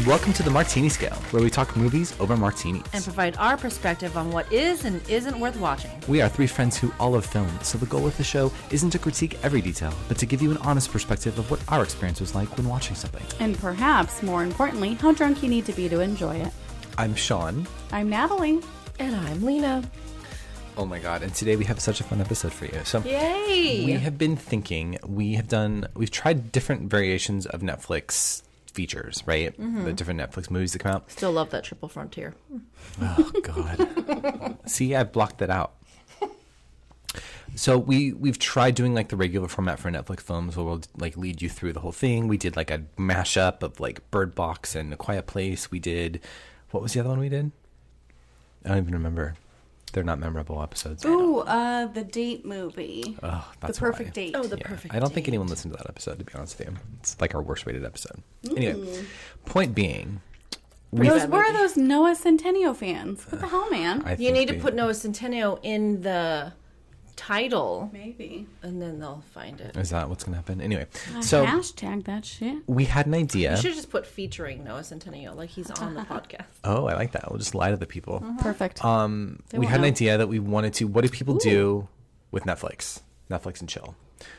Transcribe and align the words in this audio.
And 0.00 0.06
welcome 0.06 0.32
to 0.32 0.42
the 0.42 0.50
Martini 0.50 0.88
Scale, 0.88 1.16
where 1.30 1.42
we 1.42 1.50
talk 1.50 1.76
movies 1.76 2.18
over 2.20 2.34
martinis. 2.34 2.84
and 2.94 3.04
provide 3.04 3.36
our 3.36 3.58
perspective 3.58 4.16
on 4.16 4.32
what 4.32 4.50
is 4.50 4.86
and 4.86 5.06
isn't 5.10 5.38
worth 5.38 5.56
watching. 5.60 5.90
we 6.08 6.22
are 6.22 6.28
three 6.30 6.46
friends 6.46 6.78
who 6.78 6.90
all 6.98 7.10
love 7.10 7.26
film, 7.26 7.50
so 7.60 7.76
the 7.76 7.84
goal 7.84 8.06
of 8.06 8.16
the 8.16 8.24
show 8.24 8.50
isn't 8.70 8.88
to 8.88 8.98
critique 8.98 9.36
every 9.42 9.60
detail, 9.60 9.92
but 10.08 10.16
to 10.16 10.24
give 10.24 10.40
you 10.40 10.52
an 10.52 10.56
honest 10.62 10.90
perspective 10.90 11.38
of 11.38 11.50
what 11.50 11.60
our 11.68 11.82
experience 11.82 12.18
was 12.18 12.34
like 12.34 12.48
when 12.56 12.66
watching 12.66 12.96
something. 12.96 13.22
And 13.40 13.58
perhaps 13.58 14.22
more 14.22 14.42
importantly, 14.42 14.94
how 14.94 15.12
drunk 15.12 15.42
you 15.42 15.50
need 15.50 15.66
to 15.66 15.72
be 15.74 15.86
to 15.90 16.00
enjoy 16.00 16.36
it. 16.36 16.52
I'm 16.96 17.14
Sean. 17.14 17.66
I'm 17.92 18.08
Natalie. 18.08 18.62
And 18.98 19.14
I'm 19.14 19.44
Lena. 19.44 19.82
Oh 20.78 20.86
my 20.86 20.98
god, 20.98 21.22
and 21.22 21.34
today 21.34 21.56
we 21.56 21.66
have 21.66 21.78
such 21.78 22.00
a 22.00 22.04
fun 22.04 22.22
episode 22.22 22.54
for 22.54 22.64
you. 22.64 22.80
So 22.84 23.02
Yay! 23.02 23.84
we 23.84 23.92
have 23.92 24.16
been 24.16 24.36
thinking, 24.36 24.96
we 25.06 25.34
have 25.34 25.48
done, 25.48 25.88
we've 25.92 26.10
tried 26.10 26.52
different 26.52 26.88
variations 26.90 27.44
of 27.44 27.60
Netflix 27.60 28.44
features, 28.70 29.22
right? 29.26 29.52
Mm-hmm. 29.52 29.84
The 29.84 29.92
different 29.92 30.20
Netflix 30.20 30.50
movies 30.50 30.72
that 30.72 30.80
come 30.80 30.92
out. 30.92 31.10
Still 31.10 31.32
love 31.32 31.50
that 31.50 31.64
triple 31.64 31.88
frontier. 31.88 32.34
Oh 33.00 33.30
God. 33.42 34.58
See, 34.66 34.94
I 34.94 35.04
blocked 35.04 35.38
that 35.38 35.50
out. 35.50 35.74
So 37.56 37.76
we 37.76 38.12
we've 38.12 38.38
tried 38.38 38.76
doing 38.76 38.94
like 38.94 39.08
the 39.08 39.16
regular 39.16 39.48
format 39.48 39.80
for 39.80 39.90
Netflix 39.90 40.20
films, 40.20 40.56
where 40.56 40.64
we'll 40.64 40.82
like 40.96 41.16
lead 41.16 41.42
you 41.42 41.48
through 41.48 41.72
the 41.72 41.80
whole 41.80 41.92
thing. 41.92 42.28
We 42.28 42.36
did 42.36 42.56
like 42.56 42.70
a 42.70 42.84
mashup 42.96 43.62
of 43.62 43.80
like 43.80 44.08
Bird 44.10 44.34
Box 44.34 44.76
and 44.76 44.92
The 44.92 44.96
Quiet 44.96 45.26
Place. 45.26 45.70
We 45.70 45.80
did 45.80 46.20
what 46.70 46.82
was 46.82 46.92
the 46.92 47.00
other 47.00 47.08
one 47.08 47.18
we 47.18 47.28
did? 47.28 47.50
I 48.64 48.68
don't 48.68 48.78
even 48.78 48.94
remember. 48.94 49.34
They're 49.90 50.04
not 50.04 50.18
memorable 50.18 50.62
episodes. 50.62 51.04
Ooh, 51.04 51.38
uh, 51.40 51.86
the 51.86 52.04
date 52.04 52.44
movie. 52.46 53.16
Oh, 53.22 53.50
the 53.60 53.72
perfect 53.72 54.10
why. 54.10 54.12
date. 54.12 54.34
Oh, 54.36 54.42
the 54.44 54.56
Yeah. 54.58 54.66
perfect. 54.68 54.94
I 54.94 54.98
don't 55.00 55.12
think 55.12 55.26
date. 55.26 55.30
anyone 55.32 55.48
listened 55.48 55.72
to 55.74 55.78
that 55.78 55.88
episode. 55.88 56.18
To 56.18 56.24
be 56.24 56.32
honest 56.34 56.58
with 56.58 56.68
you, 56.68 56.76
it's 57.00 57.20
like 57.20 57.34
our 57.34 57.42
worst 57.42 57.66
rated 57.66 57.84
episode. 57.84 58.22
Anyway, 58.56 59.04
point 59.46 59.74
being, 59.74 60.20
we 60.92 61.08
those 61.08 61.22
bad 61.22 61.30
were 61.30 61.42
movie. 61.42 61.52
those 61.56 61.76
Noah 61.76 62.14
Centineo 62.16 62.74
fans. 62.74 63.24
What 63.30 63.40
the 63.40 63.48
hell, 63.48 63.68
man? 63.70 64.02
I 64.04 64.12
You 64.12 64.16
think 64.16 64.34
need 64.34 64.48
to 64.48 64.54
put 64.54 64.74
Noah 64.74 64.92
Centineo 64.92 65.58
in 65.62 66.02
the 66.02 66.52
title, 67.20 67.90
Maybe. 67.92 68.46
and 68.62 68.80
then 68.80 68.98
they'll 68.98 69.22
find 69.34 69.60
it. 69.60 69.76
Is 69.76 69.90
that 69.90 70.08
what's 70.08 70.24
going 70.24 70.32
to 70.32 70.36
happen? 70.38 70.60
Anyway, 70.62 70.86
so 71.20 71.44
hashtag 71.44 72.04
that 72.06 72.24
shit. 72.24 72.62
we 72.66 72.86
had 72.86 73.06
an 73.06 73.12
idea. 73.14 73.50
You 73.56 73.60
should 73.60 73.74
just 73.74 73.90
put 73.90 74.06
featuring 74.06 74.64
Noah 74.64 74.80
Centineo, 74.80 75.36
like 75.36 75.50
he's 75.50 75.70
on 75.70 75.92
the 75.92 76.00
podcast. 76.14 76.46
Oh, 76.64 76.86
I 76.86 76.94
like 76.94 77.12
that. 77.12 77.30
We'll 77.30 77.38
just 77.38 77.54
lie 77.54 77.70
to 77.70 77.76
the 77.76 77.86
people. 77.86 78.24
Perfect. 78.40 78.82
Um, 78.82 79.42
we 79.52 79.58
won't 79.58 79.70
had 79.70 79.80
an 79.80 79.86
idea 79.86 80.16
that 80.16 80.28
we 80.28 80.38
wanted 80.38 80.72
to. 80.74 80.86
What 80.86 81.02
do 81.02 81.10
people 81.10 81.34
do 81.36 81.88
with 82.30 82.44
Netflix? 82.44 83.00
Netflix 83.30 83.60
and 83.60 83.68
chill. 83.68 83.94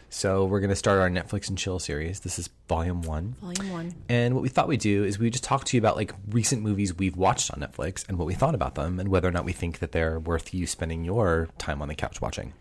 So 0.09 0.45
we're 0.45 0.59
gonna 0.59 0.75
start 0.75 0.99
our 0.99 1.09
Netflix 1.09 1.49
and 1.49 1.57
chill 1.57 1.79
series. 1.79 2.19
This 2.19 2.37
is 2.37 2.49
volume 2.67 3.01
one. 3.03 3.35
Volume 3.41 3.71
one. 3.71 3.95
And 4.09 4.33
what 4.35 4.41
we 4.43 4.49
thought 4.49 4.67
we'd 4.67 4.79
do 4.81 5.03
is 5.03 5.17
we 5.17 5.27
would 5.27 5.33
just 5.33 5.43
talk 5.43 5.63
to 5.65 5.77
you 5.77 5.81
about 5.81 5.95
like 5.95 6.13
recent 6.29 6.61
movies 6.61 6.93
we've 6.95 7.15
watched 7.15 7.51
on 7.51 7.59
Netflix 7.61 8.07
and 8.09 8.17
what 8.17 8.27
we 8.27 8.33
thought 8.33 8.53
about 8.53 8.75
them 8.75 8.99
and 8.99 9.09
whether 9.09 9.27
or 9.27 9.31
not 9.31 9.45
we 9.45 9.53
think 9.53 9.79
that 9.79 9.91
they're 9.91 10.19
worth 10.19 10.53
you 10.53 10.67
spending 10.67 11.03
your 11.05 11.47
time 11.57 11.81
on 11.81 11.87
the 11.87 11.95
couch 11.95 12.21
watching. 12.21 12.53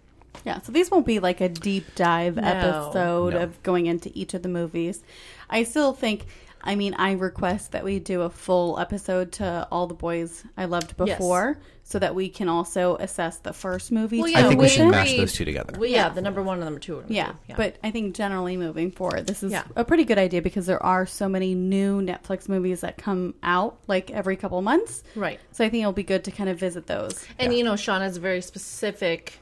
Yeah, 0.45 0.61
so 0.63 0.73
these 0.73 0.91
won't 0.91 1.07
be 1.07 1.19
like 1.19 1.41
a 1.41 1.49
deep 1.49 1.95
dive 1.95 2.39
episode 2.39 3.35
No. 3.35 3.41
of 3.43 3.63
going 3.63 3.87
into 3.87 4.11
each 4.15 4.35
of 4.35 4.43
the 4.43 4.49
movies. 4.49 5.03
I 5.51 5.65
still 5.65 5.93
think, 5.93 6.27
I 6.63 6.77
mean, 6.77 6.95
I 6.95 7.13
request 7.13 7.73
that 7.73 7.85
we 7.85 7.99
do 7.99 8.23
a 8.23 8.31
full 8.31 8.79
episode 8.79 9.33
to 9.33 9.67
all 9.71 9.87
the 9.87 9.95
boys 9.95 10.45
I 10.57 10.65
loved 10.67 10.95
Yes. 10.99 11.19
before 11.19 11.59
so 11.83 11.99
that 11.99 12.15
we 12.15 12.29
can 12.29 12.49
also 12.49 12.97
assess 12.97 13.39
the 13.39 13.53
first 13.53 13.91
movie. 13.91 14.21
Well, 14.21 14.29
yeah, 14.29 14.39
I 14.39 14.49
think 14.49 14.61
we 14.61 14.69
should 14.69 14.83
completion. 14.83 14.91
mash 14.91 15.09
agreed. 15.09 15.21
those 15.23 15.33
two 15.33 15.45
together. 15.45 15.75
Well, 15.79 15.91
yeah, 15.91 16.09
the 16.09 16.23
number 16.23 16.41
one 16.43 16.59
and 16.59 16.65
number 16.65 16.79
two. 16.81 16.95
Are 16.99 17.01
number 17.01 17.13
Yeah, 17.13 17.33
two. 17.49 17.55
but 17.57 17.77
I 17.83 17.91
think 17.91 18.15
generally 18.15 18.57
moving 18.57 18.93
forward, 18.93 19.27
this 19.27 19.43
is 19.43 19.51
Yeah. 19.53 19.65
a 19.77 19.85
pretty 19.85 20.05
good 20.05 20.19
idea 20.19 20.41
because 20.41 20.67
there 20.67 20.83
are 20.83 21.05
so 21.05 21.29
many 21.29 21.55
new 21.55 22.01
Netflix 22.01 22.49
movies 22.49 22.81
that 22.83 22.97
come 22.97 23.35
out 23.43 23.77
like 23.89 24.11
every 24.13 24.37
couple 24.37 24.63
months. 24.63 25.03
right. 25.17 25.41
So 25.53 25.65
I 25.65 25.69
think 25.69 25.83
it'll 25.83 25.93
be 25.93 26.05
good 26.05 26.23
to 26.25 26.31
kind 26.31 26.49
of 26.49 26.59
visit 26.59 26.87
those. 26.87 27.27
And 27.39 27.53
Yeah. 27.53 27.59
you 27.59 27.65
know, 27.65 27.75
Sean 27.77 28.01
has 28.03 28.17
a 28.17 28.21
very 28.21 28.41
specific 28.41 29.41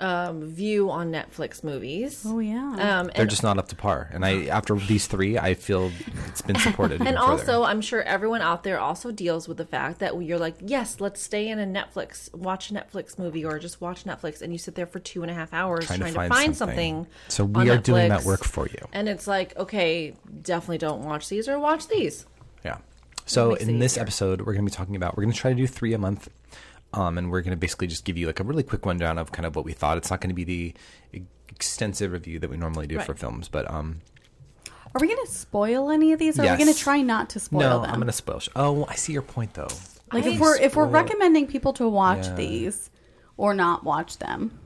um, 0.00 0.42
view 0.42 0.90
on 0.90 1.12
Netflix 1.12 1.62
movies. 1.62 2.24
Oh 2.26 2.38
yeah. 2.40 3.00
Um, 3.00 3.10
They're 3.14 3.26
just 3.26 3.42
not 3.42 3.58
up 3.58 3.68
to 3.68 3.76
par. 3.76 4.10
And 4.12 4.24
I 4.24 4.46
after 4.46 4.74
these 4.76 5.06
three, 5.06 5.38
I 5.38 5.54
feel 5.54 5.92
it's 6.28 6.42
been 6.42 6.58
supported. 6.58 6.94
and 7.00 7.08
even 7.08 7.20
further. 7.20 7.30
also, 7.30 7.62
I'm 7.62 7.80
sure 7.80 8.02
everyone 8.02 8.40
out 8.40 8.64
there 8.64 8.80
also 8.80 9.12
deals 9.12 9.46
with 9.46 9.56
the 9.56 9.64
fact 9.64 10.00
that 10.00 10.20
you're 10.22 10.38
like, 10.38 10.56
yes, 10.60 11.00
let's 11.00 11.22
stay 11.22 11.48
in 11.48 11.58
a 11.58 11.66
Netflix, 11.66 12.32
watch 12.34 12.70
a 12.70 12.74
Netflix 12.74 13.18
movie, 13.18 13.44
or 13.44 13.58
just 13.58 13.80
watch 13.80 14.04
Netflix, 14.04 14.42
and 14.42 14.52
you 14.52 14.58
sit 14.58 14.74
there 14.74 14.86
for 14.86 14.98
two 14.98 15.22
and 15.22 15.30
a 15.30 15.34
half 15.34 15.52
hours 15.52 15.86
trying, 15.86 16.00
trying, 16.00 16.14
to 16.14 16.28
find, 16.28 16.56
something. 16.56 17.06
So 17.28 17.44
on 17.44 17.52
we 17.52 17.70
are 17.70 17.78
doing 17.78 18.08
that 18.08 18.24
work 18.24 18.44
for 18.44 18.66
you. 18.66 18.88
And 18.92 19.08
it's 19.08 19.26
like, 19.26 19.56
okay, 19.56 20.14
definitely 20.42 20.78
don't 20.78 21.02
watch 21.02 21.28
these 21.28 21.48
or 21.48 21.58
watch 21.58 21.88
these. 21.88 22.26
Yeah. 22.64 22.78
So 23.26 23.54
in 23.54 23.78
this 23.78 23.92
easier. 23.92 24.02
episode, 24.02 24.40
we're 24.40 24.52
going 24.52 24.66
to 24.66 24.70
be 24.70 24.76
talking 24.76 24.96
about. 24.96 25.16
We're 25.16 25.22
going 25.22 25.32
to 25.32 25.38
try 25.38 25.50
to 25.50 25.56
do 25.56 25.66
three 25.66 25.94
a 25.94 25.98
month, 25.98 26.28
um, 26.94 27.18
and 27.18 27.30
we're 27.30 27.42
going 27.42 27.50
to 27.50 27.56
basically 27.56 27.86
just 27.88 28.04
give 28.04 28.16
you 28.16 28.26
like 28.26 28.40
a 28.40 28.44
really 28.44 28.62
quick 28.62 28.86
rundown 28.86 29.18
of 29.18 29.32
kind 29.32 29.44
of 29.46 29.54
what 29.56 29.64
we 29.64 29.72
thought. 29.72 29.96
It's 29.98 30.10
not 30.10 30.20
going 30.20 30.30
to 30.30 30.34
be 30.34 30.44
the 30.44 30.74
extensive 31.48 32.12
review 32.12 32.38
that 32.38 32.50
we 32.50 32.56
normally 32.56 32.86
do 32.86 32.98
for 33.00 33.14
films, 33.14 33.48
but 33.48 33.70
um, 33.70 34.00
are 34.94 35.00
we 35.00 35.06
going 35.08 35.24
to 35.24 35.30
spoil 35.30 35.90
any 35.90 36.12
of 36.12 36.18
these? 36.18 36.38
Or 36.38 36.42
Are 36.46 36.52
we 36.56 36.58
going 36.64 36.72
to 36.72 36.78
try 36.78 37.00
not 37.02 37.30
to 37.30 37.40
spoil 37.40 37.60
no, 37.60 37.80
them? 37.82 37.90
I'm 37.90 37.96
going 37.96 38.06
to 38.06 38.12
spoil. 38.12 38.38
sh- 38.40 38.48
Oh, 38.56 38.86
I 38.88 38.94
see 38.94 39.12
your 39.12 39.22
point 39.22 39.54
though. 39.54 39.68
Like 40.12 40.24
I 40.24 40.30
if 40.30 40.40
we're 40.40 40.56
if 40.56 40.76
we're 40.76 40.86
recommending 40.86 41.46
people 41.46 41.72
to 41.74 41.88
watch 41.88 42.26
Yeah. 42.26 42.34
these 42.36 42.90
or 43.36 43.54
not 43.54 43.82
watch 43.82 44.18
them. 44.18 44.58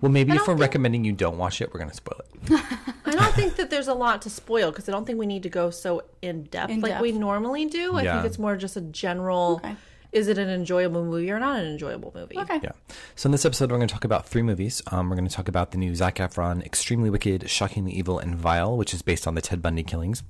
well, 0.00 0.10
maybe 0.12 0.32
I 0.32 0.36
if 0.36 0.42
we're 0.42 0.54
think- 0.54 0.60
recommending 0.60 1.04
you 1.04 1.12
don't 1.12 1.36
watch 1.38 1.60
it, 1.60 1.72
we're 1.72 1.78
going 1.80 1.90
to 1.90 1.96
spoil 1.96 2.20
it. 2.20 2.50
I 3.06 3.12
don't 3.12 3.34
think 3.34 3.56
that 3.56 3.68
there's 3.70 3.88
a 3.88 3.94
lot 3.94 4.22
to 4.22 4.30
spoil 4.30 4.70
because 4.70 4.88
I 4.88 4.92
don't 4.92 5.04
think 5.06 5.18
we 5.18 5.26
need 5.26 5.42
to 5.42 5.50
go 5.50 5.70
so 5.70 6.02
in 6.22 6.44
depth 6.44 6.70
In 6.70 6.80
like 6.80 7.00
we 7.00 7.12
normally 7.12 7.66
do. 7.66 7.96
I 7.96 8.02
Yeah. 8.02 8.14
think 8.14 8.26
it's 8.26 8.38
more 8.38 8.56
just 8.56 8.76
a 8.76 8.80
general 8.82 9.60
Okay. 9.64 9.76
Is 10.14 10.28
it 10.28 10.38
an 10.38 10.48
enjoyable 10.48 11.04
movie 11.04 11.30
or 11.30 11.40
not 11.40 11.58
an 11.58 11.66
enjoyable 11.66 12.12
movie? 12.14 12.38
Okay. 12.38 12.60
Yeah. 12.62 12.70
So 13.16 13.26
in 13.26 13.32
this 13.32 13.44
episode, 13.44 13.70
we're 13.70 13.78
going 13.78 13.88
to 13.88 13.92
talk 13.92 14.04
about 14.04 14.26
three 14.26 14.42
movies. 14.42 14.80
Um, 14.86 15.10
we're 15.10 15.16
going 15.16 15.28
to 15.28 15.34
talk 15.34 15.48
about 15.48 15.72
the 15.72 15.78
new 15.78 15.94
Zac 15.94 16.16
Efron, 16.16 16.64
Extremely 16.64 17.10
Wicked, 17.10 17.50
Shockingly 17.50 17.92
Evil, 17.92 18.18
and 18.20 18.36
Vile, 18.36 18.76
which 18.76 18.94
is 18.94 19.02
based 19.02 19.26
on 19.26 19.34
the 19.34 19.42
Ted 19.42 19.60
Bundy 19.60 19.82
killings. 19.82 20.22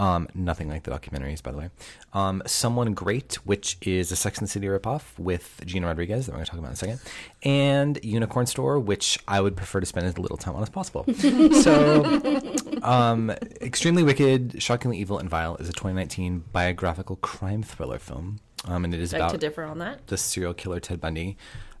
Um, 0.00 0.26
nothing 0.34 0.68
like 0.68 0.82
the 0.82 0.90
documentaries, 0.90 1.40
by 1.40 1.52
the 1.52 1.58
way. 1.58 1.70
Um, 2.12 2.42
Someone 2.44 2.92
Great, 2.92 3.34
which 3.46 3.78
is 3.82 4.10
a 4.10 4.16
Sex 4.16 4.38
and 4.38 4.48
the 4.48 4.50
City 4.50 4.66
ripoff 4.66 5.16
with 5.16 5.60
Gina 5.64 5.86
Rodriguez 5.86 6.26
that 6.26 6.32
we're 6.32 6.38
going 6.38 6.46
to 6.46 6.50
talk 6.50 6.58
about 6.58 6.68
in 6.68 6.72
a 6.72 6.76
second, 6.76 7.00
and 7.44 8.04
Unicorn 8.04 8.46
Store, 8.46 8.80
which 8.80 9.20
I 9.28 9.40
would 9.40 9.56
prefer 9.56 9.78
to 9.78 9.86
spend 9.86 10.06
as 10.06 10.18
little 10.18 10.36
time 10.36 10.56
on 10.56 10.62
as 10.62 10.70
possible. 10.70 11.04
so, 11.62 12.52
um, 12.82 13.30
Extremely 13.60 14.02
Wicked, 14.02 14.60
Shockingly 14.60 14.98
Evil, 14.98 15.18
and 15.18 15.30
Vile 15.30 15.56
is 15.58 15.68
a 15.68 15.72
2019 15.72 16.44
biographical 16.50 17.14
crime 17.16 17.62
thriller 17.62 18.00
film, 18.00 18.40
um, 18.66 18.84
and 18.84 18.94
it 18.94 19.00
is 19.00 19.12
about 19.12 19.30
to 19.32 19.38
differ 19.38 19.64
on 19.64 19.78
that. 19.78 20.06
the 20.06 20.16
serial 20.16 20.54
killer 20.54 20.80
Ted 20.80 21.00
Bundy. 21.00 21.36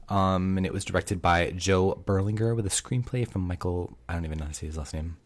Um, 0.08 0.56
and 0.56 0.66
it 0.66 0.72
was 0.72 0.84
directed 0.84 1.22
by 1.22 1.52
Joe 1.52 2.02
Berlinger 2.04 2.54
with 2.54 2.66
a 2.66 2.70
screenplay 2.70 3.26
from 3.26 3.42
Michael. 3.42 3.96
I 4.08 4.14
don't 4.14 4.24
even 4.24 4.38
know 4.38 4.44
how 4.44 4.50
to 4.50 4.54
say 4.54 4.66
his 4.66 4.76
last 4.76 4.92
name, 4.92 5.16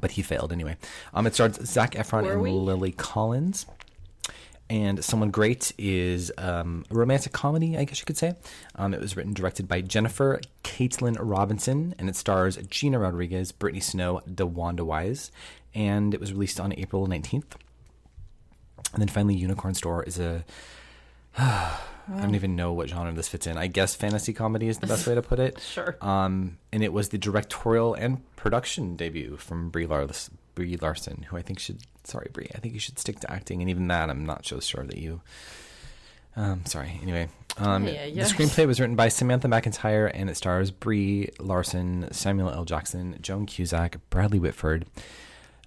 but 0.00 0.12
he 0.12 0.22
failed 0.22 0.52
anyway. 0.52 0.76
Um, 1.12 1.26
it 1.26 1.34
stars 1.34 1.58
Zac 1.64 1.92
Efron 1.92 2.24
Were 2.24 2.32
and 2.34 2.42
we? 2.42 2.50
Lily 2.50 2.92
Collins. 2.92 3.66
And 4.70 5.04
Someone 5.04 5.30
Great 5.30 5.72
is 5.76 6.32
um, 6.38 6.84
a 6.90 6.94
romantic 6.94 7.32
comedy, 7.32 7.76
I 7.76 7.84
guess 7.84 7.98
you 7.98 8.06
could 8.06 8.16
say. 8.16 8.34
Um, 8.76 8.94
it 8.94 9.00
was 9.00 9.14
written 9.16 9.34
directed 9.34 9.68
by 9.68 9.82
Jennifer 9.82 10.40
Kaytin 10.62 11.16
Robinson, 11.20 11.94
and 11.98 12.08
it 12.08 12.16
stars 12.16 12.56
Gina 12.70 12.98
Rodriguez, 12.98 13.52
Brittany 13.52 13.80
Snow, 13.80 14.22
DeWanda 14.28 14.80
Wise, 14.80 15.30
and 15.74 16.14
it 16.14 16.20
was 16.20 16.32
released 16.32 16.60
on 16.60 16.72
April 16.78 17.06
19th. 17.06 17.52
And 18.94 19.00
then 19.00 19.08
finally, 19.08 19.34
Unicorn 19.34 19.74
Store 19.74 20.02
is 20.04 20.18
a 20.18 20.44
I 21.38 22.20
don't 22.20 22.34
even 22.34 22.54
know 22.54 22.72
what 22.72 22.88
genre 22.90 23.12
this 23.12 23.28
fits 23.28 23.46
in. 23.46 23.56
I 23.56 23.66
guess 23.66 23.94
fantasy 23.94 24.32
comedy 24.32 24.68
is 24.68 24.78
the 24.78 24.86
best 24.86 25.06
way 25.06 25.14
to 25.14 25.22
put 25.22 25.38
it. 25.38 25.58
Sure. 25.60 25.96
Um, 26.00 26.58
and 26.72 26.82
it 26.84 26.92
was 26.92 27.08
the 27.08 27.18
directorial 27.18 27.94
and 27.94 28.22
production 28.36 28.94
debut 28.96 29.36
from 29.38 29.70
Brie, 29.70 29.86
Lars- 29.86 30.30
Brie 30.54 30.76
Larson, 30.76 31.26
who 31.28 31.36
I 31.36 31.42
think 31.42 31.58
should. 31.58 31.78
Sorry, 32.04 32.28
Brie. 32.32 32.50
I 32.54 32.58
think 32.58 32.74
you 32.74 32.80
should 32.80 32.98
stick 32.98 33.20
to 33.20 33.32
acting, 33.32 33.60
and 33.62 33.70
even 33.70 33.88
that, 33.88 34.10
I'm 34.10 34.26
not 34.26 34.44
so 34.46 34.60
sure 34.60 34.84
that 34.84 34.98
you. 34.98 35.22
Um, 36.36 36.66
sorry. 36.66 36.98
Anyway, 37.02 37.28
um, 37.56 37.86
Yeah, 37.86 38.04
yeah. 38.04 38.24
the 38.24 38.28
screenplay 38.28 38.66
was 38.66 38.78
written 38.80 38.96
by 38.96 39.08
Samantha 39.08 39.48
McIntyre, 39.48 40.10
and 40.12 40.28
it 40.28 40.36
stars 40.36 40.70
Brie 40.70 41.30
Larson, 41.40 42.08
Samuel 42.12 42.50
L. 42.50 42.64
Jackson, 42.66 43.16
Joan 43.22 43.46
Cusack, 43.46 43.96
Bradley 44.10 44.38
Whitford. 44.38 44.84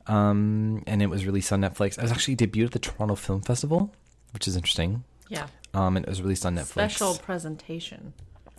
Um, 0.07 0.83
and 0.87 1.01
it 1.01 1.07
was 1.09 1.25
released 1.25 1.51
on 1.51 1.61
Netflix. 1.61 1.97
It 1.97 2.01
was 2.01 2.11
actually 2.11 2.35
debuted 2.37 2.65
at 2.67 2.71
the 2.71 2.79
Toronto 2.79 3.15
Film 3.15 3.41
Festival, 3.41 3.93
which 4.33 4.47
is 4.47 4.55
interesting. 4.55 5.03
Yeah. 5.29 5.47
Um, 5.73 5.97
and 5.97 6.05
it 6.05 6.09
was 6.09 6.21
released 6.21 6.45
on 6.45 6.55
Netflix 6.55 6.71
Special 6.91 7.15
presentation. 7.15 8.13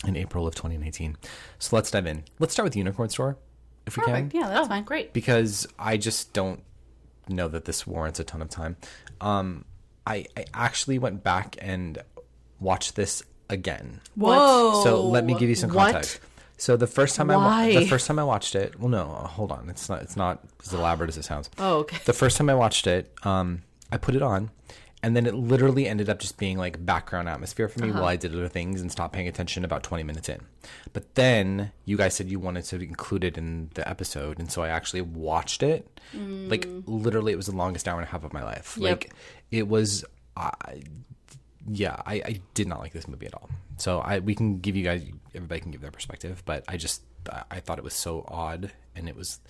in 0.07 0.17
April 0.17 0.47
of 0.47 0.55
2019. 0.55 1.17
So 1.59 1.75
let's 1.77 1.91
dive 1.91 2.07
in. 2.07 2.25
Let's 2.39 2.53
start 2.53 2.65
with 2.65 2.75
the 2.75 2.79
Unicorn 2.81 3.09
Store, 3.09 3.37
if 3.87 3.97
we 3.97 4.05
can, 4.05 4.31
Yeah, 4.35 4.49
that's 4.49 4.67
oh, 4.67 4.69
fine. 4.69 4.85
great. 4.85 5.13
because 5.13 5.67
I 5.79 5.97
just 5.97 6.33
don't 6.35 6.63
know 7.29 7.49
that 7.49 7.65
this 7.65 7.87
warrants 7.87 8.21
a 8.21 8.25
ton 8.25 8.43
of 8.43 8.49
time. 8.51 8.77
Um, 9.21 9.65
I, 10.07 10.27
I 10.37 10.45
actually 10.55 10.99
went 10.99 11.23
back 11.25 11.57
and 11.61 11.99
watched 12.61 12.95
this 12.97 13.23
again. 13.51 14.01
Whoa. 14.15 14.83
So 14.85 15.03
let 15.03 15.25
me 15.25 15.35
give 15.35 15.49
you 15.49 15.55
some 15.55 15.71
What? 15.73 15.93
context. 15.93 16.21
So 16.61 16.77
the 16.77 16.87
first 16.89 17.15
time 17.17 17.31
I 17.31 17.37
Why? 17.37 17.73
wa- 17.75 17.81
the 17.81 17.87
first 17.87 18.07
time 18.07 18.19
I 18.19 18.25
watched 18.25 18.55
it, 18.55 18.79
well, 18.81 18.89
no, 18.89 19.05
hold 19.07 19.53
on, 19.53 19.69
it's 19.71 19.89
not 19.89 20.03
it's 20.03 20.17
not 20.17 20.41
as 20.65 20.73
elaborate 20.75 21.09
as 21.09 21.17
it 21.17 21.25
sounds. 21.25 21.49
Oh, 21.59 21.79
okay. 21.79 21.99
The 22.05 22.13
first 22.13 22.37
time 22.37 22.51
I 22.51 22.55
watched 22.55 22.87
it, 22.87 23.15
um, 23.25 23.63
I 23.93 23.97
put 23.97 24.15
it 24.17 24.23
on, 24.23 24.51
and 25.03 25.15
then 25.15 25.25
it 25.27 25.35
literally 25.35 25.87
ended 25.87 26.09
up 26.11 26.19
just 26.19 26.37
being 26.37 26.59
like 26.59 26.85
background 26.85 27.29
atmosphere 27.29 27.69
for 27.69 27.81
me 27.81 27.91
Uh-huh. 27.91 28.01
while 28.01 28.09
I 28.09 28.17
did 28.17 28.35
other 28.35 28.49
things 28.49 28.81
and 28.81 28.91
stopped 28.91 29.15
paying 29.15 29.29
attention 29.29 29.65
about 29.65 29.85
twenty 29.85 30.03
minutes 30.03 30.29
in. 30.29 30.41
But 30.93 31.15
then 31.15 31.71
you 31.85 31.97
guys 31.97 32.15
said 32.17 32.29
you 32.29 32.41
wanted 32.41 32.65
to 32.65 32.77
include 32.83 33.23
it 33.23 33.39
in 33.39 33.71
the 33.75 33.89
episode, 33.89 34.41
and 34.41 34.51
so 34.51 34.63
I 34.63 34.69
actually 34.69 35.03
watched 35.03 35.63
it. 35.63 36.01
Like 36.13 36.67
literally, 36.87 37.33
it 37.33 37.37
was 37.37 37.47
the 37.47 37.55
longest 37.57 37.87
hour 37.87 37.99
and 38.01 38.07
a 38.09 38.11
half 38.11 38.25
of 38.25 38.33
my 38.33 38.43
life. 38.43 38.77
Yep. 38.81 38.83
Like 38.91 39.13
it 39.53 39.69
was. 39.69 40.05
I 40.37 40.83
yeah, 41.71 42.01
I, 42.07 42.15
I 42.15 42.41
did 42.55 42.69
not 42.69 42.81
like 42.81 42.93
this 42.93 43.09
movie 43.09 43.27
at 43.27 43.35
all. 43.35 43.49
So 43.77 44.01
I 44.01 44.19
we 44.19 44.35
can 44.35 44.59
give 44.59 44.77
you 44.77 44.85
guys 44.85 45.05
everybody 45.35 45.61
can 45.61 45.71
give 45.71 45.81
their 45.81 45.91
perspective, 45.91 46.43
but 46.45 46.65
I 46.69 46.77
just 46.77 47.03
I, 47.31 47.43
I 47.51 47.61
thought 47.61 47.79
it 47.79 47.85
was 47.85 47.95
so 47.95 48.25
odd 48.29 48.73
and 48.95 49.09
it 49.09 49.17
was 49.17 49.41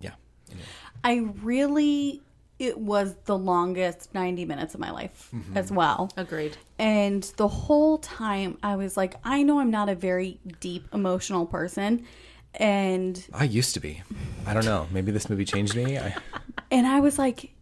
yeah. 0.00 0.12
Anyway. 0.50 0.66
I 1.04 1.32
really, 1.42 2.22
it 2.58 2.78
was 2.78 3.14
the 3.24 3.36
longest 3.36 4.12
90 4.14 4.44
minutes 4.44 4.74
of 4.74 4.80
my 4.80 4.90
life 4.90 5.30
mm-hmm. 5.34 5.56
as 5.56 5.70
well. 5.70 6.10
Agreed. 6.16 6.56
And 6.78 7.22
the 7.36 7.48
whole 7.48 7.98
time 7.98 8.58
I 8.62 8.76
was 8.76 8.96
like, 8.96 9.14
I 9.24 9.42
know 9.42 9.60
I'm 9.60 9.70
not 9.70 9.88
a 9.88 9.94
very 9.94 10.40
deep 10.60 10.88
emotional 10.92 11.46
person. 11.46 12.06
And 12.54 13.24
I 13.32 13.44
used 13.44 13.74
to 13.74 13.80
be. 13.80 14.02
I 14.46 14.54
don't 14.54 14.64
know. 14.64 14.88
Maybe 14.90 15.12
this 15.12 15.28
movie 15.28 15.44
changed 15.44 15.76
me. 15.76 15.98
I, 15.98 16.16
and 16.70 16.86
I 16.86 17.00
was 17.00 17.18
like, 17.18 17.52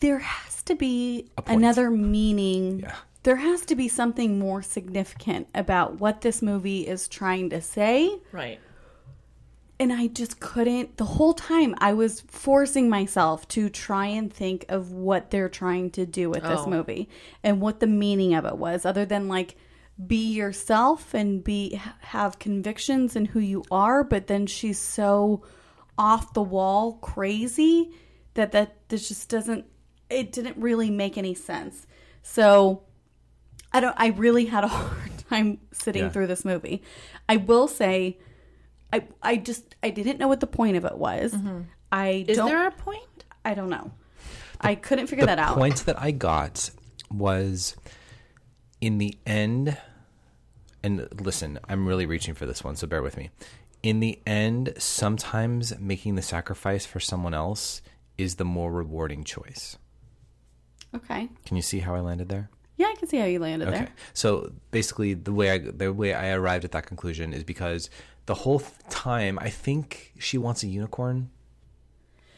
there 0.00 0.18
has 0.18 0.62
to 0.64 0.74
be 0.74 1.30
another 1.46 1.90
meaning. 1.90 2.80
Yeah. 2.80 2.94
There 3.22 3.36
has 3.36 3.66
to 3.66 3.74
be 3.76 3.86
something 3.88 4.38
more 4.38 4.62
significant 4.62 5.48
about 5.54 6.00
what 6.00 6.22
this 6.22 6.40
movie 6.40 6.86
is 6.86 7.06
trying 7.08 7.50
to 7.50 7.60
say. 7.60 8.18
Right. 8.32 8.58
and 9.78 9.94
I 9.94 10.08
just 10.08 10.40
couldn't. 10.40 10.98
The 10.98 11.06
whole 11.06 11.32
time, 11.32 11.74
I 11.78 11.94
was 11.94 12.20
forcing 12.20 12.90
myself 12.90 13.48
to 13.48 13.70
try 13.70 14.06
and 14.06 14.30
think 14.30 14.66
of 14.68 14.92
what 14.92 15.30
they're 15.30 15.48
trying 15.48 15.90
to 15.92 16.04
do 16.04 16.28
with 16.28 16.42
this 16.42 16.60
Oh. 16.64 16.68
movie 16.68 17.08
and 17.42 17.62
what 17.62 17.80
the 17.80 17.86
meaning 17.86 18.34
of 18.34 18.44
it 18.44 18.58
was, 18.58 18.84
other 18.84 19.06
than 19.06 19.26
like 19.28 19.56
be 20.06 20.32
yourself 20.32 21.14
and 21.14 21.42
be 21.42 21.80
have 22.00 22.38
convictions 22.38 23.16
in 23.16 23.24
who 23.26 23.40
you 23.40 23.64
are. 23.70 24.04
But 24.04 24.26
then 24.26 24.46
she's 24.46 24.78
so 24.78 25.42
off 25.96 26.34
the 26.34 26.42
wall, 26.42 26.94
crazy 27.00 27.90
that 28.34 28.52
that 28.52 28.76
this 28.90 29.08
just 29.08 29.30
doesn't. 29.30 29.64
It 30.10 30.32
didn't 30.32 30.56
really 30.58 30.90
make 30.90 31.16
any 31.16 31.34
sense. 31.34 31.86
So 32.22 32.82
I 33.72 33.80
don't. 33.80 33.94
I 33.98 34.08
really 34.08 34.46
had 34.46 34.64
a 34.64 34.68
hard 34.80 35.10
time 35.30 35.58
sitting 35.72 36.02
Yeah. 36.04 36.08
through 36.10 36.26
this 36.26 36.44
movie. 36.44 36.82
I 37.28 37.36
will 37.36 37.68
say. 37.68 38.18
I 38.92 39.04
I 39.22 39.36
just 39.36 39.76
I 39.82 39.90
didn't 39.90 40.18
know 40.18 40.26
what 40.28 40.40
the 40.40 40.46
point 40.48 40.76
of 40.76 40.84
it 40.84 40.98
was. 40.98 41.32
Mm-hmm. 41.32 41.60
I 41.92 42.24
Is 42.26 42.36
don't 42.36 42.48
there 42.48 42.66
a 42.66 42.72
point? 42.72 43.24
I 43.44 43.54
don't 43.54 43.70
know. 43.70 43.92
I 44.60 44.74
couldn't 44.74 45.06
figure 45.06 45.26
that 45.26 45.38
out. 45.38 45.54
The 45.54 45.60
point 45.60 45.86
that 45.86 46.00
I 46.00 46.10
got 46.10 46.70
was 47.10 47.76
in 48.80 48.98
the 48.98 49.16
end 49.26 49.76
and 50.82 51.06
listen, 51.20 51.58
I'm 51.68 51.86
really 51.86 52.06
reaching 52.06 52.34
for 52.34 52.46
this 52.46 52.64
one, 52.64 52.74
so 52.76 52.86
bear 52.86 53.02
with 53.02 53.16
me. 53.16 53.30
In 53.82 54.00
the 54.00 54.18
end, 54.26 54.74
sometimes 54.78 55.78
making 55.78 56.14
the 56.16 56.22
sacrifice 56.22 56.84
for 56.86 57.00
someone 57.00 57.34
else 57.34 57.82
is 58.18 58.36
the 58.36 58.44
more 58.44 58.72
rewarding 58.72 59.24
choice. 59.24 59.78
Okay. 60.94 61.28
Can 61.46 61.56
you 61.56 61.62
see 61.62 61.78
how 61.80 61.94
I 61.94 62.00
landed 62.00 62.28
there? 62.28 62.50
Yeah, 62.76 62.86
I 62.86 62.94
can 62.98 63.08
see 63.08 63.18
how 63.18 63.26
you 63.26 63.38
landed 63.38 63.68
Okay. 63.68 63.78
there. 63.78 63.88
So 64.14 64.52
basically, 64.70 65.14
the 65.14 65.32
way 65.32 65.50
I 65.50 65.58
the 65.58 65.92
way 65.92 66.14
I 66.14 66.30
arrived 66.32 66.64
at 66.64 66.72
that 66.72 66.86
conclusion 66.86 67.32
is 67.32 67.44
because 67.44 67.90
the 68.26 68.34
whole 68.34 68.62
time 68.88 69.38
I 69.40 69.50
think 69.50 70.12
she 70.18 70.38
wants 70.38 70.62
a 70.62 70.66
unicorn. 70.66 71.30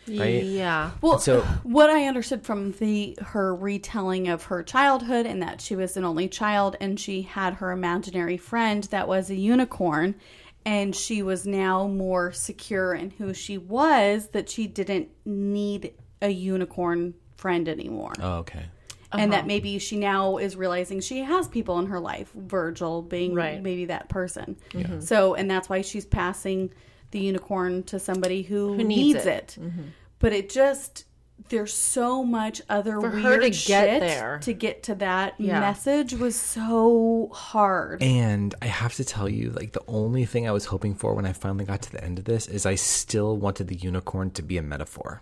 Right? 0.09 0.43
Yeah. 0.43 0.91
Well, 1.01 1.19
So- 1.21 1.43
what 1.63 1.89
I 1.91 2.07
understood 2.07 2.45
from 2.45 2.73
the 2.73 3.17
her 3.23 3.55
retelling 3.55 4.27
of 4.29 4.45
her 4.45 4.63
childhood 4.65 5.27
and 5.27 5.41
that 5.43 5.61
she 5.61 5.77
was 5.77 5.97
an 5.97 6.05
only 6.05 6.29
child 6.29 6.77
and 6.81 6.99
she 6.99 7.23
had 7.23 7.55
her 7.55 7.71
imaginary 7.71 8.37
friend 8.37 8.83
that 8.85 9.07
was 9.07 9.31
a 9.31 9.37
unicorn 9.37 10.17
and 10.67 10.95
she 10.95 11.23
was 11.23 11.47
now 11.47 11.87
more 11.87 12.33
secure 12.33 12.95
in 12.95 13.11
who 13.11 13.33
she 13.33 13.57
was 13.59 14.29
that 14.29 14.49
she 14.51 14.67
didn't 14.67 15.09
need 15.25 15.93
a 16.21 16.31
unicorn 16.31 17.15
friend 17.43 17.65
anymore. 17.69 18.13
Oh, 18.21 18.39
okay. 18.45 18.65
and 19.13 19.21
Uh-huh. 19.31 19.31
that 19.33 19.47
maybe 19.47 19.79
she 19.79 19.97
now 19.99 20.39
is 20.47 20.53
realizing 20.65 21.01
she 21.01 21.19
has 21.33 21.45
people 21.59 21.79
in 21.81 21.87
her 21.93 22.01
life 22.13 22.31
virgil 22.35 23.03
being 23.03 23.35
Right. 23.35 23.55
Mm-hmm. 23.57 23.63
maybe 23.71 23.85
that 23.95 24.05
person 24.19 24.49
so 25.01 25.17
and 25.39 25.47
that's 25.53 25.69
why 25.69 25.83
she's 25.91 26.07
passing 26.07 26.59
the 27.11 27.19
unicorn 27.33 27.83
to 27.93 27.99
somebody 28.09 28.41
who, 28.49 28.61
Who 28.79 28.85
needs, 28.85 29.15
needs 29.15 29.27
it, 29.27 29.29
it. 29.29 29.49
Mm-hmm. 29.61 29.83
but 30.19 30.33
it 30.33 30.47
just 30.63 31.05
there's 31.51 31.75
so 31.99 32.25
much 32.25 32.63
other 32.71 32.95
For 33.01 33.11
weird 33.11 33.23
her 33.25 33.39
to 33.41 33.51
get 33.51 33.55
shit 33.91 34.01
there. 34.01 34.39
to 34.49 34.53
get 34.65 34.77
to 34.89 34.95
that 35.07 35.35
Yeah. 35.39 35.61
message 35.69 36.15
was 36.15 36.37
so 36.37 37.29
hard 37.35 38.03
And 38.03 38.55
I 38.63 38.69
have 38.83 38.95
to 39.01 39.05
tell 39.05 39.29
you, 39.29 39.51
like 39.51 39.73
the 39.73 39.83
only 40.01 40.25
thing 40.25 40.43
I 40.49 40.53
was 40.59 40.67
hoping 40.73 40.95
for 40.95 41.11
when 41.17 41.27
I 41.27 41.33
finally 41.35 41.65
got 41.73 41.83
to 41.83 41.93
the 41.93 42.03
end 42.09 42.17
of 42.21 42.25
this 42.25 42.47
is 42.57 42.65
I 42.65 42.77
still 42.77 43.37
wanted 43.37 43.67
the 43.69 43.75
unicorn 43.91 44.31
to 44.39 44.43
be 44.51 44.57
a 44.57 44.63
metaphor. 44.63 45.21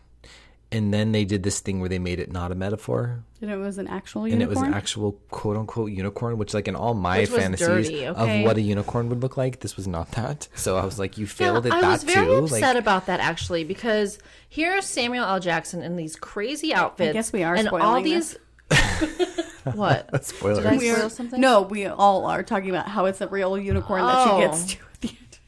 And 0.73 0.95
then 0.95 1.11
they 1.11 1.25
did 1.25 1.43
this 1.43 1.59
thing 1.59 1.81
where 1.81 1.89
they 1.89 1.99
made 1.99 2.21
it 2.21 2.31
not 2.31 2.53
a 2.53 2.55
metaphor, 2.55 3.25
and 3.41 3.51
it 3.51 3.57
was 3.57 3.79
an 3.79 3.89
actual 3.89 4.29
unicorn. 4.29 4.43
and 4.43 4.43
it 4.43 4.49
was 4.49 4.63
an 4.69 4.73
actual 4.73 5.13
quote 5.31 5.57
unquote 5.57 5.91
unicorn, 5.91 6.39
which 6.39 6.55
like 6.55 6.69
in 6.69 6.77
all 6.77 6.95
my 6.95 7.21
Which 7.21 7.31
fantasies 7.31 7.67
dirty, 7.89 8.07
okay? 8.07 8.41
of 8.41 8.47
what 8.47 8.57
a 8.57 8.61
unicorn 8.61 9.09
would 9.09 9.21
look 9.21 9.37
like, 9.37 9.59
this 9.61 9.77
was 9.77 9.89
not 9.89 10.13
that. 10.13 10.47
So 10.55 10.77
I 10.77 10.85
was 10.85 10.97
like, 10.97 11.19
you 11.19 11.27
failed 11.27 11.65
Yeah, 11.65 11.73
at 11.73 11.77
I 11.79 11.81
that 11.81 11.89
I 11.89 11.93
was 11.95 12.05
very 12.05 12.27
too. 12.27 12.45
upset 12.45 12.63
like, 12.77 12.77
about 12.77 13.07
that 13.07 13.19
actually 13.19 13.65
because 13.65 14.19
here's 14.49 14.87
Samuel 14.87 15.25
L. 15.25 15.41
Jackson 15.41 15.83
in 15.83 15.97
these 15.97 16.15
crazy 16.15 16.73
outfits. 16.73 17.11
I 17.11 17.13
guess 17.15 17.33
we 17.33 17.43
are 17.43 17.57
and 17.57 17.69
all 17.69 17.79
spoiling 17.81 18.05
these. 18.05 18.39
what? 19.75 20.25
spoiler. 20.25 20.63
Did 20.63 20.67
I 20.73 20.77
We 20.77 20.89
spoil 20.91 21.11
something? 21.11 21.41
no 21.41 21.63
we 21.63 21.87
all 21.87 22.27
are 22.27 22.43
talking 22.43 22.71
about 22.71 22.89
how 22.89 23.07
it's 23.07 23.21
a 23.21 23.27
real 23.29 23.59
unicorn 23.59 24.03
that 24.03 24.29
Oh. 24.29 24.41
she 24.41 24.47
gets 24.47 24.63
oh. 24.63 24.67
to 24.67 24.67
at 24.67 24.69
the 24.69 24.77
end. 24.77 24.90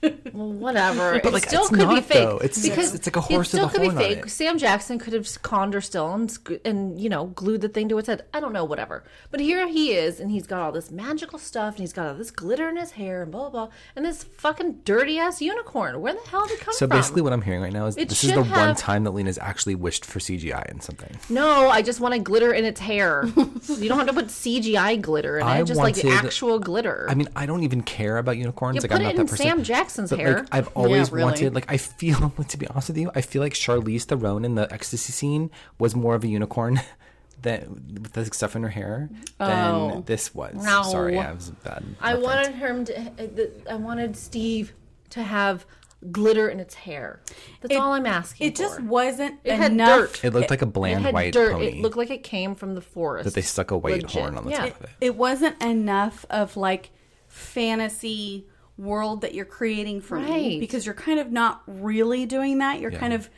Well, 0.03 0.53
whatever. 0.53 1.15
it 1.15 1.25
like, 1.33 1.45
still 1.45 1.63
it's 1.63 1.71
could 1.71 1.89
be 1.89 2.01
fake. 2.01 2.25
though. 2.25 2.37
It's- 2.37 2.63
because 2.63 2.95
it's 2.95 3.07
like 3.07 3.17
a 3.17 3.21
horse 3.21 3.53
with 3.53 3.61
still 3.61 3.69
could 3.69 3.83
be 3.83 3.91
fake. 3.91 4.29
Sam 4.29 4.59
Jackson 4.59 4.99
could 4.99 5.13
have 5.13 5.29
conned 5.43 5.75
her 5.75 5.81
still 5.81 6.13
and, 6.13 6.61
and 6.65 7.01
you 7.01 7.09
know 7.09 7.27
glued 7.27 7.61
the 7.61 7.69
thing 7.69 7.89
to 7.91 7.99
its 7.99 8.09
head. 8.09 8.25
I 8.35 8.41
don't 8.41 8.53
know, 8.53 8.65
whatever. 8.65 9.05
But 9.31 9.41
here 9.41 9.69
he 9.69 9.93
is, 9.93 10.21
and 10.21 10.31
he's 10.31 10.47
got 10.47 10.61
all 10.61 10.73
this 10.73 10.91
magical 10.91 11.39
stuff, 11.39 11.75
and 11.75 11.81
he's 11.81 11.93
got 11.93 12.07
all 12.09 12.15
this 12.15 12.31
glitter 12.31 12.69
in 12.69 12.77
his 12.77 12.93
hair, 12.93 13.23
and 13.23 13.31
blah 13.31 13.51
blah, 13.51 13.67
blah 13.67 13.75
and 13.95 14.05
this 14.05 14.25
fucking 14.25 14.81
dirty 14.85 15.19
ass 15.19 15.41
unicorn. 15.41 16.01
Where 16.01 16.15
the 16.15 16.21
hell 16.29 16.47
did 16.47 16.59
it 16.59 16.61
come 16.61 16.75
so 16.75 16.87
from? 16.87 16.97
So 16.97 16.99
basically, 17.01 17.23
what 17.23 17.33
I'm 17.33 17.43
hearing 17.43 17.61
right 17.61 17.73
now 17.73 17.87
is 17.87 17.97
It 17.97 18.09
this 18.09 18.25
is 18.25 18.31
the 18.31 18.43
should 18.43 18.51
one 18.51 18.75
time 18.75 19.05
that 19.05 19.13
Lena's 19.13 19.39
actually 19.39 19.75
wished 19.75 20.05
for 20.05 20.19
CGI 20.19 20.71
in 20.71 20.81
something. 20.81 21.17
No, 21.29 21.69
I 21.69 21.83
just 21.83 22.01
wanted 22.01 22.25
glitter 22.25 22.53
in 22.53 22.65
its 22.65 22.81
hair. 22.81 23.25
you 23.69 23.89
don't 23.89 23.99
have 23.99 24.09
to 24.09 24.13
put 24.13 24.27
CGI 24.27 25.01
glitter 25.01 25.39
in 25.39 25.47
it, 25.47 25.51
I 25.51 25.63
just 25.63 25.79
like 25.79 26.05
actual 26.05 26.59
glitter. 26.59 27.07
I 27.09 27.15
mean, 27.15 27.29
I 27.37 27.47
don't 27.47 27.63
even 27.63 27.83
care 27.83 28.19
about 28.19 28.37
unicorns. 28.39 28.77
you 28.77 28.81
like 28.81 28.91
put 28.91 28.97
I'm 28.97 29.03
it 29.03 29.05
not 29.05 29.11
in 29.15 29.17
that 29.19 29.31
person. 29.31 29.47
Sam 29.93 30.05
Jackson's 30.07 30.11
But 30.11 30.19
hair. 30.19 30.37
like 30.41 30.49
I've 30.53 30.69
always 30.75 31.13
really. 31.13 31.25
wanted, 31.25 31.55
like 31.55 31.71
I 31.71 31.77
feel, 31.77 32.31
to 32.49 32.57
be 32.57 32.67
honest 32.69 32.89
with 32.89 32.99
you, 32.99 33.11
I 33.15 33.21
feel 33.21 33.43
like 33.43 33.55
Charlize 33.55 34.05
Theron 34.05 34.45
in 34.45 34.55
the 34.55 34.73
ecstasy 34.73 35.13
scene 35.13 35.51
was 35.79 35.95
more 35.95 36.15
of 36.15 36.25
a 36.25 36.29
unicorn 36.29 36.81
than 37.43 37.99
with 38.01 38.13
the 38.13 38.25
stuff 38.27 38.55
in 38.57 38.63
her 38.63 38.69
hair 38.69 39.11
than 39.39 39.75
Oh. 39.75 40.03
this 40.07 40.35
was. 40.35 40.55
No. 40.55 40.83
Sorry, 40.83 41.19
I 41.19 41.33
was 41.33 41.51
bad. 41.51 41.85
I 42.01 42.13
reference. 42.15 42.25
wanted 42.25 42.55
him 42.55 42.85
to. 42.87 43.73
I 43.73 43.75
wanted 43.77 44.17
Steve 44.17 44.73
to 45.11 45.23
have 45.23 45.67
glitter 46.11 46.49
in 46.49 46.59
its 46.59 46.75
hair. 46.75 47.21
That's 47.61 47.75
It- 47.75 47.79
all 47.79 47.93
I'm 47.93 48.07
asking. 48.07 48.49
It 48.49 48.57
just 48.57 48.81
wasn't 48.81 49.39
It 49.45 49.55
had 49.57 49.71
enough. 49.73 49.99
dirt. 50.15 50.25
It 50.25 50.33
looked 50.33 50.51
like 50.51 50.63
a 50.63 50.67
It 50.67 50.73
bland 50.73 51.05
had 51.05 51.15
white 51.15 51.33
dirt. 51.33 51.53
pony 51.53 51.67
It 51.67 51.77
looked 51.83 51.97
like 51.97 52.11
it 52.11 52.25
came 52.25 52.55
from 52.57 52.75
the 52.75 52.81
forest. 52.81 53.25
that 53.25 53.35
they 53.35 53.43
stuck 53.43 53.71
a 53.71 53.77
white 53.79 54.03
Legit. 54.03 54.11
horn 54.11 54.37
on 54.37 54.45
the 54.45 54.51
Yeah. 54.51 54.67
top 54.67 54.81
of 54.81 54.85
it. 54.85 54.91
it 55.01 55.17
wasn't 55.17 55.63
enough 55.63 56.25
of 56.31 56.57
like 56.57 56.91
fantasy 57.29 58.47
world 58.79 59.21
that 59.21 59.35
you're 59.35 59.45
creating 59.45 60.01
for 60.01 60.19
me 60.19 60.59
because 60.61 60.85
you're 60.87 60.95
kind 60.95 61.21
of 61.21 61.31
not 61.31 61.63
really 61.67 62.27
doing 62.27 62.59
that. 62.59 62.81
You're 62.81 62.93
Yeah. 62.93 62.99
kind 62.99 63.13
of 63.13 63.29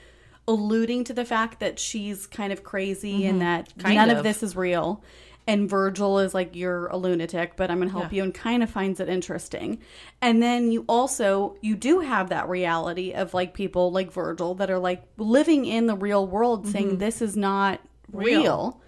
alluding 0.46 1.04
to 1.04 1.12
the 1.14 1.24
fact 1.24 1.60
that 1.60 1.78
she's 1.78 2.26
kind 2.26 2.52
of 2.52 2.62
crazy 2.62 3.26
and 3.26 3.40
that 3.40 3.68
Mm-hmm. 3.70 3.80
Kind 3.80 3.94
none 3.96 4.10
of. 4.10 4.18
of. 4.18 4.24
this 4.24 4.42
is 4.42 4.54
real. 4.56 5.02
And 5.46 5.68
Virgil 5.68 6.20
is 6.20 6.32
like, 6.32 6.56
you're 6.56 6.86
a 6.86 6.96
lunatic, 6.96 7.54
but 7.56 7.70
I'm 7.70 7.76
going 7.78 7.88
to 7.90 7.98
help 7.98 8.12
Yeah. 8.12 8.16
you 8.18 8.22
and 8.24 8.34
kind 8.34 8.62
of 8.62 8.70
finds 8.70 8.98
it 9.00 9.10
interesting. 9.10 9.78
And 10.22 10.42
then 10.42 10.70
you 10.72 10.84
also, 10.88 11.56
you 11.60 11.76
do 11.76 12.00
have 12.00 12.30
that 12.30 12.48
reality 12.48 13.12
of 13.12 13.34
like 13.34 13.52
people 13.52 13.90
like 13.92 14.10
Virgil 14.12 14.54
that 14.54 14.70
are 14.70 14.78
like 14.78 15.02
living 15.18 15.66
in 15.66 15.86
the 15.86 15.96
real 15.96 16.26
world 16.26 16.66
saying 16.66 16.96
this 16.98 17.20
is 17.20 17.36
not 17.36 17.80
Real. 18.12 18.40
real 18.42 18.80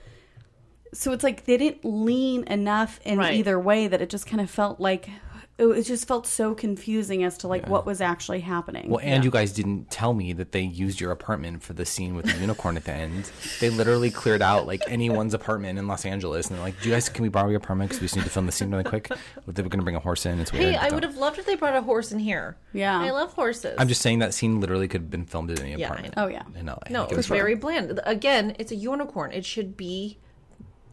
so 0.95 1.13
it's 1.13 1.25
like 1.25 1.45
they 1.45 1.59
didn't 1.59 1.85
lean 1.85 2.45
enough 2.45 3.01
in 3.05 3.19
Right. 3.19 3.35
either 3.35 3.59
way 3.61 3.87
that 3.89 4.01
it 4.01 4.09
just 4.09 4.27
kind 4.27 4.41
of 4.41 4.49
felt 4.49 4.81
like 4.81 5.11
it, 5.59 5.65
it 5.67 5.83
just 5.85 6.07
felt 6.07 6.27
so 6.27 6.55
confusing 6.55 7.25
as 7.25 7.39
to 7.39 7.49
like 7.49 7.67
what 7.69 7.87
was 7.87 8.01
actually 8.01 8.41
happening. 8.41 8.91
Well, 8.91 9.01
and 9.03 9.25
you 9.25 9.31
guys 9.31 9.53
didn't 9.53 9.91
tell 9.91 10.13
me 10.13 10.33
that 10.35 10.53
they 10.53 10.61
used 10.61 11.01
your 11.01 11.13
apartment 11.13 11.63
for 11.63 11.73
the 11.73 11.87
scene 11.87 12.15
with 12.15 12.27
the 12.27 12.39
unicorn 12.39 12.77
at 12.77 12.85
the 12.85 12.93
end. 12.93 13.31
They 13.61 13.71
literally 13.71 14.11
cleared 14.11 14.43
out 14.43 14.67
like 14.67 14.83
anyone's 14.89 15.33
apartment 15.35 15.79
in 15.79 15.87
Los 15.89 16.05
Angeles, 16.05 16.49
and 16.49 16.57
they're 16.57 16.65
like, 16.65 16.81
"Do 16.83 16.89
you 16.89 16.95
guys 16.95 17.09
can 17.09 17.23
we 17.23 17.29
borrow 17.29 17.49
your 17.49 17.59
apartment 17.59 17.89
because 17.91 18.01
we 18.03 18.05
just 18.07 18.17
need 18.17 18.25
to 18.25 18.31
film 18.31 18.47
the 18.47 18.53
scene 18.53 18.71
really 18.71 18.85
quick?" 18.85 19.09
They 19.47 19.63
were 19.63 19.69
going 19.69 19.81
to 19.81 19.85
bring 19.85 19.97
a 19.97 20.01
horse 20.01 20.27
in. 20.27 20.39
It's 20.41 20.53
weird. 20.53 20.65
Hey, 20.65 20.77
I 20.77 20.91
would 20.91 21.03
have 21.03 21.17
loved 21.17 21.39
if 21.39 21.47
they 21.47 21.55
brought 21.57 21.75
a 21.77 21.83
horse 21.83 22.13
in 22.13 22.19
here. 22.19 22.57
Yeah. 22.73 22.99
I 23.01 23.11
love 23.11 23.33
horses. 23.33 23.75
I'm 23.79 23.89
just 23.89 24.03
saying 24.03 24.19
that 24.19 24.35
scene 24.35 24.61
literally 24.61 24.89
could 24.89 25.03
have 25.03 25.11
been 25.11 25.25
filmed 25.25 25.51
in 25.51 25.61
any 25.61 25.75
Yeah, 25.77 25.87
apartment. 25.87 26.17
know. 26.17 26.25
Oh, 26.25 26.27
yeah. 26.29 26.43
in 26.59 26.67
LA. 26.67 26.77
no, 26.91 27.03
Like, 27.03 27.13
it 27.13 27.17
was 27.17 27.27
very 27.27 27.55
bland. 27.55 27.99
Again, 28.05 28.55
it's 28.59 28.73
a 28.73 28.77
unicorn. 28.77 29.33
It 29.33 29.45
should 29.47 29.77
be 29.77 30.19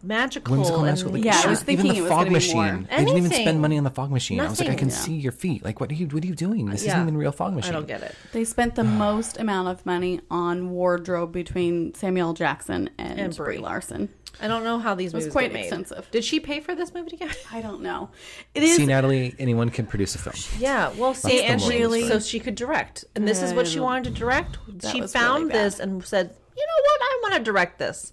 magical. 0.03 0.55
Whimsical, 0.55 0.79
and, 0.83 0.87
magical. 0.91 1.13
Like, 1.13 1.23
Yeah, 1.23 1.41
I 1.43 1.47
was 1.47 1.63
thinking 1.63 1.85
even 1.87 1.95
the 1.95 1.99
it 1.99 2.01
was 2.03 2.09
fog 2.09 2.17
gonna 2.19 2.29
be 2.29 2.33
machine. 2.35 2.55
more. 2.57 2.71
They 2.73 2.81
didn't 2.97 3.07
even 3.09 3.17
Anything. 3.25 3.41
spend 3.45 3.61
money 3.61 3.77
on 3.77 3.83
the 3.83 3.89
fog 3.89 4.11
machine. 4.11 4.39
I 4.39 4.47
was 4.49 4.59
like, 4.59 4.69
I 4.69 4.75
can 4.75 4.89
Nothing. 4.89 5.03
see 5.03 5.13
your 5.15 5.31
feet. 5.31 5.63
Like, 5.63 5.79
what 5.79 5.89
are 5.91 5.95
you? 5.95 6.07
What 6.07 6.23
are 6.23 6.27
you 6.27 6.35
doing? 6.35 6.65
This 6.69 6.83
Yeah. 6.83 6.91
isn't 6.91 7.01
even 7.03 7.15
a 7.15 7.17
real 7.17 7.31
fog 7.31 7.53
machine. 7.55 7.71
I 7.71 7.73
don't 7.77 7.87
get 7.87 8.03
it. 8.03 8.15
They 8.33 8.43
spent 8.43 8.75
the 8.75 8.83
most 9.07 9.39
amount 9.39 9.69
of 9.69 9.85
money 9.85 10.21
on 10.29 10.69
wardrobe 10.71 11.31
between 11.31 11.93
Samuel 11.95 12.33
Jackson 12.33 12.89
and, 12.97 13.19
And 13.19 13.35
Brie. 13.35 13.45
Brie 13.45 13.57
Larson. 13.59 14.09
I 14.41 14.47
don't 14.47 14.63
know 14.63 14.79
how 14.79 14.95
these 14.95 15.13
was 15.13 15.25
movies 15.25 15.31
quite 15.31 15.43
get 15.51 15.53
made. 15.53 15.59
expensive. 15.61 16.09
Did 16.09 16.23
she 16.25 16.39
pay 16.39 16.59
for 16.59 16.73
this 16.73 16.91
movie 16.93 17.11
to 17.11 17.15
get? 17.17 17.37
I 17.51 17.61
don't 17.61 17.81
know. 17.81 18.09
It 18.55 18.63
is 18.63 18.75
See, 18.77 18.85
Natalie, 18.87 19.35
anyone 19.39 19.69
can 19.69 19.85
produce 19.85 20.15
a 20.15 20.17
film. 20.17 20.35
Yeah, 20.59 20.91
well, 20.97 21.13
see, 21.13 21.37
the 21.39 21.43
and 21.45 21.61
she 21.61 21.81
of 21.83 21.91
the 21.91 21.97
story. 21.99 22.19
so 22.19 22.19
she 22.27 22.39
could 22.39 22.55
direct, 22.55 23.05
and 23.15 23.27
this 23.27 23.41
is 23.43 23.53
what 23.53 23.67
she 23.67 23.79
wanted 23.79 24.05
to 24.05 24.09
direct. 24.11 24.57
She 24.91 25.01
found 25.07 25.45
really 25.49 25.53
this 25.63 25.79
and 25.79 26.03
said, 26.03 26.25
"You 26.57 26.65
know 26.65 26.83
what? 26.83 27.01
I 27.01 27.19
want 27.23 27.33
to 27.35 27.39
direct 27.43 27.77
this." 27.79 28.11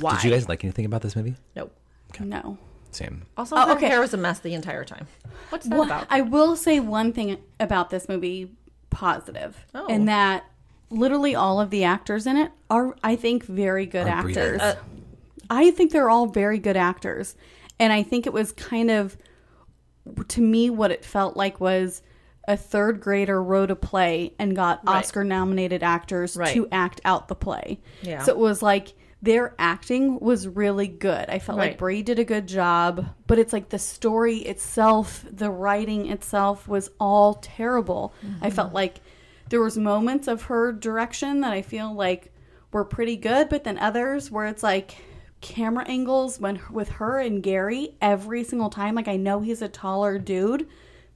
Why? 0.00 0.14
Did 0.16 0.24
you 0.24 0.30
guys 0.30 0.48
like 0.48 0.64
anything 0.64 0.84
about 0.84 1.02
this 1.02 1.14
movie? 1.16 1.34
No. 1.56 1.70
no. 2.20 2.58
Same. 2.90 3.22
Also, 3.36 3.56
Oh, 3.56 3.66
her 3.66 3.72
okay. 3.72 3.88
hair 3.88 4.00
was 4.00 4.12
a 4.14 4.16
mess 4.18 4.40
the 4.40 4.54
entire 4.54 4.84
time. 4.84 5.06
What's 5.50 5.66
that 5.66 5.74
Well, 5.78 5.86
about? 5.86 6.06
I 6.10 6.20
will 6.20 6.56
say 6.56 6.78
one 6.80 7.12
thing 7.12 7.38
about 7.58 7.90
this 7.90 8.08
movie 8.08 8.52
positive, 8.90 9.56
Oh. 9.74 9.86
in 9.86 10.04
that 10.06 10.44
literally 10.90 11.34
all 11.34 11.58
of 11.60 11.70
the 11.70 11.84
actors 11.84 12.26
in 12.26 12.36
it 12.36 12.50
are, 12.68 12.94
I 13.02 13.16
think, 13.16 13.44
very 13.44 13.86
good 13.86 14.06
Are 14.06 14.10
actors. 14.10 14.60
Uh, 14.60 14.76
I 15.48 15.70
think 15.70 15.90
they're 15.92 16.10
all 16.10 16.26
very 16.26 16.58
good 16.58 16.76
actors. 16.76 17.34
And 17.80 17.92
I 17.92 18.02
think 18.02 18.26
it 18.26 18.32
was 18.32 18.52
kind 18.52 18.90
of, 18.90 19.16
to 20.28 20.40
me, 20.42 20.68
what 20.70 20.90
it 20.90 21.04
felt 21.04 21.36
like 21.36 21.60
was 21.60 22.02
a 22.46 22.56
third 22.56 23.00
grader 23.00 23.42
wrote 23.42 23.70
a 23.70 23.76
play 23.76 24.34
and 24.38 24.54
got 24.54 24.86
Right. 24.86 24.96
Oscar 24.98 25.24
nominated 25.24 25.82
actors 25.82 26.36
Right. 26.36 26.52
to 26.54 26.68
act 26.70 27.00
out 27.04 27.28
the 27.28 27.34
play. 27.34 27.80
Yeah. 28.02 28.22
So 28.22 28.32
it 28.32 28.38
was 28.38 28.62
like 28.62 28.92
their 29.22 29.54
acting 29.58 30.18
was 30.18 30.48
really 30.48 30.88
good. 30.88 31.28
I 31.28 31.38
felt 31.38 31.56
Right. 31.58 31.68
like 31.70 31.78
Brie 31.78 32.02
did 32.02 32.18
a 32.18 32.24
good 32.24 32.48
job, 32.48 33.06
but 33.28 33.38
it's 33.38 33.52
like 33.52 33.68
the 33.68 33.78
story 33.78 34.38
itself, 34.38 35.24
the 35.30 35.48
writing 35.50 36.10
itself 36.10 36.66
was 36.66 36.90
all 36.98 37.34
terrible. 37.34 38.12
I 38.22 38.26
Mm-hmm. 38.48 38.56
felt 38.56 38.72
like 38.74 39.00
there 39.48 39.60
was 39.60 39.78
moments 39.78 40.26
of 40.28 40.42
her 40.44 40.72
direction 40.72 41.40
that 41.42 41.52
I 41.52 41.62
feel 41.62 41.94
like 41.94 42.32
were 42.72 42.84
pretty 42.84 43.16
good, 43.16 43.48
but 43.48 43.64
then 43.64 43.78
others 43.78 44.30
where 44.30 44.46
it's 44.46 44.62
like 44.62 44.96
camera 45.40 45.84
angles 45.86 46.40
when 46.40 46.60
with 46.70 46.88
her 46.88 47.18
and 47.18 47.42
Gary 47.42 47.94
every 48.00 48.42
single 48.44 48.70
time 48.70 48.94
like 48.94 49.08
I 49.08 49.16
know 49.16 49.40
he's 49.40 49.60
a 49.62 49.68
taller 49.68 50.18
dude, 50.18 50.66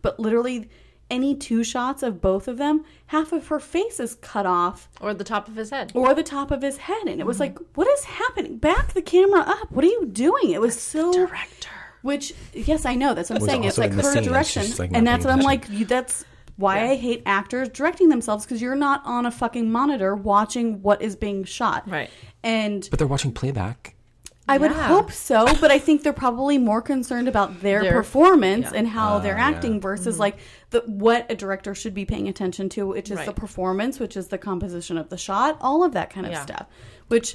but 0.02 0.20
literally 0.20 0.68
any 1.10 1.34
two 1.34 1.62
shots 1.62 2.02
of 2.02 2.20
both 2.20 2.48
of 2.48 2.58
them, 2.58 2.84
half 3.06 3.32
of 3.32 3.46
her 3.48 3.60
face 3.60 4.00
is 4.00 4.16
cut 4.16 4.46
off. 4.46 4.88
Or 5.00 5.14
the 5.14 5.24
top 5.24 5.48
of 5.48 5.56
his 5.56 5.70
head. 5.70 5.92
or 5.94 6.14
the 6.14 6.22
top 6.22 6.50
of 6.50 6.62
his 6.62 6.78
head. 6.78 7.06
And 7.06 7.20
it 7.20 7.26
was 7.26 7.40
like 7.40 7.58
what 7.74 7.86
is 7.88 8.04
happening? 8.04 8.58
Back 8.58 8.92
the 8.94 9.02
camera 9.02 9.40
up. 9.40 9.70
What 9.70 9.84
are 9.84 9.88
you 9.88 10.06
doing? 10.06 10.50
It 10.50 10.60
was 10.60 10.80
so 10.80 11.12
Director. 11.12 11.70
which 12.02 12.32
yes 12.52 12.84
i 12.84 12.94
know. 12.94 13.14
That's 13.14 13.30
what 13.30 13.40
i'm 13.40 13.46
saying. 13.46 13.64
It's 13.64 13.78
like 13.78 13.94
the 13.94 14.02
her 14.02 14.20
direction. 14.20 14.64
like, 14.78 14.90
and 14.92 15.06
that's 15.06 15.24
what 15.24 15.32
i'm 15.32 15.40
like 15.40 15.68
you, 15.68 15.84
that's 15.84 16.24
why 16.56 16.90
i 16.90 16.94
hate 16.96 17.22
actors 17.26 17.68
directing 17.68 18.08
themselves 18.08 18.44
because 18.44 18.62
you're 18.62 18.74
not 18.74 19.02
on 19.04 19.26
a 19.26 19.30
fucking 19.30 19.70
monitor 19.70 20.14
watching 20.14 20.80
what 20.82 21.02
is 21.02 21.14
being 21.16 21.44
shot. 21.44 21.88
Right. 21.88 22.10
and 22.42 22.86
But 22.90 22.98
they're 22.98 23.08
watching 23.08 23.32
playback. 23.32 23.95
I 24.48 24.58
would 24.58 24.70
Yeah. 24.70 24.86
hope 24.86 25.10
so, 25.10 25.44
but 25.60 25.70
I 25.72 25.78
think 25.80 26.02
they're 26.04 26.12
probably 26.12 26.56
more 26.56 26.80
concerned 26.80 27.26
about 27.26 27.62
their, 27.62 27.82
Their- 27.82 27.92
performance 27.92 28.66
yeah. 28.70 28.78
and 28.78 28.86
how 28.88 29.18
they're 29.18 29.36
Ah, 29.36 29.40
acting 29.50 29.74
yeah. 29.74 29.80
versus 29.80 30.18
like 30.20 30.36
the 30.70 30.80
what 30.86 31.26
a 31.30 31.34
director 31.34 31.74
should 31.74 31.94
be 31.94 32.04
paying 32.04 32.28
attention 32.28 32.68
to, 32.70 32.86
which 32.86 33.10
is 33.10 33.18
the 33.18 33.26
Right. 33.26 33.34
performance, 33.36 33.98
which 33.98 34.16
is 34.16 34.28
the 34.28 34.38
composition 34.38 34.98
of 34.98 35.08
the 35.08 35.16
shot, 35.18 35.56
all 35.60 35.82
of 35.82 35.92
that 35.94 36.10
kind 36.10 36.26
of 36.26 36.32
Yeah. 36.32 36.42
stuff. 36.42 36.66
Which 37.08 37.34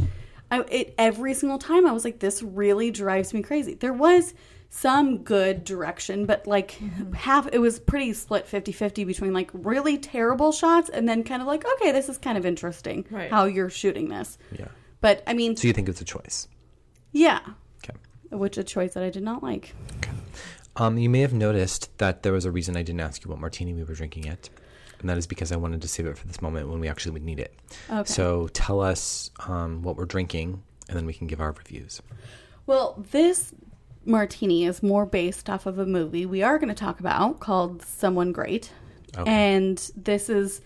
I, 0.49 0.61
it, 0.69 0.95
every 0.97 1.33
single 1.33 1.57
time 1.57 1.85
I 1.85 1.91
was 1.91 2.05
like, 2.05 2.19
this 2.19 2.41
really 2.43 2.91
drives 2.91 3.33
me 3.33 3.41
crazy. 3.41 3.73
There 3.73 3.93
was 3.93 4.33
some 4.69 5.17
good 5.17 5.65
direction, 5.65 6.25
but 6.25 6.47
like 6.47 6.71
Mm-hmm. 6.79 7.11
half, 7.13 7.49
it 7.51 7.59
was 7.59 7.77
pretty 7.77 8.13
split 8.13 8.47
50 8.47 8.71
50 8.71 9.03
between 9.03 9.33
like 9.33 9.49
really 9.53 9.97
terrible 9.97 10.53
shots 10.53 10.89
and 10.89 11.09
then 11.09 11.23
kind 11.25 11.41
of 11.41 11.47
like, 11.47 11.65
okay, 11.75 11.91
this 11.91 12.07
is 12.07 12.17
kind 12.17 12.37
of 12.37 12.45
interesting 12.45 13.05
Right. 13.11 13.29
how 13.29 13.45
you're 13.45 13.69
shooting 13.69 14.07
this. 14.07 14.37
Yeah. 14.57 14.67
But 15.01 15.23
I 15.27 15.33
mean, 15.33 15.57
So 15.57 15.67
you 15.67 15.73
think 15.73 15.89
it's 15.89 15.99
a 15.99 16.05
choice? 16.05 16.47
Yeah, 17.11 17.39
Okay. 17.83 17.93
which 18.31 18.57
a 18.57 18.63
choice 18.63 18.93
that 18.93 19.03
I 19.03 19.09
did 19.09 19.23
not 19.23 19.43
like. 19.43 19.73
Um, 20.77 20.97
you 20.97 21.09
may 21.09 21.19
have 21.19 21.33
noticed 21.33 21.95
that 21.97 22.23
there 22.23 22.31
was 22.31 22.45
a 22.45 22.51
reason 22.51 22.77
I 22.77 22.81
didn't 22.83 23.01
ask 23.01 23.23
you 23.23 23.29
what 23.29 23.39
martini 23.39 23.73
we 23.73 23.83
were 23.83 23.93
drinking 23.93 24.23
yet, 24.23 24.49
and 24.99 25.09
that 25.09 25.17
is 25.17 25.27
because 25.27 25.51
I 25.51 25.57
wanted 25.57 25.81
to 25.81 25.87
save 25.87 26.05
it 26.05 26.17
for 26.17 26.27
this 26.27 26.41
moment 26.41 26.69
when 26.69 26.79
we 26.79 26.87
actually 26.87 27.11
would 27.11 27.23
need 27.23 27.39
it. 27.39 27.53
Okay. 27.89 28.11
So 28.11 28.47
tell 28.53 28.79
us 28.79 29.31
um, 29.47 29.81
what 29.81 29.97
we're 29.97 30.05
drinking, 30.05 30.63
and 30.87 30.97
then 30.97 31.05
we 31.05 31.13
can 31.13 31.27
give 31.27 31.41
our 31.41 31.51
reviews. 31.51 32.01
Well, 32.65 33.03
this 33.11 33.53
martini 34.05 34.63
is 34.65 34.81
more 34.81 35.05
based 35.05 35.49
off 35.49 35.65
of 35.65 35.77
a 35.77 35.85
movie 35.85 36.25
we 36.25 36.41
are 36.41 36.57
going 36.57 36.69
to 36.69 36.73
talk 36.75 36.99
about 36.99 37.39
called 37.39 37.81
Someone 37.83 38.31
Great. 38.31 38.71
Okay. 39.17 39.29
And 39.29 39.91
this 39.95 40.29
is 40.29 40.61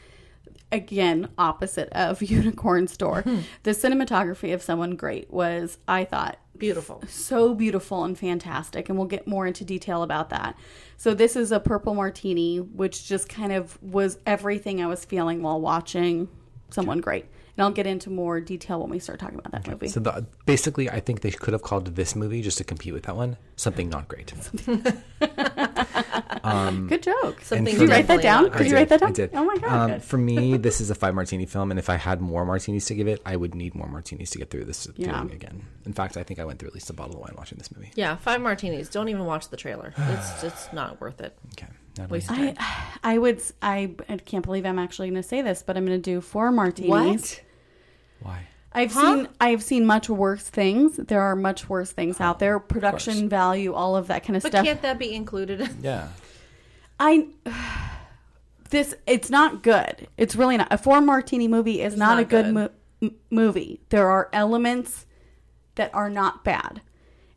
again 0.76 1.30
opposite 1.38 1.90
of 1.94 2.22
Unicorn 2.38 2.88
Store. 2.88 3.22
Hmm. 3.22 3.40
the 3.64 3.72
cinematography 3.72 4.54
of 4.54 4.62
Someone 4.62 4.96
Great 4.96 5.32
was 5.32 5.78
I 5.88 6.06
thought 6.06 6.38
Beautiful. 6.58 7.04
so 7.08 7.54
beautiful 7.54 8.04
and 8.04 8.18
fantastic 8.18 8.88
and 8.90 8.98
we'll 8.98 9.08
get 9.08 9.28
more 9.28 9.46
into 9.48 9.66
detail 9.66 10.04
about 10.04 10.30
that. 10.30 10.56
So 10.98 11.14
this 11.14 11.36
is 11.36 11.52
a 11.52 11.60
purple 11.60 11.94
martini 11.96 12.60
which 12.60 13.06
just 13.08 13.28
kind 13.28 13.52
of 13.52 13.82
was 13.82 14.20
everything 14.26 14.82
I 14.82 14.88
was 14.88 15.04
feeling 15.06 15.42
while 15.42 15.60
watching 15.60 16.28
Someone 16.70 17.00
Great. 17.02 17.26
And 17.58 17.64
I'll 17.64 17.72
get 17.72 17.88
into 17.88 18.10
more 18.10 18.42
detail 18.42 18.82
when 18.82 18.90
we 18.90 19.00
start 19.00 19.20
talking 19.20 19.40
about 19.40 19.52
that 19.54 19.66
movie. 19.68 19.88
So 19.88 20.02
the, 20.02 20.26
basically, 20.46 20.90
I 20.90 21.00
think 21.00 21.22
they 21.22 21.32
could 21.32 21.54
have 21.54 21.62
called 21.62 21.96
this 21.96 22.14
movie 22.16 22.42
just 22.42 22.58
to 22.58 22.64
compete 22.66 22.94
with 22.94 23.04
that 23.04 23.16
one 23.16 23.38
something 23.56 23.90
not 23.90 24.08
great. 24.10 24.34
Good 26.88 27.04
joke. 27.04 27.42
Something 27.42 27.66
Did 27.66 27.72
Did 27.72 27.82
you 27.82 27.88
write 27.88 28.08
that 28.08 28.22
down? 28.22 28.44
not 28.44 28.58
Did 28.58 28.68
you 28.68 28.76
write 28.76 28.90
that 28.90 29.00
down? 29.00 29.10
I 29.10 29.14
did. 29.14 29.30
Oh 29.34 29.46
my 29.46 29.58
god. 29.58 29.92
Um, 29.92 30.00
for 30.00 30.18
me, 30.18 30.58
this 30.58 30.82
is 30.82 30.90
a 30.92 30.96
five 30.96 31.16
martini 31.16 31.46
film, 31.46 31.72
and 31.72 31.80
if 31.80 31.90
I 31.90 31.96
had 31.96 32.22
more 32.22 32.46
martinis 32.46 32.86
to 32.88 32.96
give 32.96 33.08
it, 33.08 33.22
I 33.26 33.36
would 33.36 33.56
need 33.56 33.74
more 33.76 33.88
martinis 33.88 34.30
to 34.32 34.38
get 34.38 34.50
through 34.50 34.66
this 34.66 34.88
Yeah. 34.96 35.22
viewing 35.22 35.34
again. 35.36 35.66
In 35.86 35.94
fact, 35.94 36.18
I 36.18 36.24
think 36.24 36.40
I 36.40 36.46
went 36.46 36.60
through 36.60 36.68
at 36.70 36.74
least 36.76 36.90
a 36.90 36.94
bottle 36.94 37.16
of 37.16 37.22
wine 37.22 37.34
watching 37.38 37.58
this 37.58 37.72
movie. 37.74 37.92
Yeah, 37.96 38.16
five 38.18 38.42
martinis. 38.42 38.90
Don't 38.90 39.10
even 39.10 39.26
watch 39.26 39.50
the 39.50 39.58
trailer. 39.58 39.94
It's 39.98 40.44
it's 40.44 40.72
not 40.74 41.00
worth 41.02 41.22
it. 41.22 41.38
Okay. 41.54 41.68
Natalie? 41.98 42.18
Waste 42.18 42.30
of 42.30 42.36
time. 42.38 42.56
I 42.60 42.90
I 43.14 43.18
would 43.18 43.38
s- 43.38 43.54
I, 43.62 43.96
I 44.10 44.18
can't 44.18 44.44
believe 44.46 44.66
I'm 44.66 44.80
actually 44.80 45.10
going 45.10 45.22
to 45.22 45.28
say 45.28 45.42
this, 45.42 45.64
but 45.64 45.78
I'm 45.78 45.86
going 45.86 45.98
to 46.02 46.02
do 46.12 46.20
four 46.22 46.52
martinis. 46.52 47.40
Why? 48.22 48.48
I've 48.74 48.92
Huh? 48.94 49.02
seen 49.16 49.28
I've 49.40 49.64
seen 49.64 49.86
much 49.86 50.10
worse 50.10 50.50
things. 50.50 50.98
There 50.98 51.22
are 51.22 51.36
much 51.36 51.70
worse 51.70 51.92
things 51.92 52.20
out 52.20 52.40
there. 52.40 52.60
Production 52.60 53.30
value, 53.30 53.74
all 53.74 53.96
of 53.96 54.08
that 54.08 54.24
kind 54.26 54.36
of 54.36 54.44
But 54.44 54.50
stuff. 54.52 54.64
But 54.64 54.68
can't 54.68 54.82
that 54.82 55.00
be 55.00 55.14
included? 55.14 55.70
Yeah. 55.82 56.10
I 57.00 57.28
this 58.70 58.96
it's 59.06 59.30
not 59.30 59.64
good. 59.64 60.08
It's 60.18 60.36
really 60.36 60.58
not. 60.58 60.68
A 60.72 60.78
four 60.78 61.02
martini 61.02 61.48
movie 61.48 61.82
is 61.82 61.96
not, 61.96 62.16
not 62.16 62.20
a 62.20 62.26
good, 62.26 62.46
good. 62.46 62.54
Mo- 63.02 63.12
movie. 63.30 63.82
There 63.90 64.10
are 64.10 64.30
elements 64.34 65.06
that 65.76 65.94
are 65.94 66.10
not 66.10 66.44
bad. 66.44 66.82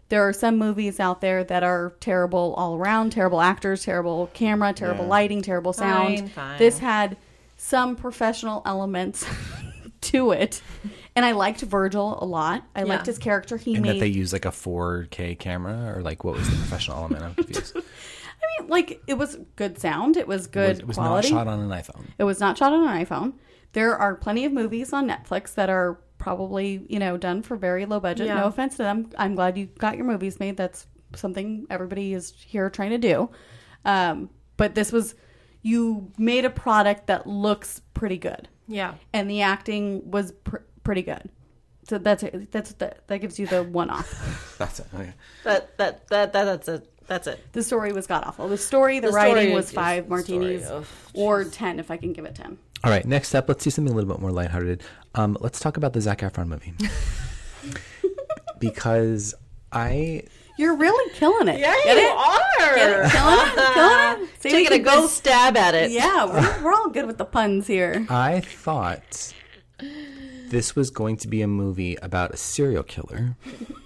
There 0.09 0.27
are 0.27 0.33
some 0.33 0.57
movies 0.57 0.99
out 0.99 1.21
there 1.21 1.45
that 1.45 1.63
are 1.63 1.93
terrible 2.01 2.55
all 2.57 2.77
around, 2.77 3.11
terrible 3.13 3.41
actors, 3.43 3.85
terrible 3.85 4.31
camera, 4.33 4.73
terrible 4.73 5.05
Yeah. 5.05 5.11
lighting, 5.11 5.43
terrible 5.43 5.73
sound. 5.75 6.19
Fine, 6.19 6.29
fine. 6.29 6.59
This 6.59 6.79
had 6.79 7.17
some 7.57 7.95
professional 7.95 8.63
elements 8.65 9.27
to 10.03 10.31
it. 10.33 10.63
And 11.17 11.25
I 11.25 11.33
liked 11.33 11.61
Virgil 11.63 12.19
a 12.21 12.25
lot. 12.25 12.65
I 12.77 12.85
liked 12.85 13.07
his 13.07 13.19
character. 13.19 13.57
He 13.57 13.75
And 13.75 13.83
made 13.83 13.97
that 13.97 14.01
they 14.01 14.07
use 14.07 14.33
like 14.33 14.45
a 14.45 14.51
4K 14.51 15.39
camera, 15.39 15.95
or 15.97 16.03
like 16.03 16.25
what 16.25 16.35
was 16.35 16.49
the 16.49 16.57
professional 16.57 16.99
element? 16.99 17.23
I'm 17.23 17.35
confused. 17.35 17.77
I 17.77 18.63
mean, 18.63 18.69
like 18.71 19.03
it 19.07 19.15
was 19.15 19.39
good 19.57 19.79
sound. 19.79 20.17
It 20.17 20.29
was 20.29 20.47
good 20.47 20.79
it 20.79 20.87
was 20.87 20.97
quality. 20.97 21.31
not 21.31 21.39
shot 21.41 21.49
on 21.49 21.61
an 21.61 21.71
iPhone. 21.71 22.07
It 22.19 22.25
was 22.25 22.39
not 22.41 22.57
shot 22.57 22.73
on 22.73 22.87
an 22.87 23.05
iPhone. 23.05 23.33
There 23.73 23.97
are 23.97 24.15
plenty 24.15 24.45
of 24.45 24.53
movies 24.53 24.93
on 24.93 25.09
Netflix 25.09 25.55
that 25.55 25.69
are 25.69 25.99
probably, 26.19 26.85
you 26.89 26.99
know, 26.99 27.17
done 27.17 27.43
for 27.43 27.57
very 27.57 27.85
low 27.87 28.01
budget. 28.01 28.27
Yeah. 28.27 28.39
No 28.41 28.47
offense 28.47 28.77
to 28.77 28.83
them. 28.83 29.11
I'm 29.19 29.35
glad 29.35 29.59
you 29.59 29.67
got 29.67 29.97
your 29.97 30.05
movies 30.07 30.39
made. 30.41 30.57
That's 30.57 30.87
something 31.15 31.67
everybody 31.71 32.15
is 32.15 32.33
here 32.47 32.71
trying 32.71 32.91
to 32.91 32.99
do. 32.99 33.31
Um, 33.85 34.31
but 34.57 34.75
this 34.75 34.93
was, 34.93 35.15
you 35.63 36.11
made 36.19 36.45
a 36.45 36.51
product 36.51 37.07
that 37.09 37.27
looks 37.27 37.81
pretty 37.95 38.19
good, 38.19 38.49
Yeah. 38.67 38.95
and 39.13 39.31
the 39.31 39.43
acting 39.43 40.11
was 40.11 40.33
pr- 40.33 40.59
pretty 40.85 41.03
good. 41.03 41.31
So 41.89 41.97
that's 41.99 42.23
it. 42.23 42.53
That's 42.53 42.73
the, 42.75 42.95
that 43.07 43.19
gives 43.19 43.39
you 43.39 43.47
the 43.47 43.63
one 43.65 43.89
off. 43.89 44.55
That's 44.59 44.81
it. 44.81 44.87
Okay. 44.95 45.15
That 45.45 45.79
that 45.79 46.07
that, 46.09 46.33
that 46.35 46.45
that's 46.45 46.69
it. 46.69 46.93
That's 47.07 47.27
it. 47.27 47.43
The 47.53 47.63
story 47.63 47.93
was 47.95 48.07
god 48.07 48.25
awful. 48.27 48.47
The 48.47 48.59
story, 48.59 49.01
the, 49.01 49.07
The 49.07 49.13
story 49.15 49.33
writing 49.33 49.55
was 49.55 49.73
five 49.73 50.07
martinis 50.07 50.67
story, 50.67 50.81
ugh, 50.81 50.87
or 51.15 51.45
ten 51.45 51.79
if 51.79 51.91
I 51.91 51.97
can 51.97 52.13
give 52.13 52.27
it 52.27 52.35
ten. 52.35 52.59
All 52.85 52.91
right, 52.91 53.07
next 53.07 53.35
up, 53.35 53.49
let's 53.49 53.65
do 53.65 53.71
something 53.71 53.91
a 53.91 53.97
little 53.97 54.13
bit 54.13 54.21
more 54.21 54.31
lighthearted. 54.31 54.83
Um, 55.15 55.39
let's 55.41 55.61
talk 55.61 55.79
about 55.79 55.95
the 55.95 56.03
Zac 56.03 56.19
Efron 56.19 56.49
movie. 56.49 56.75
because 58.59 59.35
I 59.73 60.25
You're 60.59 60.77
really 60.77 61.13
killing 61.15 61.49
it. 61.49 61.61
Yeah, 61.61 61.75
Get 61.85 61.97
you 61.97 62.03
it? 62.03 62.17
are. 62.17 62.75
Get 62.75 62.91
it? 62.91 63.11
Killing 63.13 63.39
it? 63.39 63.75
Killing 63.75 64.23
it? 64.25 64.41
See, 64.41 64.49
we 64.49 64.53
Taking 64.67 64.67
a 64.67 64.85
can 64.85 65.01
go 65.01 65.07
stab 65.07 65.57
at 65.57 65.75
it. 65.75 65.91
Yeah, 65.93 66.25
we're, 66.27 66.65
we're 66.65 66.73
all 66.75 66.91
good 66.91 67.07
with 67.07 67.17
the 67.17 67.25
puns 67.25 67.67
here. 67.69 68.05
I 68.11 68.41
thought 68.41 69.33
this 70.51 70.75
was 70.75 70.91
going 70.91 71.17
to 71.19 71.29
be 71.29 71.43
a 71.43 71.47
movie 71.47 71.97
about 72.03 72.33
a 72.33 72.37
serial 72.37 72.83
killer. 72.83 73.37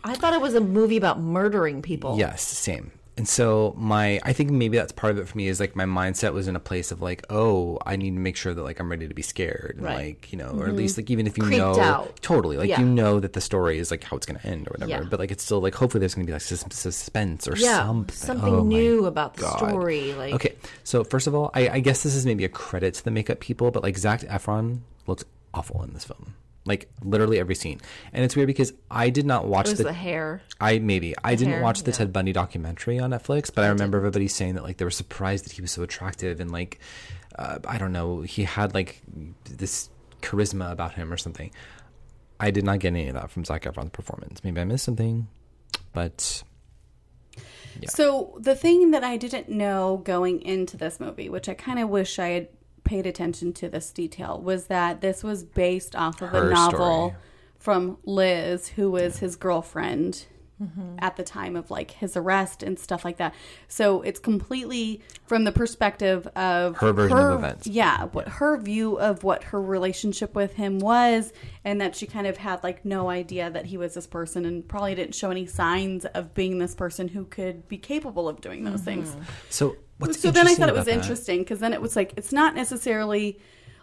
I 0.03 0.15
thought 0.15 0.33
it 0.33 0.41
was 0.41 0.55
a 0.55 0.61
movie 0.61 0.97
about 0.97 1.21
murdering 1.21 1.83
people. 1.83 2.17
Yes, 2.19 2.43
same. 2.43 2.93
And 3.15 3.29
so 3.29 3.75
my 3.77 4.19
I 4.23 4.33
think 4.33 4.51
maybe 4.51 4.79
that's 4.79 4.91
part 4.93 5.11
of 5.13 5.19
it 5.19 5.29
for 5.29 5.37
me 5.37 5.47
is 5.49 5.61
like 5.61 5.77
my 5.77 5.85
mindset 5.85 6.33
was 6.33 6.49
in 6.49 6.57
a 6.57 6.61
place 6.61 6.91
of 6.91 7.03
like, 7.03 7.23
oh, 7.29 7.79
I 7.85 7.97
need 7.97 8.13
to 8.13 8.19
make 8.19 8.37
sure 8.37 8.55
that 8.55 8.63
like 8.63 8.81
I'm 8.81 8.91
ready 8.91 9.07
to 9.07 9.13
be 9.13 9.21
scared. 9.21 9.75
And 9.77 9.85
Right. 9.85 9.97
like, 10.07 10.33
you 10.33 10.39
know, 10.39 10.47
or 10.49 10.63
at 10.63 10.69
mm-hmm. 10.69 10.77
least 10.77 10.97
like 10.97 11.11
even 11.11 11.27
if 11.27 11.37
you 11.37 11.45
Creeped 11.45 11.59
know 11.59 11.79
out. 11.79 12.17
totally, 12.23 12.57
like 12.57 12.71
Yeah. 12.71 12.81
you 12.81 12.87
know 12.87 13.21
that 13.21 13.35
the 13.35 13.43
story 13.43 13.79
is 13.79 13.91
like 13.91 14.03
how 14.03 14.17
it's 14.17 14.25
gonna 14.25 14.41
end 14.45 14.67
or 14.67 14.73
whatever. 14.73 15.03
Yeah. 15.03 15.09
But 15.11 15.21
like 15.21 15.31
it's 15.31 15.45
still 15.45 15.61
like 15.61 15.75
hopefully 15.75 16.01
there's 16.01 16.15
gonna 16.15 16.25
be 16.27 16.33
like 16.33 16.41
some 16.41 16.71
suspense 16.71 17.47
or 17.47 17.55
Yeah, 17.57 17.85
something. 17.85 18.15
something 18.17 18.55
Oh 18.55 18.63
new 18.65 19.05
about 19.05 19.35
the 19.35 19.43
God. 19.43 19.59
story. 19.59 20.15
Like, 20.15 20.33
Okay, 20.35 20.55
so 20.83 21.05
first 21.05 21.27
of 21.27 21.35
all, 21.35 21.51
I, 21.55 21.69
I 21.69 21.81
guess 21.81 22.03
this 22.03 22.15
is 22.15 22.25
maybe 22.25 22.45
a 22.47 22.49
credit 22.49 22.95
to 22.95 23.05
the 23.05 23.11
makeup 23.11 23.41
people, 23.41 23.71
but 23.71 23.83
like 23.83 23.99
Zac 23.99 24.21
Efron 24.23 24.81
looks 25.07 25.25
awful 25.53 25.83
in 25.83 25.93
this 25.93 26.05
film, 26.05 26.33
like 26.65 26.91
literally 27.03 27.39
every 27.39 27.55
scene. 27.55 27.81
And 28.13 28.25
it's 28.25 28.37
weird 28.37 28.47
because 28.47 28.73
I 28.91 29.11
did 29.11 29.27
not 29.27 29.47
watch 29.47 29.67
it 29.67 29.71
was 29.71 29.79
the, 29.79 29.85
the 29.85 29.93
hair. 29.93 30.43
I 30.61 30.79
maybe 30.79 31.15
I 31.25 31.35
didn't 31.35 31.55
hair, 31.55 31.63
watch 31.63 31.83
the 31.83 31.91
yeah. 31.91 31.97
Ted 31.99 32.13
Bundy 32.13 32.33
documentary 32.33 32.99
on 32.99 33.11
Netflix, 33.11 33.53
but 33.53 33.65
I, 33.65 33.69
remember 33.69 33.99
everybody 33.99 34.29
saying 34.29 34.55
that 34.55 34.63
like 34.63 34.77
they 34.77 34.85
were 34.85 34.91
surprised 34.91 35.45
that 35.45 35.53
he 35.53 35.63
was 35.63 35.73
so 35.73 35.83
attractive 35.83 36.41
and 36.41 36.51
like 36.51 36.79
uh, 37.37 37.59
I 37.67 37.79
don't 37.79 37.93
know 37.93 38.21
he 38.21 38.45
had 38.45 38.75
like 38.75 39.03
this 39.45 39.89
charisma 40.21 40.71
about 40.71 40.95
him 40.95 41.13
or 41.13 41.17
something. 41.17 41.51
I 42.39 42.51
did 42.51 42.65
not 42.65 42.81
get 42.81 42.89
any 42.89 43.09
of 43.09 43.15
that 43.15 43.31
from 43.31 43.45
Zac 43.45 43.63
Efron's 43.63 43.91
performance. 43.91 44.43
Maybe 44.45 44.61
I 44.61 44.65
missed 44.65 44.85
something, 44.85 45.29
but 45.93 46.43
Yeah. 47.81 47.89
So 47.89 48.39
the 48.41 48.55
thing 48.55 48.93
that 48.93 49.03
I 49.03 49.17
didn't 49.17 49.49
know 49.49 50.01
going 50.05 50.43
into 50.43 50.77
this 50.77 51.01
movie, 51.01 51.29
which 51.29 51.49
I 51.49 51.55
kind 51.55 51.79
of 51.79 51.89
wish 51.89 52.19
I 52.19 52.29
had 52.29 52.49
paid 52.85 53.07
attention 53.07 53.53
to 53.55 53.69
this 53.69 53.91
detail, 53.91 54.41
was 54.41 54.67
that 54.67 55.01
this 55.01 55.23
was 55.23 55.45
based 55.45 55.95
off 55.97 56.21
of 56.23 56.31
Her 56.31 56.51
a 56.51 56.55
novel 56.55 57.09
story. 57.09 57.15
from 57.59 57.99
Liz, 58.05 58.69
who 58.69 58.91
was 58.91 59.19
his 59.19 59.37
girlfriend 59.37 60.27
mm-hmm. 60.63 60.97
at 60.99 61.17
the 61.17 61.23
time 61.23 61.57
of 61.57 61.71
like 61.71 61.93
his 61.93 62.17
arrest 62.17 62.63
and 62.63 62.79
stuff 62.79 63.05
like 63.05 63.17
that. 63.19 63.35
So 63.69 64.03
it's 64.03 64.21
completely 64.21 65.03
from 65.27 65.45
the 65.45 65.53
perspective 65.53 66.27
of 66.29 66.77
Her 66.79 66.93
version 66.93 67.19
of 67.19 67.39
events. 67.39 67.67
Yeah, 67.67 68.05
what 68.07 68.29
her 68.29 68.57
view 68.57 68.99
of 68.99 69.25
what 69.25 69.45
her 69.45 69.61
relationship 69.61 70.35
with 70.35 70.55
him 70.55 70.79
was, 70.79 71.33
and 71.65 71.81
that 71.81 71.97
she 71.97 72.07
kind 72.07 72.27
of 72.27 72.37
had 72.37 72.63
like 72.63 72.85
no 72.85 73.11
idea 73.11 73.51
that 73.51 73.67
he 73.67 73.77
was 73.77 73.95
this 73.95 74.07
person, 74.07 74.45
and 74.45 74.67
probably 74.67 74.95
didn't 74.95 75.15
show 75.15 75.31
any 75.31 75.47
signs 75.47 76.05
of 76.05 76.35
being 76.35 76.59
this 76.59 76.75
person 76.75 77.09
who 77.09 77.25
could 77.25 77.69
be 77.69 77.79
capable 77.79 78.29
of 78.29 78.41
doing 78.41 78.65
those 78.65 78.83
things. 78.83 79.11
Mm-hmm. 79.11 79.23
so 79.51 79.77
what's 80.03 80.21
so 80.21 80.31
then 80.31 80.47
I 80.47 80.55
thought 80.55 80.69
it 80.69 80.75
was 80.75 80.85
that- 80.87 80.95
interesting 80.95 81.39
because 81.41 81.59
then 81.61 81.73
it 81.73 81.81
was 81.81 81.97
like 81.97 82.13
it's 82.17 82.33
not 82.33 82.55
necessarily 82.55 83.39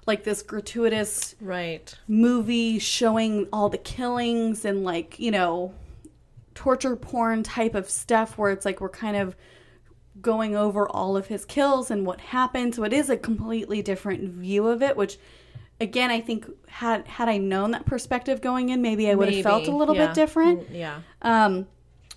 like 0.06 0.24
this 0.24 0.42
gratuitous 0.42 1.36
Right. 1.42 1.94
movie 2.08 2.80
showing 2.80 3.48
all 3.54 3.70
the 3.70 3.78
killings 3.78 4.66
and 4.66 4.84
like 4.84 5.20
you 5.20 5.32
know 5.32 5.74
torture 6.56 6.96
porn 6.96 7.44
type 7.44 7.76
of 7.76 7.90
stuff 7.90 8.38
where 8.38 8.52
it's 8.52 8.66
like 8.66 8.82
we're 8.82 8.90
kind 8.90 9.16
of 9.16 9.36
going 10.22 10.56
over 10.56 10.88
all 10.90 11.16
of 11.16 11.28
his 11.28 11.46
kills 11.46 11.90
and 11.90 12.06
what 12.06 12.20
happened 12.20 12.76
so 12.76 12.84
it 12.84 12.92
is 12.92 13.10
a 13.10 13.16
completely 13.16 13.82
different 13.82 14.30
view 14.34 14.68
of 14.68 14.82
it 14.82 14.98
which 14.98 15.18
again 15.80 16.12
i 16.12 16.20
think 16.20 16.46
had 16.68 17.08
had 17.08 17.30
i 17.30 17.38
known 17.38 17.72
that 17.72 17.86
perspective 17.86 18.42
going 18.42 18.68
in 18.70 18.82
maybe 18.82 19.10
i 19.10 19.16
would 19.16 19.32
have 19.34 19.44
felt 19.44 19.68
a 19.70 19.76
little 19.76 19.96
yeah. 19.96 20.08
bit 20.08 20.16
different 20.16 20.60
Mm, 20.70 20.76
Yeah. 20.78 21.00
um, 21.22 21.68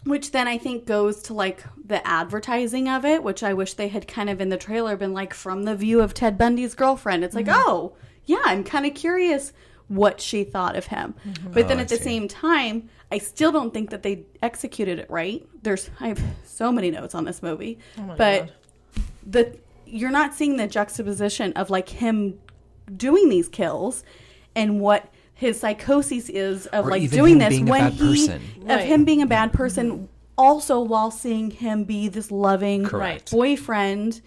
which 0.05 0.33
then 0.33 0.49
I 0.49 0.59
think 0.59 0.87
goes 0.87 1.23
to 1.25 1.35
like 1.35 1.65
the 1.85 2.07
advertising 2.07 2.89
of 2.89 3.05
it, 3.05 3.23
which 3.23 3.43
I 3.43 3.53
wish 3.55 3.75
they 3.75 3.89
had 3.89 4.09
kind 4.09 4.29
of 4.31 4.41
in 4.41 4.49
the 4.49 4.57
trailer 4.57 4.97
been 4.97 5.13
like 5.13 5.35
from 5.35 5.65
the 5.65 5.77
view 5.77 6.01
of 6.01 6.15
Ted 6.15 6.37
Bundy's 6.39 6.75
girlfriend. 6.75 7.25
It's 7.25 7.35
like, 7.35 7.47
Mm-hmm. 7.47 7.63
oh, 7.69 7.93
yeah, 8.25 8.43
I'm 8.45 8.65
kind 8.65 8.87
of 8.87 8.95
curious 8.95 9.53
what 9.89 10.21
she 10.21 10.45
thought 10.45 10.77
of 10.77 10.87
him. 10.87 11.15
Mm-hmm. 11.27 11.53
But 11.53 11.69
then 11.69 11.79
Oh, 11.79 11.83
at 11.83 11.89
the 11.89 11.97
same 11.99 12.29
time, 12.29 12.89
I 13.11 13.19
still 13.19 13.53
don't 13.53 13.75
think 13.75 13.91
that 13.91 14.03
they 14.03 14.25
executed 14.43 14.99
it 14.99 15.11
right. 15.11 15.47
There's 15.63 15.91
I 16.01 16.09
have 16.09 16.23
so 16.45 16.73
many 16.73 16.91
notes 16.91 17.15
on 17.15 17.25
this 17.25 17.43
movie, 17.43 17.79
Oh 17.99 18.15
but 18.17 18.51
the 19.27 19.59
you're 19.87 20.11
not 20.11 20.35
seeing 20.35 20.57
the 20.57 20.67
juxtaposition 20.67 21.53
of 21.53 21.69
like 21.69 21.89
him 21.91 22.39
doing 22.97 23.29
these 23.29 23.49
kills 23.49 24.03
and 24.55 24.81
what 24.81 25.12
his 25.43 25.61
psychosis 25.61 26.29
is 26.29 26.67
of 26.69 26.87
Or 26.87 26.91
like 26.91 27.03
even 27.03 27.19
doing 27.19 27.33
him 27.35 27.39
this 27.41 27.49
being 27.51 27.69
a 27.69 27.71
when 27.71 27.81
bad 27.83 27.93
he 27.95 27.99
person. 28.27 28.43
of 28.63 28.69
Right. 28.69 28.85
him 28.87 29.05
being 29.05 29.23
a 29.23 29.27
bad 29.27 29.53
person 29.53 30.09
also 30.39 30.81
while 30.81 31.11
seeing 31.11 31.51
him 31.51 31.85
be 31.85 32.09
this 32.09 32.31
loving 32.31 32.85
Correct. 32.85 33.31
boyfriend 33.31 34.21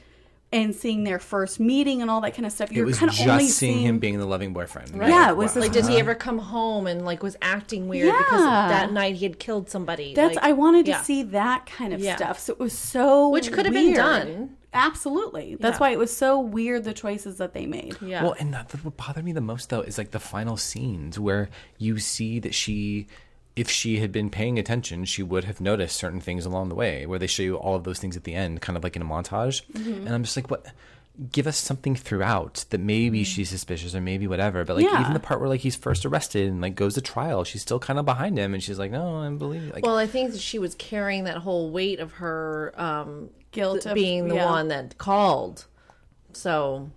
and 0.54 0.73
seeing 0.75 1.04
their 1.04 1.19
first 1.19 1.60
meeting 1.60 2.01
and 2.01 2.10
all 2.10 2.21
that 2.21 2.34
kind 2.34 2.45
of 2.45 2.51
stuff 2.51 2.71
you're 2.71 2.86
was 2.86 2.97
kind 2.99 3.10
of 3.10 3.15
just 3.17 3.28
only 3.28 3.47
seeing 3.47 3.73
seeing 3.75 3.86
him 3.88 3.99
being 3.99 4.19
the 4.19 4.25
loving 4.25 4.54
boyfriend. 4.54 4.91
Yeah, 4.95 5.30
it 5.32 5.36
was 5.36 5.56
wow. 5.56 5.62
Like, 5.63 5.71
did 5.73 5.84
Uh-huh. 5.84 5.93
he 5.93 5.99
ever 5.99 6.15
come 6.15 6.38
home 6.38 6.86
and 6.88 7.04
like 7.04 7.23
was 7.23 7.36
acting 7.41 7.88
weird 7.89 8.13
because 8.17 8.41
that 8.41 8.93
night 8.93 9.15
he 9.15 9.25
had 9.25 9.39
killed 9.39 9.69
somebody? 9.69 10.13
that's 10.13 10.36
Like, 10.36 10.45
I 10.45 10.51
wanted 10.54 10.86
to 10.86 10.91
yeah. 10.91 11.01
see 11.01 11.23
that 11.23 11.65
kind 11.65 11.93
of 11.93 11.99
Yeah. 11.99 12.15
stuff. 12.15 12.39
So 12.39 12.54
it 12.54 12.60
was 12.60 12.73
so 12.78 13.30
Which 13.30 13.51
could 13.51 13.65
have 13.65 13.73
been 13.73 13.93
done. 13.93 14.56
Absolutely. 14.76 15.56
That's 15.60 15.76
Yeah. 15.76 15.80
why 15.80 15.90
it 15.92 15.98
was 16.00 16.16
so 16.16 16.40
weird 16.40 16.84
the 16.84 16.94
choices 16.94 17.38
that 17.38 17.54
they 17.54 17.66
made. 17.66 17.98
Yeah. 18.02 18.24
Well, 18.24 18.36
and 18.40 18.54
that, 18.54 18.72
what 18.84 18.98
bothered 18.98 19.26
me 19.26 19.32
the 19.32 19.42
most 19.42 19.70
though 19.70 19.82
is 19.82 19.98
like 19.98 20.12
the 20.12 20.20
final 20.20 20.58
scenes 20.58 21.18
where 21.20 21.50
you 21.78 21.98
see 22.00 22.40
that 22.40 22.54
she, 22.54 23.08
if 23.56 23.70
she 23.70 24.00
had 24.00 24.12
been 24.12 24.30
paying 24.30 24.60
attention, 24.60 25.06
she 25.06 25.24
would 25.24 25.46
have 25.46 25.62
noticed 25.62 25.96
certain 25.96 26.20
things 26.22 26.46
along 26.46 26.70
the 26.70 26.76
way. 26.76 27.06
Where 27.06 27.18
they 27.20 27.28
show 27.28 27.44
you 27.44 27.56
all 27.56 27.76
of 27.76 27.84
those 27.86 28.00
things 28.00 28.18
at 28.18 28.24
the 28.26 28.34
end, 28.36 28.62
kind 28.62 28.76
of 28.78 28.84
like 28.84 28.96
in 28.96 29.02
a 29.02 29.06
montage. 29.06 29.64
Mm-hmm. 29.74 30.06
And 30.06 30.10
I'm 30.14 30.24
just 30.24 30.36
like, 30.36 30.52
what? 30.52 30.66
Give 31.32 31.48
us 31.48 31.56
something 31.56 31.96
throughout 31.96 32.66
that 32.72 32.82
maybe 32.82 33.24
she's 33.24 33.48
suspicious 33.50 33.96
or 33.96 34.02
maybe 34.02 34.28
whatever. 34.28 34.66
But 34.66 34.76
like 34.76 34.86
Mm-hmm. 34.86 34.96
Yeah. 34.96 35.02
even 35.02 35.14
the 35.14 35.22
part 35.22 35.40
where 35.40 35.48
like 35.48 35.62
he's 35.62 35.78
first 35.78 36.06
arrested 36.06 36.50
and 36.52 36.60
like 36.60 36.76
goes 36.76 36.96
to 36.96 37.02
trial, 37.02 37.46
she's 37.46 37.62
still 37.62 37.80
kind 37.80 37.98
of 37.98 38.04
behind 38.04 38.38
him, 38.38 38.54
and 38.54 38.62
she's 38.62 38.78
like, 38.78 38.92
no, 38.92 39.20
I 39.22 39.30
believe. 39.30 39.64
you." 39.64 39.72
Like, 39.72 39.86
Well, 39.86 39.96
I 39.98 40.08
think 40.08 40.34
that 40.34 40.42
she 40.42 40.60
was 40.60 40.76
carrying 40.76 41.24
that 41.24 41.38
whole 41.38 41.72
weight 41.72 42.02
of 42.02 42.12
her 42.14 42.74
um, 42.76 43.30
Guilt 43.56 43.82
th- 43.82 43.86
of- 43.88 43.96
being 43.96 44.28
the 44.28 44.36
yeah. 44.36 44.46
one 44.46 44.68
that 44.68 44.98
called. 44.98 45.65
So, 46.34 46.91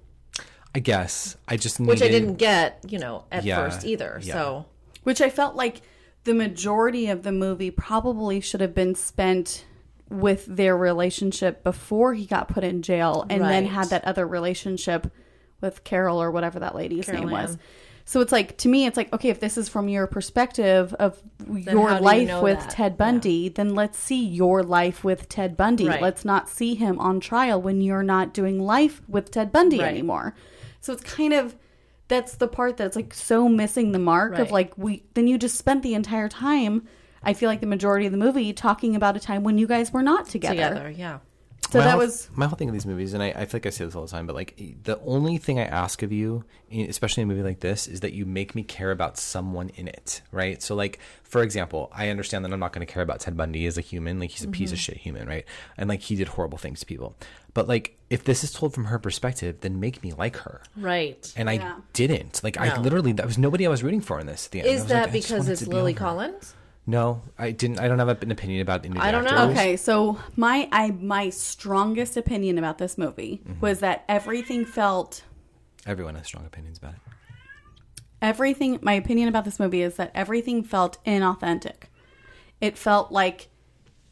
I 0.74 0.80
guess 0.80 1.36
I 1.46 1.56
just 1.56 1.80
which 1.80 2.02
I 2.02 2.08
didn't 2.08 2.34
get, 2.36 2.80
you 2.88 2.98
know, 2.98 3.24
at 3.32 3.44
Yeah, 3.44 3.56
first 3.56 3.86
either. 3.86 4.20
yeah. 4.22 4.34
So, 4.34 4.66
Which 5.04 5.20
I 5.20 5.30
felt 5.30 5.54
like 5.56 5.80
the 6.24 6.34
majority 6.34 7.08
of 7.08 7.22
the 7.22 7.32
movie 7.32 7.70
probably 7.70 8.40
should 8.40 8.60
have 8.60 8.74
been 8.74 8.94
spent 8.94 9.64
with 10.10 10.44
their 10.46 10.76
relationship 10.76 11.62
before 11.62 12.14
he 12.14 12.26
got 12.26 12.48
put 12.48 12.64
in 12.64 12.82
jail 12.82 13.24
and 13.30 13.42
then 13.42 13.66
had 13.66 13.88
that 13.90 14.04
other 14.04 14.26
relationship 14.26 15.10
with 15.60 15.84
Carol 15.84 16.20
or 16.20 16.30
whatever 16.30 16.58
that 16.60 16.74
lady's 16.74 17.06
Carol 17.06 17.22
name 17.22 17.30
was. 17.30 17.58
So 18.08 18.22
it's 18.22 18.32
like 18.32 18.56
to 18.58 18.68
me 18.70 18.86
it's 18.86 18.96
like 18.96 19.12
okay 19.12 19.28
if 19.28 19.38
this 19.38 19.58
is 19.58 19.68
from 19.68 19.86
your 19.86 20.06
perspective 20.06 20.94
of 20.94 21.22
how 21.46 21.54
your 21.56 21.88
do 21.90 21.94
you 21.96 22.00
life 22.00 22.28
know 22.28 22.42
with 22.42 22.58
that? 22.58 22.70
Ted 22.70 22.96
Bundy 22.96 23.50
then 23.50 23.74
let's 23.74 23.98
see 23.98 24.24
your 24.24 24.62
life 24.62 25.04
with 25.04 25.28
Ted 25.28 25.58
Bundy. 25.58 25.86
Right. 25.86 26.00
Let's 26.00 26.24
not 26.24 26.48
see 26.48 26.74
him 26.74 26.98
on 27.00 27.20
trial 27.20 27.60
when 27.60 27.82
you're 27.82 28.02
not 28.02 28.32
doing 28.32 28.62
life 28.62 29.02
with 29.08 29.30
Ted 29.30 29.52
Bundy 29.52 29.78
Right. 29.80 29.88
anymore. 29.88 30.34
So 30.80 30.94
it's 30.94 31.02
kind 31.02 31.34
of 31.34 31.54
that's 32.08 32.36
the 32.36 32.48
part 32.48 32.78
that's 32.78 32.96
like 32.96 33.12
so 33.12 33.46
missing 33.46 33.92
the 33.92 33.98
mark 33.98 34.38
of 34.38 34.50
like 34.50 34.78
we 34.78 35.02
then 35.12 35.26
you 35.26 35.36
just 35.36 35.58
spent 35.58 35.82
the 35.82 35.92
entire 35.92 36.30
time 36.30 36.88
I 37.22 37.34
feel 37.34 37.50
like 37.50 37.60
the 37.60 37.66
majority 37.66 38.06
of 38.06 38.12
the 38.12 38.18
movie 38.18 38.54
talking 38.54 38.96
about 38.96 39.18
a 39.18 39.20
time 39.20 39.42
when 39.42 39.58
you 39.58 39.66
guys 39.66 39.92
were 39.92 40.02
not 40.02 40.30
together. 40.30 40.54
together, 40.54 40.90
yeah. 40.90 41.18
So 41.70 41.78
my 41.78 41.84
that 41.84 41.90
whole, 41.92 42.00
was 42.00 42.30
my 42.34 42.46
whole 42.46 42.56
thing 42.56 42.68
of 42.68 42.72
these 42.72 42.86
movies, 42.86 43.12
and 43.12 43.22
I, 43.22 43.28
I 43.28 43.44
feel 43.44 43.58
like 43.58 43.66
I 43.66 43.70
say 43.70 43.84
this 43.84 43.94
all 43.94 44.02
the 44.02 44.10
time, 44.10 44.26
but 44.26 44.34
like 44.34 44.56
the 44.84 44.98
only 45.00 45.36
thing 45.36 45.58
I 45.58 45.64
ask 45.64 46.02
of 46.02 46.12
you, 46.12 46.44
especially 46.72 47.22
in 47.22 47.30
a 47.30 47.32
movie 47.34 47.46
like 47.46 47.60
this, 47.60 47.86
is 47.86 48.00
that 48.00 48.14
you 48.14 48.24
make 48.24 48.54
me 48.54 48.62
care 48.62 48.90
about 48.90 49.18
someone 49.18 49.70
in 49.76 49.86
it, 49.86 50.22
right? 50.32 50.62
So, 50.62 50.74
like 50.74 50.98
for 51.24 51.42
example, 51.42 51.90
I 51.92 52.08
understand 52.08 52.44
that 52.44 52.52
I'm 52.52 52.60
not 52.60 52.72
going 52.72 52.86
to 52.86 52.90
care 52.90 53.02
about 53.02 53.20
Ted 53.20 53.36
Bundy 53.36 53.66
as 53.66 53.76
a 53.76 53.82
human, 53.82 54.18
like 54.18 54.30
he's 54.30 54.44
a 54.44 54.48
piece 54.48 54.72
of 54.72 54.78
mm-hmm. 54.78 54.92
shit 54.92 54.96
human, 54.96 55.28
right? 55.28 55.44
And 55.76 55.88
like 55.88 56.00
he 56.00 56.16
did 56.16 56.28
horrible 56.28 56.56
things 56.56 56.80
to 56.80 56.86
people, 56.86 57.14
but 57.52 57.68
like 57.68 57.98
if 58.08 58.24
this 58.24 58.42
is 58.42 58.52
told 58.52 58.72
from 58.72 58.86
her 58.86 58.98
perspective, 58.98 59.60
then 59.60 59.78
make 59.78 60.02
me 60.02 60.12
like 60.12 60.36
her. 60.38 60.62
Right. 60.76 61.30
And 61.36 61.50
I 61.50 61.74
didn't. 61.92 62.42
Like 62.42 62.56
I 62.56 62.80
literally, 62.80 63.12
that 63.12 63.26
was 63.26 63.36
nobody 63.36 63.66
I 63.66 63.68
was 63.68 63.82
rooting 63.82 64.00
for 64.00 64.18
in 64.18 64.26
this. 64.26 64.46
At 64.46 64.52
the 64.52 64.60
end, 64.60 64.68
I 64.68 64.72
Is 64.72 64.80
was 64.80 64.88
that 64.88 64.94
like, 64.94 65.08
I 65.08 65.12
just 65.12 65.28
because 65.28 65.40
wanted 65.40 65.52
it's 65.52 65.62
to 65.62 65.68
be 65.68 65.74
Lily 65.74 65.92
over. 65.92 65.98
Collins? 65.98 66.54
No, 66.90 67.20
I 67.38 67.50
didn't. 67.50 67.80
I 67.80 67.86
don't 67.86 67.98
have 67.98 68.08
an 68.22 68.30
opinion 68.30 68.62
about 68.62 68.84
any 68.86 68.96
of 68.96 69.02
the 69.02 69.06
I 69.06 69.10
don't 69.12 69.24
know. 69.24 69.50
Okay, 69.50 69.76
so 69.76 70.18
my 70.36 70.68
I 70.72 70.90
my 70.92 71.28
strongest 71.28 72.16
opinion 72.16 72.56
about 72.56 72.78
this 72.78 72.96
movie 72.96 73.42
Mm-hmm. 73.46 73.60
was 73.60 73.80
that 73.80 74.04
everything 74.08 74.64
felt 74.64 75.22
Everyone 75.86 76.14
has 76.14 76.26
strong 76.26 76.46
opinions 76.46 76.78
about 76.78 76.94
it. 76.94 77.00
everything 78.22 78.78
my 78.82 78.94
opinion 78.94 79.28
about 79.28 79.44
this 79.44 79.60
movie 79.60 79.82
is 79.82 79.96
that 79.96 80.10
everything 80.14 80.62
felt 80.62 81.02
inauthentic. 81.04 81.84
It 82.60 82.76
felt 82.78 83.12
like 83.12 83.48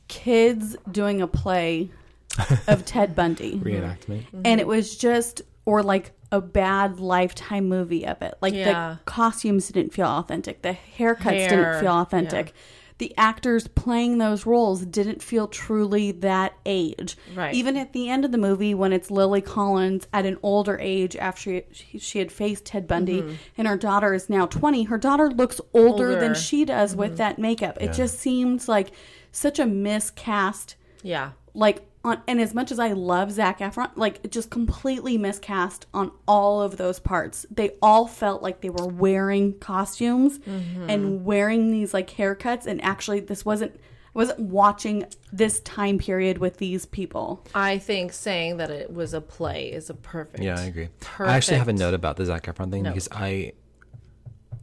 kids 0.08 0.76
doing 0.90 1.20
a 1.22 1.26
play 1.26 1.90
of 2.68 2.84
Ted 2.84 3.14
Bundy. 3.16 3.58
Reenactment. 3.58 4.24
and 4.44 4.60
it 4.60 4.66
was 4.66 4.96
just 4.96 5.42
or 5.64 5.82
like 5.82 6.12
a 6.32 6.40
bad 6.40 6.98
lifetime 7.00 7.68
movie 7.68 8.06
of 8.06 8.20
it 8.22 8.34
like 8.42 8.54
Yeah. 8.54 8.96
the 8.96 8.98
costumes 9.04 9.68
didn't 9.68 9.92
feel 9.92 10.06
authentic 10.06 10.62
the 10.62 10.76
haircuts 10.98 11.22
Hair, 11.38 11.48
didn't 11.48 11.80
feel 11.80 11.92
authentic 11.92 12.52
the 12.98 13.12
actors 13.18 13.68
playing 13.68 14.16
those 14.18 14.46
roles 14.46 14.86
didn't 14.86 15.22
feel 15.22 15.46
truly 15.46 16.10
that 16.12 16.54
age 16.64 17.16
Right. 17.34 17.54
even 17.54 17.76
at 17.76 17.92
the 17.92 18.08
end 18.08 18.24
of 18.24 18.32
the 18.32 18.38
movie 18.38 18.74
when 18.74 18.92
it's 18.92 19.10
lily 19.10 19.40
collins 19.42 20.08
at 20.12 20.24
an 20.26 20.38
older 20.42 20.78
age 20.80 21.14
after 21.14 21.62
she, 21.72 21.98
she 21.98 22.18
had 22.18 22.32
faced 22.32 22.64
ted 22.64 22.88
bundy 22.88 23.38
and 23.56 23.68
her 23.68 23.76
daughter 23.76 24.14
is 24.14 24.28
now 24.30 24.46
20 24.46 24.84
her 24.84 24.98
daughter 24.98 25.30
looks 25.30 25.60
older, 25.74 26.04
Mm-hmm. 26.04 26.12
Older. 26.14 26.20
than 26.20 26.34
she 26.34 26.64
does 26.64 26.96
with 26.96 27.18
that 27.18 27.38
makeup 27.38 27.76
it 27.80 27.92
just 27.92 28.18
seems 28.18 28.68
like 28.68 28.90
such 29.30 29.58
a 29.58 29.66
miscast 29.66 30.74
Yeah. 31.02 31.32
like 31.54 31.86
on 32.06 32.22
and 32.26 32.40
as 32.40 32.54
much 32.54 32.70
as 32.72 32.78
I 32.78 32.92
love 32.92 33.30
Zac 33.32 33.58
Efron, 33.58 33.90
like 33.96 34.20
it 34.22 34.32
just 34.32 34.48
completely 34.50 35.18
miscast 35.18 35.86
on 35.92 36.10
all 36.26 36.62
of 36.62 36.76
those 36.78 36.98
parts. 37.00 37.44
They 37.50 37.72
all 37.82 38.06
felt 38.06 38.42
like 38.42 38.60
they 38.62 38.70
were 38.70 38.86
wearing 38.86 39.58
costumes 39.58 40.38
Mm-hmm. 40.38 40.88
and 40.90 41.24
wearing 41.24 41.70
these 41.72 41.92
like 41.92 42.08
haircuts 42.10 42.66
and 42.66 42.82
actually 42.82 43.20
this 43.20 43.44
wasn't 43.44 43.74
I 43.76 44.18
wasn't 44.18 44.40
watching 44.40 45.04
this 45.32 45.60
time 45.60 45.98
period 45.98 46.38
with 46.38 46.56
these 46.56 46.86
people. 46.86 47.44
I 47.54 47.76
think 47.78 48.14
saying 48.14 48.56
that 48.58 48.70
it 48.70 48.90
was 48.90 49.12
a 49.12 49.20
play 49.20 49.70
is 49.70 49.90
a 49.90 49.94
perfect. 49.94 50.42
Yeah, 50.42 50.58
I 50.58 50.64
agree. 50.64 50.88
I 51.18 51.36
actually 51.36 51.58
have 51.58 51.68
a 51.68 51.74
note 51.74 51.92
about 51.92 52.16
the 52.16 52.24
Zac 52.24 52.44
Efron 52.46 52.70
thing 52.70 52.84
No. 52.84 52.90
because 52.90 53.08
I, 53.12 53.52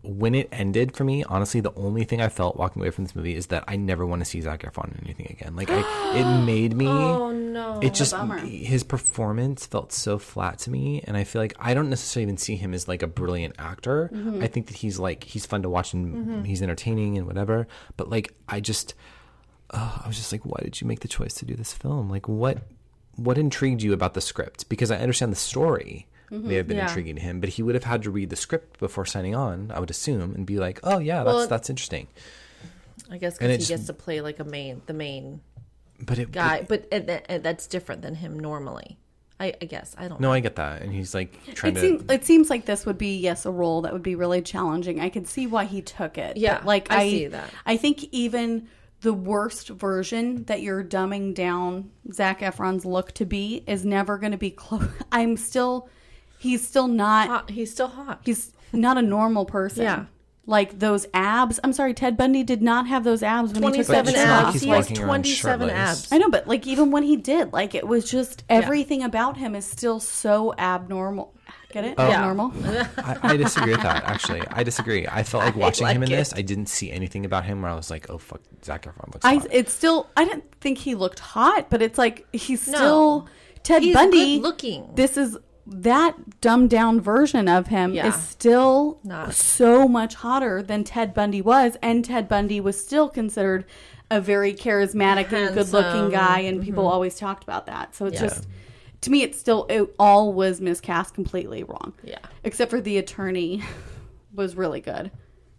when 0.03 0.35
it 0.35 0.49
ended 0.51 0.95
for 0.95 1.05
me, 1.05 1.23
honestly, 1.23 1.61
the 1.61 1.73
only 1.75 2.03
thing 2.03 2.21
I 2.21 2.27
felt 2.27 2.57
walking 2.57 2.81
away 2.81 2.91
from 2.91 3.05
this 3.05 3.15
movie 3.15 3.35
is 3.35 3.47
that 3.47 3.63
I 3.69 3.77
never 3.77 4.05
want 4.05 4.19
to 4.19 4.25
see 4.25 4.41
Zac 4.41 4.63
Efron 4.63 4.91
in 4.91 5.05
anything 5.05 5.27
again. 5.29 5.55
Like, 5.55 5.69
I, 5.71 5.79
it 6.17 6.45
made 6.45 6.75
me. 6.75 6.87
Oh 6.87 7.31
no. 7.31 7.79
It 7.81 7.93
just 7.93 8.13
his 8.43 8.83
performance 8.83 9.65
felt 9.65 9.93
so 9.93 10.19
flat 10.19 10.59
to 10.59 10.71
me, 10.71 11.01
and 11.07 11.15
I 11.15 11.23
feel 11.23 11.41
like 11.41 11.53
I 11.57 11.73
don't 11.73 11.89
necessarily 11.89 12.23
even 12.23 12.37
see 12.37 12.57
him 12.57 12.73
as 12.73 12.87
like 12.87 13.01
a 13.01 13.07
brilliant 13.07 13.55
actor. 13.57 14.09
Mm-hmm. 14.13 14.43
I 14.43 14.47
think 14.47 14.67
that 14.67 14.77
he's 14.77 14.99
like 14.99 15.23
he's 15.23 15.45
fun 15.45 15.61
to 15.63 15.69
watch 15.69 15.93
and 15.93 16.45
he's 16.45 16.61
entertaining 16.61 17.17
and 17.17 17.25
whatever. 17.25 17.67
But 17.95 18.09
like 18.09 18.33
I 18.49 18.59
just, 18.59 18.95
uh, 19.69 19.99
I 20.03 20.07
was 20.07 20.17
just 20.17 20.33
like, 20.33 20.45
why 20.45 20.59
did 20.61 20.81
you 20.81 20.87
make 20.87 20.99
the 20.99 21.07
choice 21.07 21.33
to 21.35 21.45
do 21.45 21.55
this 21.55 21.71
film? 21.71 22.09
Like 22.09 22.27
what 22.27 22.57
what 23.15 23.37
intrigued 23.37 23.81
you 23.81 23.93
about 23.93 24.15
the 24.15 24.21
script? 24.21 24.67
Because 24.67 24.91
I 24.91 24.97
understand 24.97 25.31
the 25.31 25.37
story 25.37 26.07
Mm-hmm. 26.33 26.47
may 26.47 26.55
have 26.55 26.67
been 26.67 26.77
Yeah. 26.77 26.87
intriguing 26.87 27.15
to 27.15 27.21
him, 27.21 27.39
but 27.39 27.49
he 27.49 27.61
would 27.63 27.75
have 27.75 27.83
had 27.83 28.01
to 28.03 28.11
read 28.11 28.29
the 28.29 28.35
script 28.35 28.79
before 28.79 29.05
signing 29.05 29.35
on. 29.35 29.71
I 29.73 29.79
would 29.79 29.91
assume 29.91 30.33
and 30.35 30.45
be 30.45 30.57
like, 30.57 30.79
oh 30.83 30.97
yeah, 30.99 31.23
that's 31.23 31.35
Well, 31.35 31.47
that's 31.47 31.69
interesting. 31.69 32.07
I 33.11 33.17
guess 33.17 33.37
because 33.37 33.51
he 33.51 33.57
just- 33.57 33.69
gets 33.69 33.85
to 33.87 33.93
play 33.93 34.21
like 34.21 34.39
a 34.39 34.43
main, 34.43 34.81
the 34.87 34.93
main 34.93 35.41
But 35.99 36.17
it 36.19 36.31
guy, 36.31 36.65
but 36.67 36.87
it, 36.91 37.09
it, 37.29 37.43
that's 37.43 37.67
different 37.67 38.01
than 38.01 38.15
him 38.15 38.39
normally. 38.39 38.97
I, 39.39 39.53
I 39.61 39.65
guess 39.65 39.95
I 39.97 40.07
don't. 40.07 40.21
no, 40.21 40.29
know. 40.29 40.33
I 40.33 40.39
get 40.39 40.55
that, 40.57 40.83
and 40.83 40.93
he's 40.93 41.13
like 41.13 41.37
trying 41.55 41.73
It 41.73 41.75
to. 41.75 41.81
seems 41.81 42.11
it 42.11 42.23
seems 42.25 42.49
like 42.49 42.65
this 42.65 42.85
would 42.85 42.97
be 42.99 43.17
yes 43.17 43.45
a 43.45 43.51
role 43.51 43.81
that 43.81 43.91
would 43.91 44.03
be 44.03 44.15
really 44.15 44.41
challenging. 44.41 44.99
I 45.01 45.09
could 45.09 45.27
see 45.27 45.47
why 45.47 45.65
he 45.65 45.81
took 45.81 46.17
it. 46.17 46.37
Yeah, 46.37 46.57
but, 46.59 46.65
like 46.65 46.91
I 46.91 47.01
I, 47.01 47.09
see 47.09 47.27
that. 47.27 47.49
I 47.65 47.75
think 47.77 48.03
even 48.11 48.67
the 49.01 49.11
worst 49.13 49.67
version 49.69 50.43
that 50.45 50.61
you're 50.61 50.83
dumbing 50.83 51.33
down 51.33 51.89
Zac 52.13 52.39
Efron's 52.39 52.85
look 52.85 53.11
to 53.13 53.25
be 53.25 53.63
is 53.67 53.83
never 53.83 54.17
going 54.17 54.31
to 54.31 54.37
be 54.37 54.51
close. 54.51 54.87
I'm 55.11 55.35
still, 55.35 55.89
he's 56.43 56.67
still 56.67 56.87
not. 56.87 57.27
Hot- 57.27 57.49
he's 57.49 57.71
still 57.71 57.87
hot. 57.87 58.21
He's 58.23 58.51
not 58.71 58.97
a 58.97 59.01
normal 59.01 59.45
person. 59.45 59.83
Yeah. 59.83 60.05
Like 60.45 60.77
those 60.79 61.07
abs. 61.13 61.59
I'm 61.63 61.71
sorry, 61.71 61.93
Ted 61.93 62.17
Bundy 62.17 62.43
did 62.43 62.61
not 62.61 62.85
have 62.87 63.05
those 63.05 63.23
abs 63.23 63.53
when 63.53 63.63
he 63.73 63.79
took 63.79 63.87
that 63.87 64.03
Twenty-seven 64.03 64.13
it's 64.13 64.17
shirt 64.19 64.27
not 64.27 64.37
like 64.37 64.45
abs. 64.47 64.53
he's 64.55 64.61
He 64.63 64.69
has 64.69 64.85
walking 64.85 64.97
around 64.99 65.07
twenty-seven 65.07 65.69
shirtless. 65.69 66.03
abs. 66.03 66.11
I 66.11 66.17
know, 66.17 66.29
but 66.29 66.47
like 66.49 66.67
even 66.67 66.91
when 66.91 67.03
he 67.03 67.15
did, 67.15 67.53
like 67.53 67.73
it 67.75 67.87
was 67.87 68.09
just 68.11 68.43
everything 68.49 69.03
about 69.03 69.37
him 69.37 69.55
is 69.55 69.65
still 69.65 70.01
so 70.01 70.53
abnormal. 70.57 71.33
Get 71.71 71.85
it? 71.85 71.95
Oh. 71.97 72.07
Yeah. 72.09 72.17
Abnormal. 72.29 72.51
I, 72.97 73.17
I 73.23 73.37
disagree 73.37 73.71
with 73.71 73.81
that. 73.83 74.03
Actually, 74.03 74.41
I 74.51 74.63
disagree. 74.63 75.07
I 75.07 75.23
felt 75.23 75.45
like 75.45 75.55
watching 75.55 75.87
him 75.87 76.01
like 76.01 76.09
in 76.09 76.13
it. 76.13 76.17
this. 76.17 76.33
I 76.33 76.41
didn't 76.41 76.67
see 76.67 76.91
anything 76.91 77.25
about 77.25 77.45
him 77.45 77.61
where 77.61 77.71
I 77.71 77.75
was 77.75 77.89
like, 77.89 78.09
"Oh 78.09 78.17
fuck, 78.17 78.41
Zac 78.65 78.83
Efron 78.83 79.13
looks 79.13 79.23
I 79.25 79.35
hot." 79.35 79.47
it's 79.49 79.71
still 79.71 80.09
I 80.17 80.25
didn't 80.25 80.43
think 80.59 80.77
he 80.77 80.93
looked 80.93 81.19
hot, 81.19 81.69
but 81.69 81.81
it's 81.81 81.97
like 81.97 82.27
he's 82.33 82.67
No. 82.67 82.75
still 82.77 83.27
Ted 83.63 83.81
He's 83.81 83.93
Bundy 83.95 84.35
good 84.39 84.43
looking. 84.43 84.89
This 84.93 85.15
is 85.15 85.37
that 85.65 86.41
dumbed 86.41 86.69
down 86.69 86.99
version 86.99 87.47
of 87.47 87.67
him 87.67 87.93
Yeah. 87.93 88.07
is 88.07 88.15
still 88.15 88.99
Not. 89.03 89.33
so 89.33 89.87
much 89.87 90.15
hotter 90.15 90.61
than 90.61 90.83
Ted 90.83 91.13
Bundy 91.13 91.41
was, 91.41 91.77
and 91.81 92.03
Ted 92.03 92.27
Bundy 92.27 92.59
was 92.59 92.79
still 92.79 93.07
considered 93.09 93.65
a 94.11 94.19
very 94.19 94.53
charismatic 94.53 95.31
and 95.31 95.55
good 95.55 95.71
looking 95.71 96.09
guy, 96.09 96.39
and 96.39 96.61
people 96.61 96.83
mm-hmm. 96.83 96.93
always 96.93 97.15
talked 97.15 97.43
about 97.43 97.65
that. 97.67 97.95
So 97.95 98.05
it's 98.05 98.21
Yeah. 98.21 98.27
just 98.27 98.47
to 99.01 99.11
me, 99.11 99.21
it's 99.23 99.37
still 99.39 99.65
it 99.69 99.93
all 99.99 100.33
was 100.33 100.61
miscast 100.61 101.13
completely 101.13 101.63
wrong. 101.63 101.93
Yeah. 102.03 102.19
except 102.43 102.69
for 102.71 102.81
the 102.81 102.97
attorney 102.97 103.63
was 104.33 104.55
really 104.55 104.81
good. 104.81 105.11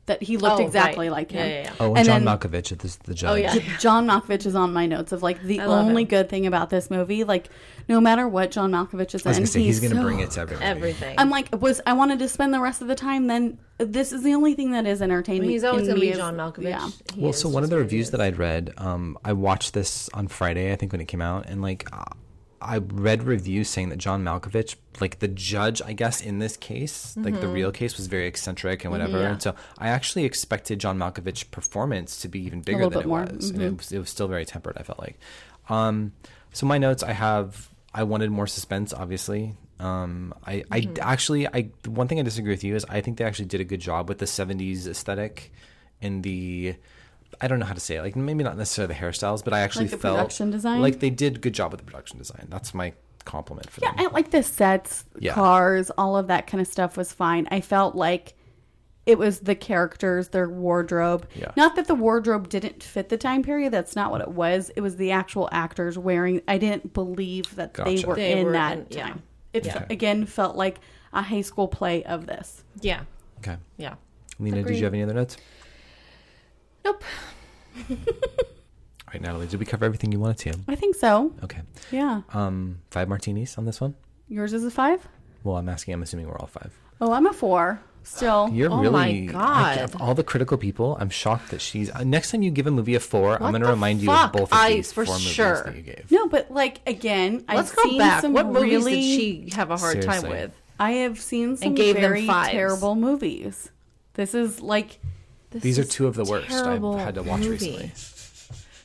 That 0.06 0.22
he 0.22 0.36
looked 0.36 0.60
Oh, 0.60 0.64
exactly 0.66 1.08
right. 1.08 1.16
like 1.16 1.30
him. 1.30 1.48
yeah, 1.48 1.62
yeah. 1.62 1.72
oh, 1.80 1.88
and, 1.88 1.98
and 1.98 2.06
John 2.06 2.24
then- 2.24 2.38
Malkovich, 2.38 2.76
the, 2.76 2.96
the 3.04 3.14
judge. 3.14 3.30
Oh, 3.30 3.34
yeah. 3.34 3.54
John 3.78 4.06
Malkovich 4.06 4.44
is 4.44 4.54
on 4.54 4.74
my 4.74 4.84
notes 4.84 5.12
of 5.12 5.22
like 5.22 5.42
the 5.42 5.60
only 5.60 6.02
him. 6.02 6.08
good 6.08 6.28
thing 6.28 6.46
about 6.46 6.68
this 6.68 6.90
movie. 6.90 7.24
Like, 7.24 7.48
no 7.88 8.00
matter 8.00 8.26
what 8.28 8.50
John 8.50 8.70
Malkovich 8.72 9.14
is 9.14 9.24
I 9.26 9.30
was 9.30 9.36
in, 9.38 9.42
gonna 9.42 9.46
say 9.46 9.62
he's, 9.62 9.80
he's 9.80 9.90
gonna 9.90 10.00
so- 10.00 10.06
bring 10.06 10.20
it 10.20 10.30
to 10.32 10.40
every. 10.40 10.56
Everything. 10.58 11.14
I'm 11.18 11.30
like, 11.30 11.48
was 11.60 11.80
I 11.86 11.92
wanted 11.92 12.18
to 12.20 12.28
spend 12.28 12.52
the 12.54 12.60
rest 12.60 12.82
of 12.82 12.88
the 12.88 12.94
time? 12.94 13.26
Then 13.26 13.58
this 13.78 14.12
is 14.12 14.22
the 14.22 14.34
only 14.34 14.54
thing 14.54 14.70
that 14.72 14.86
is 14.86 15.02
entertaining. 15.02 15.48
he's 15.50 15.64
always 15.64 15.88
going 15.88 15.96
to 15.96 16.00
be 16.00 16.10
is- 16.10 16.16
John 16.18 16.36
Malkovich. 16.36 16.64
Yeah, 16.64 16.88
He 17.14 17.20
Well, 17.20 17.32
so 17.32 17.48
one 17.48 17.64
of 17.64 17.70
the 17.70 17.76
reviews 17.78 18.10
that 18.12 18.20
I'd 18.20 18.38
read, 18.38 18.72
um, 18.78 19.18
I 19.24 19.32
watched 19.32 19.74
this 19.74 20.08
on 20.14 20.28
Friday, 20.28 20.72
I 20.72 20.76
think 20.76 20.92
when 20.92 21.00
it 21.00 21.06
came 21.08 21.20
out, 21.22 21.46
and 21.48 21.60
like 21.60 21.88
uh, 21.92 22.04
I 22.62 22.78
read 22.78 23.24
reviews 23.24 23.68
saying 23.68 23.90
that 23.90 23.98
John 23.98 24.24
Malkovich, 24.24 24.76
like 25.00 25.18
the 25.18 25.28
judge, 25.28 25.82
I 25.82 25.92
guess 25.92 26.22
in 26.22 26.38
this 26.38 26.56
case, 26.56 27.14
like 27.16 27.34
Mm-hmm. 27.34 27.40
the 27.42 27.48
real 27.48 27.72
case, 27.72 27.96
was 27.98 28.06
very 28.06 28.26
eccentric 28.26 28.84
and 28.84 28.90
whatever. 28.92 29.20
yeah. 29.20 29.32
And 29.32 29.42
so 29.42 29.54
I 29.76 29.88
actually 29.88 30.24
expected 30.24 30.78
John 30.78 30.96
Malkovich's 30.98 31.42
performance 31.44 32.22
to 32.22 32.28
be 32.28 32.40
even 32.46 32.62
bigger 32.62 32.88
than 32.88 33.00
it 33.00 33.06
more. 33.06 33.24
Mm-hmm. 33.24 33.36
was, 33.36 33.50
and 33.50 33.60
it 33.60 33.76
was, 33.76 33.92
it 33.92 33.98
was 33.98 34.08
still 34.08 34.28
very 34.28 34.46
tempered. 34.46 34.78
I 34.78 34.82
felt 34.82 34.98
like. 34.98 35.18
Um, 35.68 36.12
so 36.52 36.64
my 36.66 36.78
notes, 36.78 37.02
I 37.02 37.12
have. 37.12 37.68
I 37.94 38.02
wanted 38.02 38.30
more 38.30 38.46
suspense, 38.46 38.92
obviously. 38.92 39.54
Um, 39.78 40.34
I, 40.46 40.64
I 40.70 40.80
Mm-hmm. 40.82 40.94
actually, 41.00 41.46
I 41.48 41.70
one 41.86 42.08
thing 42.08 42.18
I 42.18 42.22
disagree 42.22 42.52
with 42.52 42.64
you 42.64 42.74
is 42.74 42.84
I 42.88 43.00
think 43.00 43.18
they 43.18 43.24
actually 43.24 43.46
did 43.46 43.60
a 43.60 43.64
good 43.64 43.80
job 43.80 44.08
with 44.08 44.18
the 44.18 44.24
'70s 44.26 44.86
aesthetic 44.86 45.52
in 46.00 46.22
the. 46.22 46.74
I 47.40 47.48
don't 47.48 47.58
know 47.58 47.66
how 47.66 47.74
to 47.74 47.80
say 47.80 47.96
it. 47.96 48.02
Like 48.02 48.14
maybe 48.16 48.44
not 48.44 48.56
necessarily 48.56 48.94
the 48.94 49.00
hairstyles, 49.00 49.42
but 49.44 49.52
I 49.52 49.60
actually 49.60 49.86
Like 49.86 49.90
the 49.92 49.98
felt 49.98 50.16
production 50.18 50.50
design? 50.52 50.80
like 50.80 51.00
they 51.00 51.10
did 51.10 51.40
good 51.40 51.52
job 51.54 51.72
with 51.72 51.80
the 51.80 51.84
production 51.86 52.18
design. 52.18 52.46
That's 52.48 52.72
my 52.74 52.92
compliment 53.24 53.68
for 53.70 53.80
that. 53.80 53.94
yeah. 53.96 54.02
them. 54.02 54.10
I 54.10 54.14
like 54.14 54.30
the 54.30 54.42
sets, 54.44 55.04
Yeah. 55.18 55.32
cars, 55.34 55.90
all 55.98 56.16
of 56.16 56.28
that 56.28 56.46
kind 56.46 56.60
of 56.60 56.68
stuff 56.68 56.96
was 56.96 57.12
fine. 57.12 57.48
I 57.50 57.60
felt 57.60 57.96
like 57.96 58.34
it 59.06 59.18
was 59.18 59.40
the 59.40 59.54
characters, 59.54 60.28
their 60.28 60.48
wardrobe. 60.48 61.28
Yeah. 61.34 61.50
Not 61.56 61.76
that 61.76 61.86
the 61.86 61.94
wardrobe 61.94 62.48
didn't 62.48 62.82
fit 62.82 63.08
the 63.10 63.16
time 63.18 63.42
period. 63.42 63.72
That's 63.72 63.94
not 63.94 64.10
what 64.10 64.20
it 64.22 64.28
was. 64.28 64.70
It 64.76 64.80
was 64.80 64.96
the 64.96 65.10
actual 65.10 65.48
actors 65.52 65.98
wearing. 65.98 66.40
I 66.48 66.56
didn't 66.58 66.92
believe 66.94 67.54
that 67.56 67.74
they 67.74 68.02
were 68.06 68.14
They 68.16 68.32
in 68.38 68.46
were 68.46 68.52
that 68.52 68.78
in- 68.78 68.86
yeah. 68.90 69.02
time. 69.08 69.22
It 69.52 69.66
Yeah. 69.66 69.84
again 69.90 70.24
felt 70.26 70.56
like 70.56 70.80
a 71.12 71.22
high 71.22 71.42
school 71.42 71.68
play 71.68 72.02
of 72.04 72.26
this. 72.26 72.64
Yeah. 72.80 73.02
Okay, 73.38 73.56
Yeah. 73.76 73.94
Lena, 74.40 74.62
did 74.62 74.76
you 74.76 74.84
have 74.84 74.94
any 74.94 75.02
other 75.02 75.14
notes? 75.14 75.36
Nope. 76.84 77.04
All 77.90 77.96
right, 79.12 79.20
Natalie, 79.20 79.46
did 79.46 79.60
we 79.60 79.66
cover 79.66 79.84
everything 79.84 80.10
you 80.12 80.18
wanted 80.18 80.38
to? 80.52 80.58
I 80.66 80.74
think 80.74 80.96
so. 80.96 81.32
Okay. 81.44 81.60
Yeah. 81.92 82.22
Um, 82.32 82.80
five 82.90 83.08
martinis 83.08 83.56
on 83.58 83.64
this 83.64 83.80
one. 83.80 83.94
Yours 84.28 84.52
is 84.52 84.64
a 84.64 84.70
five? 84.70 85.06
Well, 85.44 85.56
I'm 85.56 85.68
asking. 85.68 85.94
I'm 85.94 86.02
assuming 86.02 86.26
we're 86.26 86.38
all 86.38 86.46
five. 86.46 86.72
Oh, 87.00 87.12
I'm 87.12 87.26
a 87.26 87.32
four. 87.32 87.80
Still. 88.06 88.50
You're 88.52 88.70
Oh 88.70 88.78
really 88.80 88.92
my 88.92 89.06
I- 89.06 89.26
God. 89.32 89.78
of 89.78 90.00
all 90.00 90.14
the 90.14 90.22
critical 90.22 90.56
people. 90.58 90.96
I'm 91.00 91.08
shocked 91.10 91.50
that 91.50 91.60
she's. 91.60 91.90
Uh, 91.90 92.04
next 92.04 92.30
time 92.30 92.42
you 92.42 92.50
give 92.50 92.66
a 92.66 92.70
movie 92.70 92.94
a 92.94 93.00
four, 93.00 93.34
I'm 93.42 93.50
going 93.50 93.62
to 93.62 93.66
the 93.66 93.72
remind 93.72 94.02
you 94.02 94.10
of 94.12 94.30
both 94.32 94.52
of 94.52 94.58
I- 94.58 94.74
these 94.74 94.92
for 94.92 95.06
four 95.06 95.18
sure. 95.18 95.46
movies 95.48 95.64
that 95.64 95.76
you 95.76 95.82
gave. 95.82 96.10
no, 96.10 96.28
but 96.28 96.50
like 96.50 96.80
again, 96.86 97.44
Let's 97.48 97.70
I've 97.70 97.76
go 97.76 97.82
seen 97.84 97.98
back. 97.98 98.20
some 98.20 98.32
What 98.34 98.46
movies 98.46 98.72
really. 98.84 98.94
did 98.94 99.02
she 99.02 99.50
have 99.56 99.70
a 99.70 99.76
hard 99.78 100.02
Seriously. 100.02 100.28
time 100.28 100.30
with? 100.30 100.52
I 100.78 100.90
have 100.92 101.20
seen 101.20 101.56
some 101.56 101.74
gave 101.74 101.96
very 101.96 102.26
fives. 102.26 102.50
terrible 102.50 102.94
movies. 102.94 103.70
This 104.14 104.34
is 104.34 104.60
like 104.60 104.98
This 105.50 105.62
These 105.62 105.78
are 105.78 105.84
two 105.84 106.06
of 106.06 106.14
the 106.14 106.24
worst 106.24 106.50
I've 106.50 106.82
had 106.98 107.14
to 107.14 107.22
watch 107.22 107.40
movie. 107.40 107.50
recently. 107.50 107.92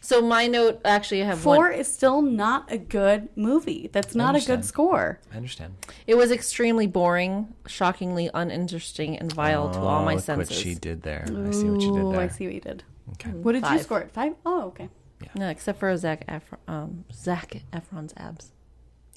So 0.09 0.23
my 0.23 0.47
note 0.47 0.81
actually 0.83 1.21
I 1.21 1.27
have 1.27 1.39
four 1.39 1.69
one. 1.69 1.73
is 1.73 1.87
still 1.87 2.23
not 2.23 2.71
a 2.71 2.79
good 2.79 3.29
movie. 3.35 3.91
That's 3.93 4.15
not 4.15 4.35
a 4.35 4.43
good 4.43 4.65
score. 4.65 5.19
I 5.31 5.37
understand. 5.37 5.75
It 6.07 6.15
was 6.15 6.31
extremely 6.31 6.87
boring, 6.87 7.53
shockingly 7.67 8.27
uninteresting, 8.33 9.19
and 9.19 9.31
vile 9.31 9.69
to 9.69 9.77
all 9.77 10.03
my 10.03 10.15
look 10.15 10.23
senses. 10.23 10.49
what 10.49 10.57
she 10.57 10.73
did 10.73 11.03
there. 11.03 11.25
I 11.27 11.51
see 11.51 11.69
what 11.69 11.81
you 11.81 11.93
did 11.93 12.05
Ooh, 12.05 12.11
there. 12.11 12.21
I 12.21 12.27
see 12.27 12.45
what 12.45 12.55
you 12.55 12.59
did. 12.59 12.83
Okay. 13.11 13.29
What 13.29 13.51
did 13.51 13.61
you 13.61 13.69
Five. 13.69 13.81
score 13.81 14.01
it? 14.01 14.11
Five? 14.11 14.33
Oh, 14.47 14.63
okay. 14.69 14.89
No, 15.35 15.47
except 15.47 15.79
for 15.79 15.95
Zac 15.95 16.25
Efron, 16.25 16.57
um, 16.67 17.05
Zac 17.13 17.61
Efron's 17.71 18.15
abs. 18.17 18.51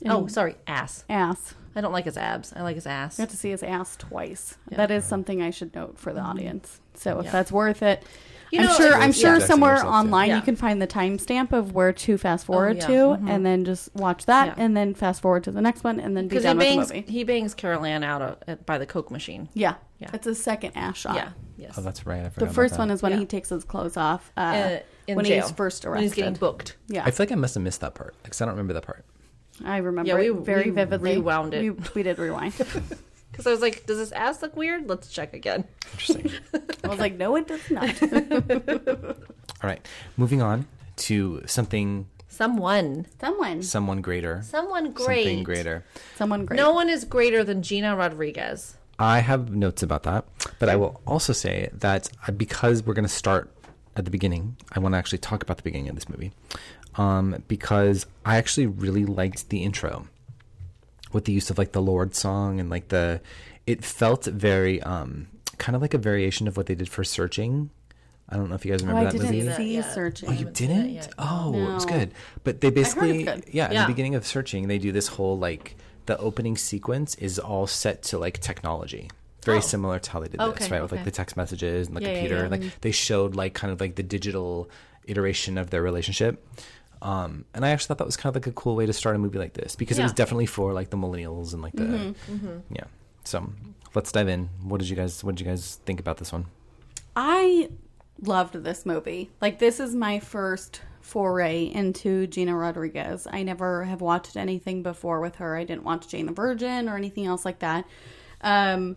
Oh, 0.06 0.26
sorry, 0.26 0.56
ass. 0.66 1.04
Ass. 1.08 1.54
I 1.74 1.80
don't 1.80 1.92
like 1.92 2.04
his 2.04 2.18
abs. 2.18 2.52
I 2.54 2.62
like 2.62 2.74
his 2.74 2.86
ass. 2.86 3.18
You 3.18 3.22
have 3.22 3.30
to 3.30 3.36
see 3.36 3.50
his 3.50 3.62
ass 3.62 3.96
twice. 3.96 4.58
That 4.70 4.90
is 4.90 5.04
something 5.06 5.40
I 5.40 5.50
should 5.50 5.74
note 5.74 5.98
for 5.98 6.12
the 6.12 6.20
audience. 6.20 6.80
So 6.94 7.18
if 7.20 7.26
Yeah. 7.26 7.30
that's 7.32 7.50
worth 7.52 7.82
it, 7.82 8.04
You 8.50 8.60
I'm 8.60 8.66
know, 8.66 8.74
sure. 8.76 8.94
I'm 8.94 9.12
sure 9.12 9.30
Jackson 9.36 9.48
somewhere 9.48 9.82
online 9.82 10.28
Yeah. 10.28 10.36
you 10.36 10.42
can 10.42 10.56
find 10.56 10.82
the 10.82 10.86
timestamp 10.86 11.52
of 11.52 11.72
where 11.72 11.90
to 11.94 12.18
fast 12.18 12.44
forward 12.44 12.76
yeah. 12.76 12.86
to, 12.88 13.10
and 13.26 13.46
then 13.46 13.64
just 13.64 13.88
watch 13.94 14.26
that, 14.26 14.48
Yeah. 14.48 14.54
and 14.64 14.76
then 14.76 14.92
fast 14.92 15.22
forward 15.22 15.44
to 15.44 15.50
the 15.50 15.62
next 15.62 15.82
one, 15.84 15.98
and 15.98 16.14
then 16.14 16.24
be 16.24 16.28
Because 16.28 16.42
he 16.44 16.48
done 16.48 16.58
with 16.58 16.66
bangs, 16.66 16.88
the 16.88 16.94
movie. 16.96 17.10
he 17.12 17.24
bangs 17.24 17.54
Carol 17.54 17.86
Ann 17.86 18.04
out 18.04 18.20
of, 18.20 18.36
at, 18.46 18.66
by 18.66 18.76
the 18.76 18.84
Coke 18.84 19.10
machine. 19.10 19.48
Yeah, 19.54 19.76
Yeah. 20.00 20.10
it's 20.12 20.26
a 20.26 20.34
second 20.34 20.72
ass 20.76 20.98
shot. 20.98 21.14
Yeah. 21.14 21.28
Yes. 21.56 21.76
Oh, 21.78 21.80
that's 21.80 22.04
right. 22.04 22.20
I 22.20 22.24
The 22.24 22.30
forgot 22.30 22.42
about 22.48 22.54
first 22.54 22.74
that. 22.74 22.78
one 22.80 22.90
is 22.90 23.00
when 23.02 23.12
Yeah. 23.12 23.18
he 23.20 23.24
takes 23.24 23.48
his 23.48 23.64
clothes 23.64 23.96
off 23.96 24.30
uh, 24.36 24.40
Uh, 24.40 24.78
in 25.06 25.16
when 25.16 25.24
jail. 25.24 25.40
he's 25.46 25.50
first 25.52 25.84
When 25.84 25.92
arrested. 25.94 26.02
he's 26.04 26.14
getting 26.14 26.34
booked. 26.34 26.76
yeah, 26.88 27.04
I 27.06 27.10
feel 27.10 27.24
like 27.24 27.32
I 27.32 27.36
must 27.36 27.54
have 27.54 27.62
missed 27.64 27.80
that 27.80 27.94
part 27.94 28.14
because 28.22 28.42
I 28.42 28.44
don't 28.44 28.52
remember 28.52 28.74
that 28.74 28.84
part. 28.84 29.06
I 29.64 29.79
remember 29.79 30.09
Yeah, 30.09 30.16
we- 30.16 30.31
it 30.31 30.44
very 30.44 30.64
we 30.64 30.70
vividly. 30.70 31.16
rewound 31.16 31.55
it. 31.55 31.62
We, 31.62 31.70
we 31.94 32.03
did 32.03 32.18
rewind. 32.18 32.55
Because 33.33 33.46
I 33.46 33.51
was 33.51 33.62
like, 33.62 33.87
does 33.87 33.96
this 33.96 34.12
ass 34.12 34.42
look 34.42 34.55
weird? 34.57 34.90
Let's 34.90 35.09
check 35.09 35.33
again. 35.33 35.64
Interesting. 35.92 36.31
I 36.85 36.88
was 36.88 36.98
like, 36.98 37.14
no, 37.16 37.35
it 37.37 37.48
does 37.48 37.70
not. 37.70 38.03
All 39.62 39.68
right, 39.70 39.87
moving 40.18 40.42
on 40.42 40.66
to 40.96 41.42
something, 41.46 42.07
Someone. 42.29 43.07
Someone, 43.20 43.62
someone 43.62 44.03
greater, 44.03 44.42
Someone 44.42 44.92
great. 44.92 45.25
something 45.25 45.42
greater. 45.44 45.85
someone 46.16 46.44
great. 46.44 46.59
No 46.59 46.72
one 46.72 46.90
is 46.90 47.05
greater 47.07 47.42
than 47.42 47.62
Gina 47.62 47.96
Rodriguez. 47.96 48.77
I 48.98 49.20
have 49.20 49.51
notes 49.55 49.83
about 49.83 50.03
that, 50.03 50.27
but 50.59 50.68
I 50.68 50.77
will 50.77 51.01
also 51.07 51.33
say 51.33 51.70
that 51.72 52.11
because 52.37 52.83
we're 52.85 52.94
going 52.94 53.05
to 53.07 53.09
start 53.22 53.51
at 53.96 54.05
the 54.05 54.11
beginning, 54.11 54.57
I 54.72 54.79
want 54.81 54.92
to 54.94 54.98
actually 54.98 55.18
talk 55.18 55.42
about 55.42 55.57
the 55.57 55.62
beginning 55.62 55.88
of 55.88 55.94
this 55.94 56.09
movie, 56.09 56.33
um, 56.96 57.42
because 57.48 58.07
I 58.24 58.37
actually 58.37 58.66
really 58.66 59.05
liked 59.05 59.48
the 59.48 59.62
intro 59.62 60.07
with 61.12 61.24
the 61.26 61.33
use 61.33 61.50
of 61.50 61.59
like 61.59 61.72
the 61.72 61.83
Lorde 61.83 62.14
song 62.14 62.59
and 62.61 62.70
like 62.70 62.88
the, 62.88 63.20
it 63.66 63.85
felt 63.85 64.24
very 64.24 64.83
um, 64.83 65.28
kind 65.59 65.76
of 65.76 65.83
like 65.83 65.94
a 65.94 65.98
variation 65.98 66.48
of 66.48 66.57
what 66.57 66.66
they 66.66 66.74
did 66.74 66.88
for 66.88 67.05
Searching. 67.05 67.70
I 68.28 68.37
don't 68.37 68.48
know 68.48 68.55
if 68.55 68.64
you 68.64 68.70
guys 68.70 68.81
remember 68.81 69.00
oh, 69.00 69.05
remember 69.12 69.24
I 69.24 69.28
that 69.28 69.33
didn't 69.33 69.46
movie. 69.46 69.48
that 69.48 69.57
see 69.59 69.74
yet. 69.74 69.92
searching. 69.94 70.28
Oh, 70.28 70.33
you 70.33 70.38
haven't 70.38 70.57
seen 70.57 70.70
it 70.70 70.74
didn't? 70.74 70.90
yet. 70.94 71.12
Oh, 71.18 71.55
it 71.55 71.74
was 71.74 71.85
good. 71.85 72.12
But 72.44 72.62
they 72.62 72.70
basically, 72.70 73.24
good. 73.24 73.44
yeah, 73.52 73.70
in 73.70 73.81
the 73.83 73.87
beginning 73.87 74.14
of 74.14 74.26
searching, 74.26 74.68
they 74.68 74.78
do 74.78 74.90
this 74.90 75.09
whole 75.09 75.37
like 75.38 75.76
the 76.07 76.16
opening 76.18 76.57
sequence 76.57 77.14
is 77.16 77.38
all 77.38 77.66
set 77.66 78.02
to 78.05 78.18
like 78.18 78.38
technology. 78.40 79.11
Very 79.44 79.59
Oh. 79.59 79.61
similar 79.61 79.98
to 79.98 80.11
how 80.12 80.20
they 80.20 80.28
did 80.28 80.40
Okay, 80.40 80.59
this, 80.61 80.70
right? 80.70 80.81
With 80.81 80.92
like 80.92 81.05
the 81.05 81.11
text 81.11 81.37
messages 81.37 81.88
and 81.88 81.96
the 81.96 82.00
Yeah, 82.00 82.09
yeah, 82.09 82.14
computer. 82.14 82.37
yeah. 82.37 82.42
and, 82.44 82.50
Like 82.64 82.81
they 82.81 82.90
showed 82.92 83.35
like 83.35 83.52
kind 83.55 83.70
of 83.72 83.81
like 83.83 83.96
the 83.96 84.02
digital 84.02 84.70
iteration 85.05 85.59
of 85.59 85.68
their 85.70 85.83
relationship. 85.83 86.42
Um, 87.02 87.46
and 87.52 87.64
I 87.66 87.70
actually 87.70 87.88
thought 87.88 87.98
that 87.98 88.06
was 88.06 88.16
kind 88.16 88.34
of 88.34 88.40
like 88.40 88.46
a 88.46 88.52
cool 88.52 88.76
way 88.76 88.86
to 88.86 88.92
start 88.92 89.16
a 89.16 89.18
movie 89.18 89.38
like 89.38 89.54
this 89.54 89.74
because 89.74 89.98
it 89.98 90.04
was 90.04 90.12
definitely 90.12 90.46
for 90.46 90.72
like 90.72 90.90
the 90.90 90.96
millennials 90.96 91.52
and 91.52 91.60
like 91.60 91.74
the 91.74 91.82
Mm-hmm, 91.82 92.58
yeah. 92.70 92.84
So 93.24 93.52
let's 93.94 94.12
dive 94.12 94.28
in. 94.28 94.48
What 94.62 94.78
did 94.78 94.88
you 94.88 94.94
guys 94.94 95.22
What 95.24 95.34
did 95.34 95.44
you 95.44 95.50
guys 95.50 95.80
think 95.84 95.98
about 95.98 96.18
this 96.18 96.32
one? 96.32 96.46
I 97.16 97.70
loved 98.20 98.54
this 98.54 98.86
movie. 98.86 99.30
Like 99.40 99.58
this 99.58 99.80
is 99.80 99.96
my 99.96 100.20
first 100.20 100.80
foray 101.00 101.64
into 101.64 102.28
Gina 102.28 102.54
Rodriguez. 102.54 103.26
I 103.28 103.42
never 103.42 103.82
have 103.82 104.00
watched 104.00 104.36
anything 104.36 104.84
before 104.84 105.20
with 105.20 105.36
her. 105.36 105.56
I 105.56 105.64
didn't 105.64 105.82
watch 105.82 106.06
Jane 106.06 106.26
the 106.26 106.32
Virgin 106.32 106.88
or 106.88 106.96
anything 106.96 107.26
else 107.26 107.44
like 107.44 107.58
that. 107.58 107.84
Um 108.42 108.96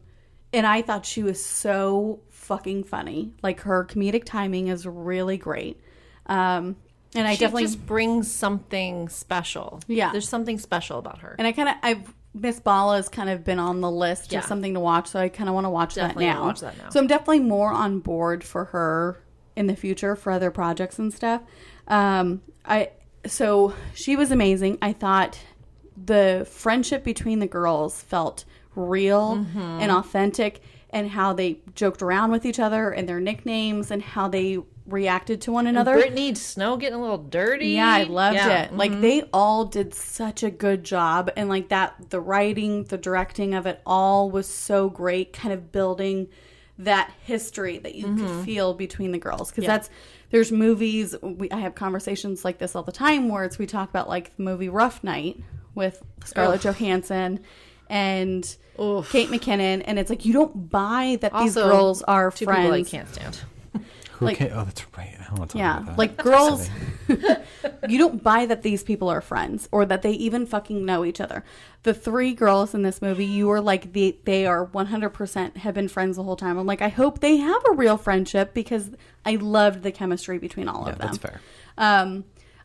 and 0.53 0.67
I 0.67 0.83
thought 0.83 1.07
she 1.07 1.23
was 1.23 1.43
so 1.43 2.21
fucking 2.29 2.83
funny. 2.83 3.33
Like 3.41 3.61
her 3.61 3.83
comedic 3.83 4.25
timing 4.25 4.67
is 4.67 4.85
really 4.85 5.37
great. 5.37 5.81
Um 6.27 6.75
and 7.13 7.27
I 7.27 7.33
she 7.35 7.39
definitely 7.41 7.63
just 7.63 7.85
brings 7.85 8.31
something 8.31 9.09
special. 9.09 9.79
Yeah. 9.87 10.11
There's 10.11 10.27
something 10.29 10.57
special 10.59 10.99
about 10.99 11.19
her. 11.19 11.35
and 11.37 11.47
I 11.47 11.51
kind 11.51 11.69
of 11.69 11.75
I've 11.83 12.13
Miss 12.33 12.59
Bala 12.59 12.97
has 12.97 13.07
kind 13.07 13.29
of 13.29 13.45
been 13.45 13.59
on 13.59 13.79
the 13.79 13.89
list 13.89 14.31
Yeah. 14.33 14.39
of 14.39 14.45
something 14.45 14.73
to 14.73 14.79
watch, 14.81 15.07
so 15.07 15.19
I 15.19 15.29
kind 15.29 15.47
of 15.47 15.55
want 15.55 15.63
to 15.65 15.69
watch 15.69 15.95
that 15.95 16.17
now. 16.17 16.43
watch 16.43 16.59
that 16.59 16.77
now. 16.77 16.89
So 16.89 16.99
I'm 16.99 17.07
definitely 17.07 17.39
more 17.39 17.71
on 17.71 17.99
board 17.99 18.43
for 18.43 18.65
her 18.65 19.21
in 19.55 19.67
the 19.67 19.75
future 19.75 20.17
for 20.17 20.33
other 20.33 20.51
projects 20.51 20.99
and 20.99 21.13
stuff. 21.13 21.41
Um, 21.87 22.41
I 22.65 22.89
so 23.25 23.73
she 23.93 24.15
was 24.17 24.31
amazing. 24.31 24.77
I 24.81 24.91
thought 24.91 25.39
the 26.03 26.45
friendship 26.51 27.03
between 27.05 27.39
the 27.39 27.47
girls 27.47 28.01
felt 28.01 28.43
real 28.75 29.37
Mm-hmm. 29.37 29.59
and 29.59 29.91
authentic, 29.91 30.61
and 30.95 31.09
how 31.09 31.33
they 31.33 31.59
joked 31.75 32.01
around 32.01 32.31
with 32.31 32.45
each 32.45 32.57
other 32.57 32.89
and 32.89 33.07
their 33.07 33.19
nicknames 33.19 33.91
and 33.91 34.01
how 34.01 34.29
they 34.29 34.57
reacted 34.87 35.41
to 35.41 35.51
one 35.51 35.67
another. 35.67 35.95
Brittany 35.95 36.33
Snow 36.35 36.77
getting 36.77 36.97
a 36.97 37.01
little 37.01 37.17
dirty. 37.17 37.71
Yeah, 37.71 37.89
I 37.89 38.03
loved 38.03 38.37
Yeah. 38.37 38.63
it. 38.63 38.73
Like 38.73 38.91
mm-hmm. 38.91 39.01
they 39.01 39.23
all 39.33 39.65
did 39.65 39.93
such 39.93 40.41
a 40.41 40.49
good 40.49 40.85
job 40.85 41.29
and 41.35 41.49
like 41.49 41.67
that 41.67 42.11
the 42.11 42.21
writing, 42.21 42.85
the 42.85 42.97
directing 42.97 43.53
of 43.53 43.65
it 43.65 43.81
all 43.85 44.31
was 44.31 44.47
so 44.47 44.89
great 44.89 45.33
kind 45.33 45.53
of 45.53 45.73
building 45.73 46.29
that 46.79 47.11
history 47.25 47.77
that 47.79 47.95
you 47.95 48.05
could 48.05 48.15
mm-hmm. 48.17 48.43
feel 48.43 48.73
between 48.73 49.11
the 49.11 49.17
girls 49.17 49.51
cuz 49.51 49.65
Yeah. 49.65 49.71
that's 49.71 49.89
there's 50.29 50.51
movies 50.51 51.15
we, 51.21 51.49
I 51.51 51.57
have 51.57 51.75
conversations 51.75 52.45
like 52.45 52.57
this 52.57 52.73
all 52.75 52.83
the 52.83 52.91
time 52.91 53.27
where 53.27 53.43
it's 53.43 53.57
we 53.57 53.65
talk 53.65 53.89
about 53.89 54.07
like 54.07 54.35
the 54.37 54.43
movie 54.43 54.69
Rough 54.69 55.03
Night 55.03 55.41
with 55.73 56.03
Scarlett 56.23 56.61
Johansson 56.61 57.39
and 57.89 58.55
Oof. 58.81 59.11
Kate 59.11 59.29
McKinnon 59.29 59.83
and 59.85 59.97
it's 59.99 60.09
like 60.09 60.25
you 60.25 60.33
don't 60.33 60.69
buy 60.69 61.17
that 61.21 61.33
these 61.39 61.55
girls 61.55 62.01
are 62.03 62.31
Two 62.31 62.45
friends. 62.45 62.61
people 62.61 62.73
I 62.73 62.83
can't 62.83 63.13
stand. 63.13 63.39
Who 64.13 64.27
Like- 64.27 64.37
can, 64.37 64.51
oh, 64.53 64.63
that's 64.63 64.85
right. 64.97 65.13
I 65.19 65.23
don't 65.27 65.39
want 65.39 65.51
to 65.51 65.57
talk 65.57 65.59
Yeah, 65.59 65.77
about 65.77 65.85
that. 65.87 65.97
like 65.97 66.15
girls, 66.17 66.69
you 67.89 67.97
don't 67.97 68.23
buy 68.23 68.45
that 68.45 68.61
these 68.63 68.81
people 68.81 69.09
are 69.09 69.19
friends 69.19 69.67
or 69.73 69.85
that 69.85 70.03
they 70.03 70.11
even 70.11 70.45
fucking 70.45 70.85
know 70.85 71.03
each 71.03 71.19
other. 71.19 71.43
The 71.83 71.93
three 71.93 72.33
girls 72.33 72.73
in 72.73 72.81
this 72.81 73.01
movie, 73.01 73.25
you 73.25 73.49
are 73.51 73.59
like 73.59 73.91
the 73.93 74.17
they 74.23 74.45
are 74.45 74.63
one 74.65 74.85
hundred 74.85 75.09
percent 75.09 75.57
have 75.57 75.73
been 75.75 75.87
friends 75.89 76.15
the 76.15 76.23
whole 76.23 76.37
time. 76.37 76.57
I'm 76.57 76.65
like, 76.65 76.81
I 76.81 76.87
hope 76.87 77.19
they 77.19 77.37
have 77.37 77.61
a 77.69 77.73
real 77.73 77.97
friendship 77.97 78.53
because 78.53 78.91
I 79.25 79.35
loved 79.35 79.83
the 79.83 79.91
chemistry 79.91 80.37
between 80.37 80.67
all 80.69 80.83
yeah, 80.85 80.93
of 80.93 80.97
them. 80.97 81.07
that's 81.07 81.17
fair. 81.17 81.41
Um, 81.77 82.23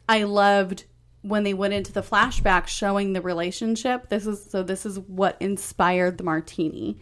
I 0.08 0.22
loved 0.22 0.84
when 1.22 1.42
they 1.44 1.54
went 1.54 1.74
into 1.74 1.92
the 1.92 2.02
flashback 2.02 2.66
showing 2.66 3.12
the 3.12 3.20
relationship. 3.20 4.08
This 4.08 4.26
is 4.26 4.44
so. 4.44 4.62
This 4.62 4.86
is 4.86 4.98
what 4.98 5.36
inspired 5.40 6.18
the 6.18 6.24
martini. 6.24 6.98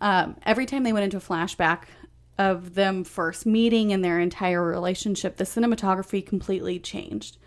Um, 0.00 0.36
every 0.44 0.66
time 0.66 0.82
they 0.82 0.92
went 0.92 1.04
into 1.04 1.16
a 1.16 1.20
flashback 1.20 1.84
of 2.38 2.74
them 2.74 3.02
first 3.02 3.46
meeting 3.46 3.92
and 3.94 4.04
their 4.04 4.20
entire 4.20 4.62
relationship, 4.62 5.36
the 5.38 5.44
cinematography 5.44 6.24
completely 6.24 6.78
changed, 6.78 7.38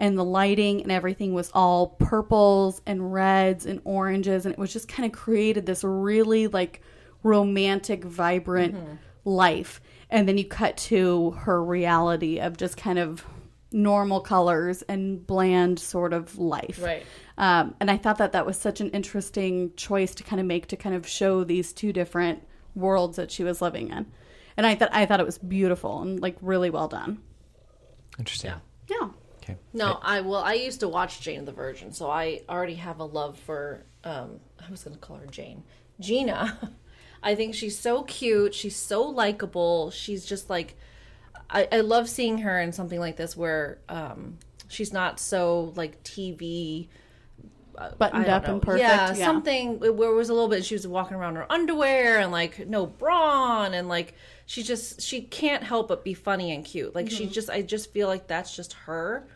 and 0.00 0.18
the 0.18 0.24
lighting 0.24 0.82
and 0.82 0.90
everything 0.90 1.32
was 1.32 1.48
all 1.54 1.86
purples 2.00 2.82
and 2.84 3.12
reds 3.12 3.66
and 3.66 3.80
oranges, 3.84 4.44
and 4.44 4.52
it 4.52 4.58
was 4.58 4.72
just 4.72 4.88
kind 4.88 5.06
of 5.06 5.12
created 5.12 5.64
this 5.64 5.84
really 5.84 6.48
like 6.48 6.82
romantic, 7.22 8.02
vibrant 8.02 8.74
life. 9.24 9.80
And 10.10 10.28
then 10.28 10.36
you 10.36 10.44
cut 10.44 10.76
to 10.78 11.30
her 11.30 11.62
reality 11.62 12.40
of 12.40 12.56
just 12.56 12.76
kind 12.76 12.98
of 12.98 13.24
normal 13.72 14.20
colors 14.20 14.82
and 14.82 15.26
bland 15.26 15.78
sort 15.78 16.12
of 16.12 16.38
life. 16.38 16.80
Right. 16.82 17.04
Um, 17.38 17.74
and 17.80 17.90
I 17.90 17.96
thought 17.96 18.18
that 18.18 18.32
that 18.32 18.46
was 18.46 18.56
such 18.56 18.80
an 18.80 18.90
interesting 18.90 19.72
choice 19.76 20.14
to 20.16 20.22
kind 20.22 20.40
of 20.40 20.46
make 20.46 20.66
to 20.68 20.76
kind 20.76 20.94
of 20.94 21.06
show 21.08 21.44
these 21.44 21.72
two 21.72 21.92
different 21.92 22.46
worlds 22.74 23.16
that 23.16 23.30
she 23.30 23.44
was 23.44 23.62
living 23.62 23.90
in. 23.90 24.06
And 24.56 24.66
I 24.66 24.74
thought 24.74 24.90
I 24.92 25.06
thought 25.06 25.20
it 25.20 25.26
was 25.26 25.38
beautiful 25.38 26.02
and 26.02 26.20
like 26.20 26.36
really 26.40 26.70
well 26.70 26.88
done. 26.88 27.20
Interesting. 28.18 28.52
Yeah. 28.88 28.96
Yeah. 29.00 29.08
Okay. 29.42 29.56
No, 29.72 29.98
I 30.02 30.20
well, 30.20 30.42
I 30.42 30.54
used 30.54 30.80
to 30.80 30.88
watch 30.88 31.20
Jane 31.20 31.44
the 31.44 31.52
Virgin, 31.52 31.92
so 31.92 32.08
I 32.08 32.42
already 32.48 32.76
have 32.76 33.00
a 33.00 33.04
love 33.04 33.38
for. 33.38 33.84
Um, 34.04 34.40
I 34.64 34.70
was 34.70 34.84
going 34.84 34.94
to 34.94 35.00
call 35.00 35.16
her 35.16 35.26
Jane, 35.26 35.64
Gina. 35.98 36.74
I 37.22 37.34
think 37.34 37.54
she's 37.54 37.78
so 37.78 38.02
cute. 38.02 38.54
She's 38.54 38.76
so 38.76 39.02
likable. 39.02 39.90
She's 39.90 40.24
just 40.24 40.50
like, 40.50 40.76
I, 41.52 41.68
I 41.70 41.80
love 41.80 42.08
seeing 42.08 42.38
her 42.38 42.58
in 42.60 42.72
something 42.72 42.98
like 42.98 43.16
this 43.16 43.36
where 43.36 43.78
um, 43.88 44.38
she's 44.68 44.92
not 44.92 45.20
so 45.20 45.72
like 45.76 46.02
TV 46.02 46.88
Buttoned 47.98 48.28
up 48.28 48.46
know. 48.46 48.52
and 48.54 48.62
perfect. 48.62 48.80
Yeah, 48.80 49.14
Yeah. 49.14 49.24
something 49.24 49.80
where 49.80 50.10
it 50.10 50.14
was 50.14 50.28
a 50.28 50.34
little 50.34 50.48
bit. 50.48 50.64
She 50.64 50.74
was 50.74 50.86
walking 50.86 51.16
around 51.16 51.30
in 51.30 51.36
her 51.36 51.50
underwear 51.50 52.18
and 52.20 52.30
like 52.30 52.68
no 52.68 52.86
bra 52.86 53.62
on, 53.62 53.74
and 53.74 53.88
like 53.88 54.14
she 54.46 54.62
just 54.62 55.00
she 55.00 55.22
can't 55.22 55.62
help 55.64 55.88
but 55.88 56.04
be 56.04 56.14
funny 56.14 56.52
and 56.54 56.64
cute. 56.64 56.94
Like 56.94 57.06
Mm-hmm. 57.06 57.16
she 57.16 57.26
just, 57.28 57.48
I 57.50 57.62
just 57.62 57.90
feel 57.92 58.08
like 58.08 58.26
that's 58.28 58.54
just 58.54 58.74
her 58.74 59.26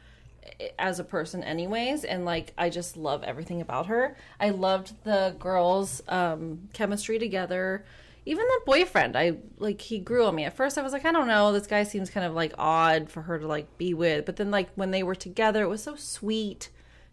eh, 0.60 0.68
as 0.78 1.00
a 1.00 1.04
person, 1.04 1.42
anyways. 1.42 2.04
And 2.04 2.24
like 2.26 2.52
I 2.58 2.68
just 2.68 2.96
love 2.96 3.24
everything 3.24 3.62
about 3.62 3.86
her. 3.86 4.16
I 4.38 4.50
loved 4.50 4.92
the 5.04 5.34
girls' 5.38 6.02
um, 6.06 6.68
chemistry 6.74 7.18
together. 7.18 7.84
Even 8.26 8.44
the 8.46 8.60
boyfriend, 8.66 9.16
I 9.16 9.36
like 9.58 9.80
he 9.80 9.98
grew 9.98 10.26
on 10.26 10.34
me. 10.34 10.44
At 10.44 10.54
first, 10.56 10.76
I 10.76 10.82
was 10.82 10.92
like, 10.92 11.04
I 11.04 11.12
don't 11.12 11.28
know, 11.28 11.52
this 11.52 11.66
guy 11.66 11.84
seems 11.84 12.10
kind 12.10 12.26
of 12.26 12.34
like 12.34 12.52
odd 12.58 13.08
for 13.08 13.22
her 13.22 13.38
to 13.38 13.46
like 13.46 13.78
be 13.78 13.94
with. 13.94 14.26
But 14.26 14.36
then, 14.36 14.50
like 14.50 14.68
when 14.74 14.90
they 14.90 15.02
were 15.04 15.14
together, 15.14 15.62
it 15.62 15.68
was 15.68 15.82
so 15.82 15.94
sweet. 15.96 16.68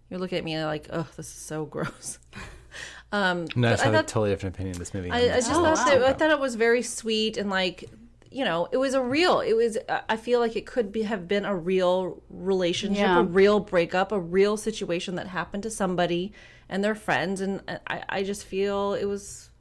You're 0.09 0.19
looking 0.19 0.37
at 0.39 0.43
me 0.43 0.53
and 0.53 0.65
like, 0.65 0.87
oh, 0.91 1.07
this 1.15 1.27
is 1.27 1.33
so 1.33 1.65
gross. 1.65 2.19
Um, 3.11 3.45
No, 3.55 3.67
I 3.67 3.71
but 3.71 3.73
just 3.73 3.83
have 3.83 3.93
a 3.93 3.97
thought- 3.97 4.07
totally 4.07 4.29
different 4.31 4.55
opinion 4.55 4.75
of 4.75 4.79
this 4.79 4.91
movie. 4.95 5.11
I, 5.11 5.17
I 5.19 5.27
just 5.35 5.51
Oh, 5.51 5.63
thought 5.63 5.77
wow. 5.77 5.85
that, 5.85 6.03
I 6.03 6.13
thought 6.13 6.31
it 6.31 6.39
was 6.39 6.55
very 6.55 6.81
sweet 6.81 7.37
and 7.37 7.47
like 7.51 7.87
you 8.31 8.43
know, 8.43 8.67
it 8.71 8.77
was 8.77 8.95
a 8.95 9.01
real. 9.03 9.41
It 9.41 9.53
was. 9.53 9.77
I 10.09 10.17
feel 10.17 10.39
like 10.39 10.55
it 10.55 10.65
could 10.65 10.91
be 10.91 11.03
have 11.03 11.27
been 11.27 11.45
a 11.45 11.55
real 11.55 12.23
relationship, 12.31 13.01
Yeah. 13.03 13.19
a 13.19 13.23
real 13.23 13.59
breakup, 13.59 14.11
a 14.11 14.19
real 14.19 14.57
situation 14.57 15.13
that 15.17 15.27
happened 15.27 15.61
to 15.61 15.69
somebody 15.69 16.33
and 16.67 16.83
their 16.83 16.95
friends, 16.95 17.41
and 17.41 17.61
I, 17.85 18.03
I 18.09 18.23
just 18.23 18.43
feel 18.45 18.95
it 18.95 19.05
was. 19.05 19.51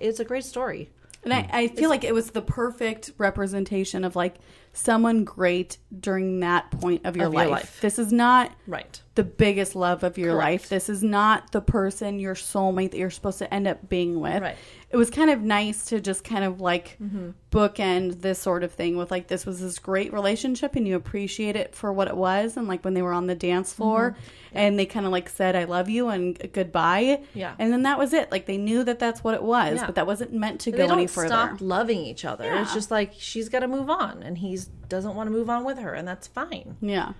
It's 0.00 0.18
a 0.18 0.24
great 0.24 0.44
story. 0.44 0.90
And 1.26 1.34
I, 1.34 1.48
I 1.52 1.68
feel 1.68 1.90
like 1.90 2.04
it 2.04 2.14
was 2.14 2.30
the 2.30 2.40
perfect 2.40 3.10
representation 3.18 4.04
of 4.04 4.14
like 4.14 4.36
someone 4.72 5.24
great 5.24 5.78
during 5.98 6.38
that 6.40 6.70
point 6.70 7.04
of 7.04 7.16
your, 7.16 7.26
Of 7.26 7.32
your 7.32 7.42
life. 7.42 7.50
life. 7.50 7.80
This 7.80 7.98
is 7.98 8.12
not 8.12 8.52
Right. 8.68 9.02
The 9.16 9.24
biggest 9.24 9.74
love 9.74 10.04
of 10.04 10.16
your 10.16 10.34
Correct. 10.34 10.44
life. 10.44 10.68
This 10.68 10.88
is 10.88 11.02
not 11.02 11.50
the 11.52 11.60
person, 11.60 12.20
your 12.20 12.34
soulmate 12.34 12.92
that 12.92 12.98
you're 12.98 13.10
supposed 13.10 13.38
to 13.38 13.52
end 13.52 13.66
up 13.66 13.88
being 13.88 14.20
with. 14.20 14.40
Right. 14.42 14.56
It 14.90 14.96
was 14.96 15.10
kind 15.10 15.30
of 15.30 15.42
nice 15.42 15.86
to 15.86 16.00
just 16.00 16.22
kind 16.22 16.44
of 16.44 16.60
like 16.60 16.96
Mm-hmm. 17.02 17.30
bookend 17.50 18.20
this 18.20 18.38
sort 18.38 18.62
of 18.62 18.72
thing 18.72 18.96
with 18.96 19.10
like 19.10 19.26
this 19.28 19.44
was 19.46 19.60
this 19.60 19.78
great 19.78 20.12
relationship 20.12 20.76
and 20.76 20.86
you 20.86 20.94
appreciate 20.94 21.56
it 21.56 21.74
for 21.74 21.92
what 21.92 22.06
it 22.08 22.16
was 22.16 22.56
and 22.56 22.68
like 22.68 22.84
when 22.84 22.94
they 22.94 23.02
were 23.02 23.12
on 23.12 23.26
the 23.26 23.34
dance 23.34 23.72
floor 23.72 24.10
Mm-hmm. 24.12 24.58
and 24.58 24.78
they 24.78 24.86
kind 24.86 25.06
of 25.06 25.12
like 25.12 25.28
said 25.28 25.56
I 25.56 25.64
love 25.64 25.88
you 25.88 26.08
and 26.08 26.38
goodbye. 26.52 27.22
Yeah. 27.34 27.54
And 27.58 27.72
then 27.72 27.82
that 27.82 27.98
was 27.98 28.12
it. 28.12 28.30
Like 28.30 28.46
they 28.46 28.58
knew 28.58 28.84
that 28.84 28.98
that's 28.98 29.24
what 29.24 29.34
it 29.34 29.42
was, 29.42 29.76
Yeah. 29.80 29.86
but 29.86 29.94
that 29.96 30.06
wasn't 30.06 30.32
meant 30.32 30.60
to 30.62 30.70
they 30.70 30.86
go 30.86 30.92
any 30.92 31.06
further. 31.06 31.28
stop 31.28 31.60
loving 31.60 31.98
each 31.98 32.24
other. 32.24 32.44
Yeah. 32.44 32.62
It's 32.62 32.74
just 32.74 32.90
like 32.90 33.12
she's 33.16 33.48
got 33.48 33.60
to 33.60 33.68
move 33.68 33.88
on, 33.90 34.22
and 34.22 34.38
he 34.38 34.58
doesn't 34.88 35.14
want 35.14 35.26
to 35.26 35.30
move 35.32 35.48
on 35.50 35.64
with 35.64 35.78
her, 35.78 35.94
and 35.94 36.06
that's 36.06 36.26
fine. 36.26 36.76
Yeah. 36.80 37.12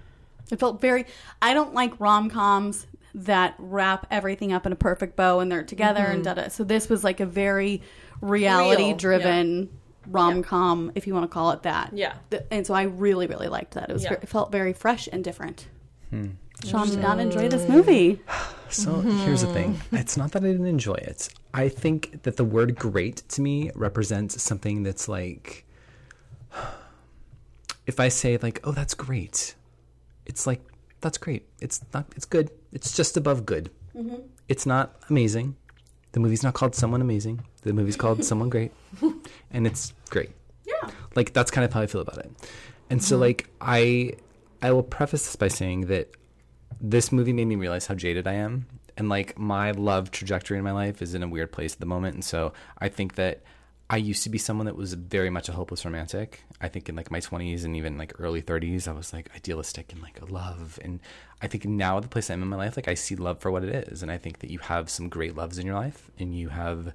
It 0.50 0.58
felt 0.58 0.80
very 0.80 1.06
I 1.42 1.54
don't 1.54 1.74
like 1.74 1.98
rom 1.98 2.30
coms 2.30 2.86
that 3.14 3.54
wrap 3.58 4.06
everything 4.10 4.52
up 4.52 4.66
in 4.66 4.72
a 4.72 4.76
perfect 4.76 5.16
bow 5.16 5.40
and 5.40 5.50
they're 5.50 5.62
together 5.62 6.04
and 6.04 6.24
mm-hmm. 6.24 6.34
da 6.34 6.42
da. 6.42 6.48
So 6.48 6.64
this 6.64 6.88
was 6.88 7.02
like 7.02 7.20
a 7.20 7.26
very 7.26 7.82
reality 8.20 8.92
driven 8.92 9.70
rom 10.06 10.42
com, 10.42 10.92
if 10.94 11.06
you 11.06 11.14
want 11.14 11.24
to 11.24 11.28
call 11.32 11.50
it 11.52 11.62
that. 11.62 11.92
Yeah. 11.92 12.14
And 12.50 12.66
so 12.66 12.74
I 12.74 12.82
really, 12.82 13.26
really 13.26 13.48
liked 13.48 13.74
that. 13.74 13.90
It 13.90 13.92
was 13.92 14.04
Yeah. 14.04 14.14
it 14.14 14.28
felt 14.28 14.52
very 14.52 14.72
fresh 14.72 15.08
and 15.10 15.24
different. 15.24 15.68
Hmm. 16.10 16.26
Sean 16.64 16.88
did 16.88 17.00
not 17.00 17.18
enjoy 17.18 17.48
this 17.48 17.68
movie. 17.68 18.20
So 18.68 19.00
here's 19.00 19.42
the 19.42 19.52
thing. 19.52 19.74
Mm-hmm. 19.74 19.96
It's 19.96 20.16
not 20.16 20.32
that 20.32 20.42
I 20.42 20.48
didn't 20.48 20.66
enjoy 20.66 20.96
it. 20.96 21.28
I 21.54 21.68
think 21.68 22.24
that 22.24 22.36
the 22.36 22.44
word 22.44 22.74
great 22.74 23.22
to 23.28 23.40
me 23.40 23.70
represents 23.76 24.42
something 24.42 24.82
that's 24.82 25.06
like 25.08 25.64
if 27.86 28.00
I 28.00 28.08
say 28.08 28.36
like, 28.38 28.58
"Oh, 28.64 28.72
that's 28.72 28.92
great." 28.92 29.54
It's 30.26 30.46
like 30.46 30.60
that's 31.00 31.18
great. 31.18 31.48
It's 31.60 31.80
not 31.94 32.06
it's 32.16 32.24
good. 32.24 32.50
It's 32.72 32.96
just 32.96 33.16
above 33.16 33.46
good. 33.46 33.70
Mm-hmm. 33.96 34.16
It's 34.48 34.66
not 34.66 34.96
amazing. 35.08 35.56
The 36.12 36.20
movie's 36.20 36.42
not 36.42 36.54
called 36.54 36.74
Someone 36.74 37.00
Amazing. 37.00 37.44
The 37.62 37.72
movie's 37.72 37.96
called 37.96 38.24
Someone 38.30 38.48
Great. 38.48 38.72
And 39.50 39.66
it's 39.66 39.92
great. 40.10 40.30
Yeah. 40.64 40.90
Like 41.14 41.32
that's 41.32 41.50
kind 41.50 41.64
of 41.64 41.72
how 41.72 41.82
I 41.82 41.86
feel 41.86 42.00
about 42.00 42.18
it. 42.18 42.30
And 42.90 43.02
so 43.02 43.14
mm-hmm. 43.14 43.22
like 43.22 43.50
I 43.60 44.14
I 44.62 44.72
will 44.72 44.82
preface 44.82 45.26
this 45.26 45.36
by 45.36 45.48
saying 45.48 45.82
that 45.86 46.10
this 46.80 47.12
movie 47.12 47.32
made 47.32 47.46
me 47.46 47.56
realize 47.56 47.86
how 47.86 47.94
jaded 47.94 48.26
I 48.26 48.34
am. 48.34 48.66
And 48.96 49.08
like 49.08 49.38
my 49.38 49.72
love 49.72 50.10
trajectory 50.10 50.58
in 50.58 50.64
my 50.64 50.72
life 50.72 51.02
is 51.02 51.14
in 51.14 51.22
a 51.22 51.28
weird 51.28 51.52
place 51.52 51.74
at 51.74 51.80
the 51.80 51.86
moment. 51.86 52.14
And 52.14 52.24
so 52.24 52.52
I 52.78 52.88
think 52.88 53.16
that 53.16 53.42
I 53.88 53.98
used 53.98 54.24
to 54.24 54.30
be 54.30 54.38
someone 54.38 54.66
that 54.66 54.76
was 54.76 54.94
very 54.94 55.30
much 55.30 55.48
a 55.48 55.52
hopeless 55.52 55.84
romantic. 55.84 56.42
I 56.60 56.68
think 56.68 56.88
in 56.88 56.96
like 56.96 57.10
my 57.10 57.20
20s 57.20 57.64
and 57.64 57.76
even 57.76 57.96
like 57.96 58.18
early 58.18 58.42
30s, 58.42 58.88
I 58.88 58.92
was 58.92 59.12
like 59.12 59.30
idealistic 59.34 59.92
and 59.92 60.02
like 60.02 60.18
love. 60.28 60.78
And 60.82 60.98
I 61.40 61.46
think 61.46 61.66
now 61.66 62.00
the 62.00 62.08
place 62.08 62.28
I'm 62.28 62.42
in 62.42 62.48
my 62.48 62.56
life, 62.56 62.76
like 62.76 62.88
I 62.88 62.94
see 62.94 63.14
love 63.14 63.38
for 63.38 63.50
what 63.50 63.62
it 63.62 63.88
is. 63.88 64.02
And 64.02 64.10
I 64.10 64.18
think 64.18 64.40
that 64.40 64.50
you 64.50 64.58
have 64.58 64.90
some 64.90 65.08
great 65.08 65.36
loves 65.36 65.58
in 65.58 65.66
your 65.66 65.76
life 65.76 66.10
and 66.18 66.36
you 66.36 66.48
have 66.48 66.92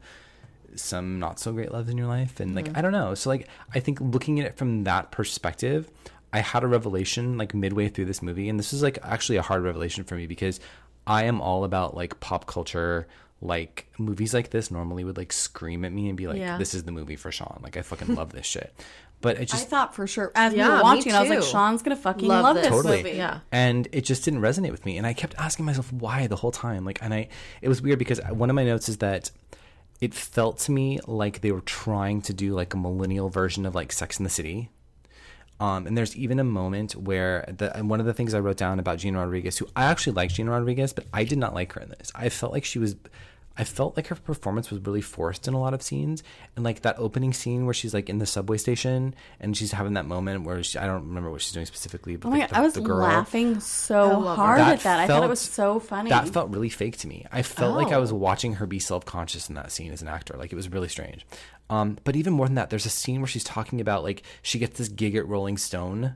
some 0.76 1.20
not 1.20 1.40
so 1.40 1.52
great 1.54 1.72
loves 1.72 1.90
in 1.90 1.98
your 1.98 2.08
life 2.08 2.40
and 2.40 2.56
like 2.56 2.66
mm-hmm. 2.66 2.78
i 2.78 2.82
don't 2.82 2.92
know 2.92 3.14
so 3.14 3.30
like 3.30 3.48
i 3.74 3.80
think 3.80 4.00
looking 4.00 4.40
at 4.40 4.46
it 4.46 4.58
from 4.58 4.84
that 4.84 5.12
perspective 5.12 5.90
i 6.34 6.40
had 6.40 6.64
a 6.64 6.68
revelation 6.68 7.38
like 7.38 7.54
midway 7.54 7.88
through 7.90 8.06
this 8.06 8.22
movie 8.22 8.50
and 8.50 8.58
this 8.58 8.74
is 8.74 8.82
like 8.82 8.98
actually 9.04 9.38
a 9.38 9.42
hard 9.42 9.64
revelation 9.64 10.04
for 10.04 10.16
me 10.16 10.28
because 10.28 10.60
i 11.08 11.24
am 11.26 11.42
all 11.42 11.64
about 11.64 11.96
like 11.96 12.20
pop 12.20 12.46
culture 12.46 13.08
like 13.42 13.88
movies 13.98 14.34
like 14.34 14.52
this 14.52 14.70
normally 14.72 15.04
would 15.04 15.18
like 15.18 15.34
scream 15.34 15.84
at 15.84 15.92
me 15.92 16.08
and 16.10 16.18
be 16.18 16.28
like 16.28 16.38
Yeah. 16.38 16.58
this 16.58 16.74
is 16.74 16.84
the 16.84 16.92
movie 16.92 17.16
for 17.16 17.32
sean 17.32 17.60
like 17.64 17.76
i 17.76 17.82
fucking 17.82 18.14
love 18.16 18.32
this 18.32 18.46
shit 18.46 18.74
but 19.22 19.38
it 19.38 19.42
I 19.42 19.46
just 19.46 19.68
thought 19.70 19.94
for 19.96 20.08
sure 20.08 20.32
as 20.36 20.52
we 20.54 20.60
Yeah, 20.60 20.78
were 20.78 20.84
watching 20.84 21.12
it, 21.12 21.16
I 21.16 21.22
was 21.22 21.30
like. 21.30 21.44
Sean's 21.44 21.84
gonna 21.84 21.96
fucking 21.96 22.28
Love 22.28 22.44
love, 22.44 22.56
this. 22.56 22.66
this 22.66 22.72
Totally. 22.72 22.98
movie. 23.04 23.18
Yeah. 23.18 23.40
and 23.52 23.88
it 23.92 24.02
just 24.02 24.24
didn't 24.26 24.42
resonate 24.42 24.72
with 24.72 24.86
me 24.86 24.98
and 24.98 25.06
i 25.08 25.14
kept 25.14 25.36
asking 25.38 25.66
myself 25.66 25.92
why 25.94 26.28
the 26.28 26.36
whole 26.36 26.52
time 26.52 26.86
like 26.86 27.02
and 27.04 27.14
i 27.14 27.28
it 27.62 27.70
was 27.70 27.82
weird 27.82 28.00
because 28.00 28.20
one 28.30 28.50
of 28.50 28.56
my 28.56 28.64
notes 28.64 28.90
is 28.90 28.98
that 28.98 29.32
it 30.02 30.14
felt 30.16 30.58
to 30.60 30.72
me 30.72 31.00
like 31.08 31.42
they 31.42 31.52
were 31.52 31.62
trying 31.62 32.22
to 32.24 32.34
do 32.34 32.54
like 32.54 32.74
a 32.74 32.78
millennial 32.78 33.30
version 33.30 33.66
of 33.68 33.76
like 33.76 33.92
sex 33.92 34.18
in 34.20 34.24
the 34.24 34.30
city 34.30 34.70
um, 35.60 35.86
and 35.86 35.96
there's 35.96 36.16
even 36.16 36.40
a 36.40 36.44
moment 36.44 36.96
where 36.96 37.46
the 37.56 37.70
one 37.84 38.00
of 38.00 38.08
the 38.08 38.14
things 38.16 38.34
I 38.34 38.40
wrote 38.40 38.58
down 38.58 38.80
about 38.80 38.98
Gina 38.98 39.20
Rodriguez, 39.20 39.60
who 39.60 39.68
I 39.76 39.84
actually 39.84 40.14
like 40.14 40.32
Gina 40.32 40.50
Rodriguez, 40.50 40.92
but 40.92 41.06
I 41.14 41.24
did 41.24 41.38
not 41.38 41.54
like 41.54 41.74
her 41.74 41.82
in 41.82 41.90
this. 41.90 42.12
I 42.16 42.30
felt 42.30 42.52
like 42.52 42.66
she 42.66 42.80
was, 42.80 42.96
I 43.58 43.66
felt 43.66 43.98
like 43.98 44.08
her 44.08 44.16
performance 44.16 44.72
was 44.72 44.80
really 44.82 45.02
forced 45.02 45.48
in 45.48 45.54
a 45.54 45.60
lot 45.60 45.74
of 45.74 45.82
scenes, 45.82 46.24
and 46.56 46.64
like 46.64 46.82
that 46.84 46.96
opening 46.98 47.34
scene 47.34 47.66
where 47.66 47.74
she's 47.74 47.94
like 47.94 48.10
in 48.10 48.18
the 48.18 48.26
subway 48.26 48.58
station 48.58 49.14
and 49.42 49.56
she's 49.58 49.74
having 49.74 49.94
that 49.94 50.06
moment 50.06 50.46
where 50.46 50.64
she, 50.64 50.80
I 50.80 50.88
don't 50.88 51.06
remember 51.08 51.30
what 51.30 51.42
she's 51.42 51.52
doing 51.52 51.66
specifically, 51.66 52.16
but 52.16 52.30
Oh 52.30 52.32
like, 52.32 52.42
god, 52.42 52.50
the, 52.52 52.58
I 52.58 52.62
was 52.62 52.74
the 52.74 52.82
girl, 52.82 52.98
laughing 53.00 53.60
so 53.60 54.22
hard 54.22 54.60
That 54.60 54.74
at 54.76 54.80
that. 54.84 55.00
I 55.02 55.08
thought 55.08 55.24
it 55.24 55.30
was 55.30 55.42
so 55.42 55.80
funny. 55.80 56.10
That 56.10 56.30
felt 56.30 56.50
really 56.50 56.70
fake 56.70 56.98
to 57.00 57.08
me. 57.08 57.26
I 57.32 57.42
felt 57.42 57.76
like 57.76 57.90
I 57.92 57.96
Oh. 57.96 58.02
was 58.02 58.14
watching 58.14 58.54
her 58.56 58.66
be 58.66 58.80
self 58.80 59.06
conscious 59.06 59.50
in 59.50 59.56
that 59.56 59.72
scene 59.72 59.92
as 59.92 60.02
an 60.02 60.08
actor. 60.08 60.36
Like 60.38 60.54
it 60.54 60.56
was 60.56 60.70
really 60.70 60.88
strange. 60.88 61.26
Um, 61.70 61.98
but 62.06 62.16
even 62.16 62.34
more 62.34 62.46
than 62.48 62.56
that, 62.56 62.70
there's 62.70 62.86
a 62.86 62.90
scene 62.90 63.20
where 63.22 63.28
she's 63.28 63.44
talking 63.44 63.82
about 63.82 64.04
like 64.04 64.24
she 64.42 64.60
gets 64.60 64.78
this 64.78 64.88
gig 64.88 65.16
at 65.16 65.28
Rolling 65.28 65.58
Stone, 65.58 66.16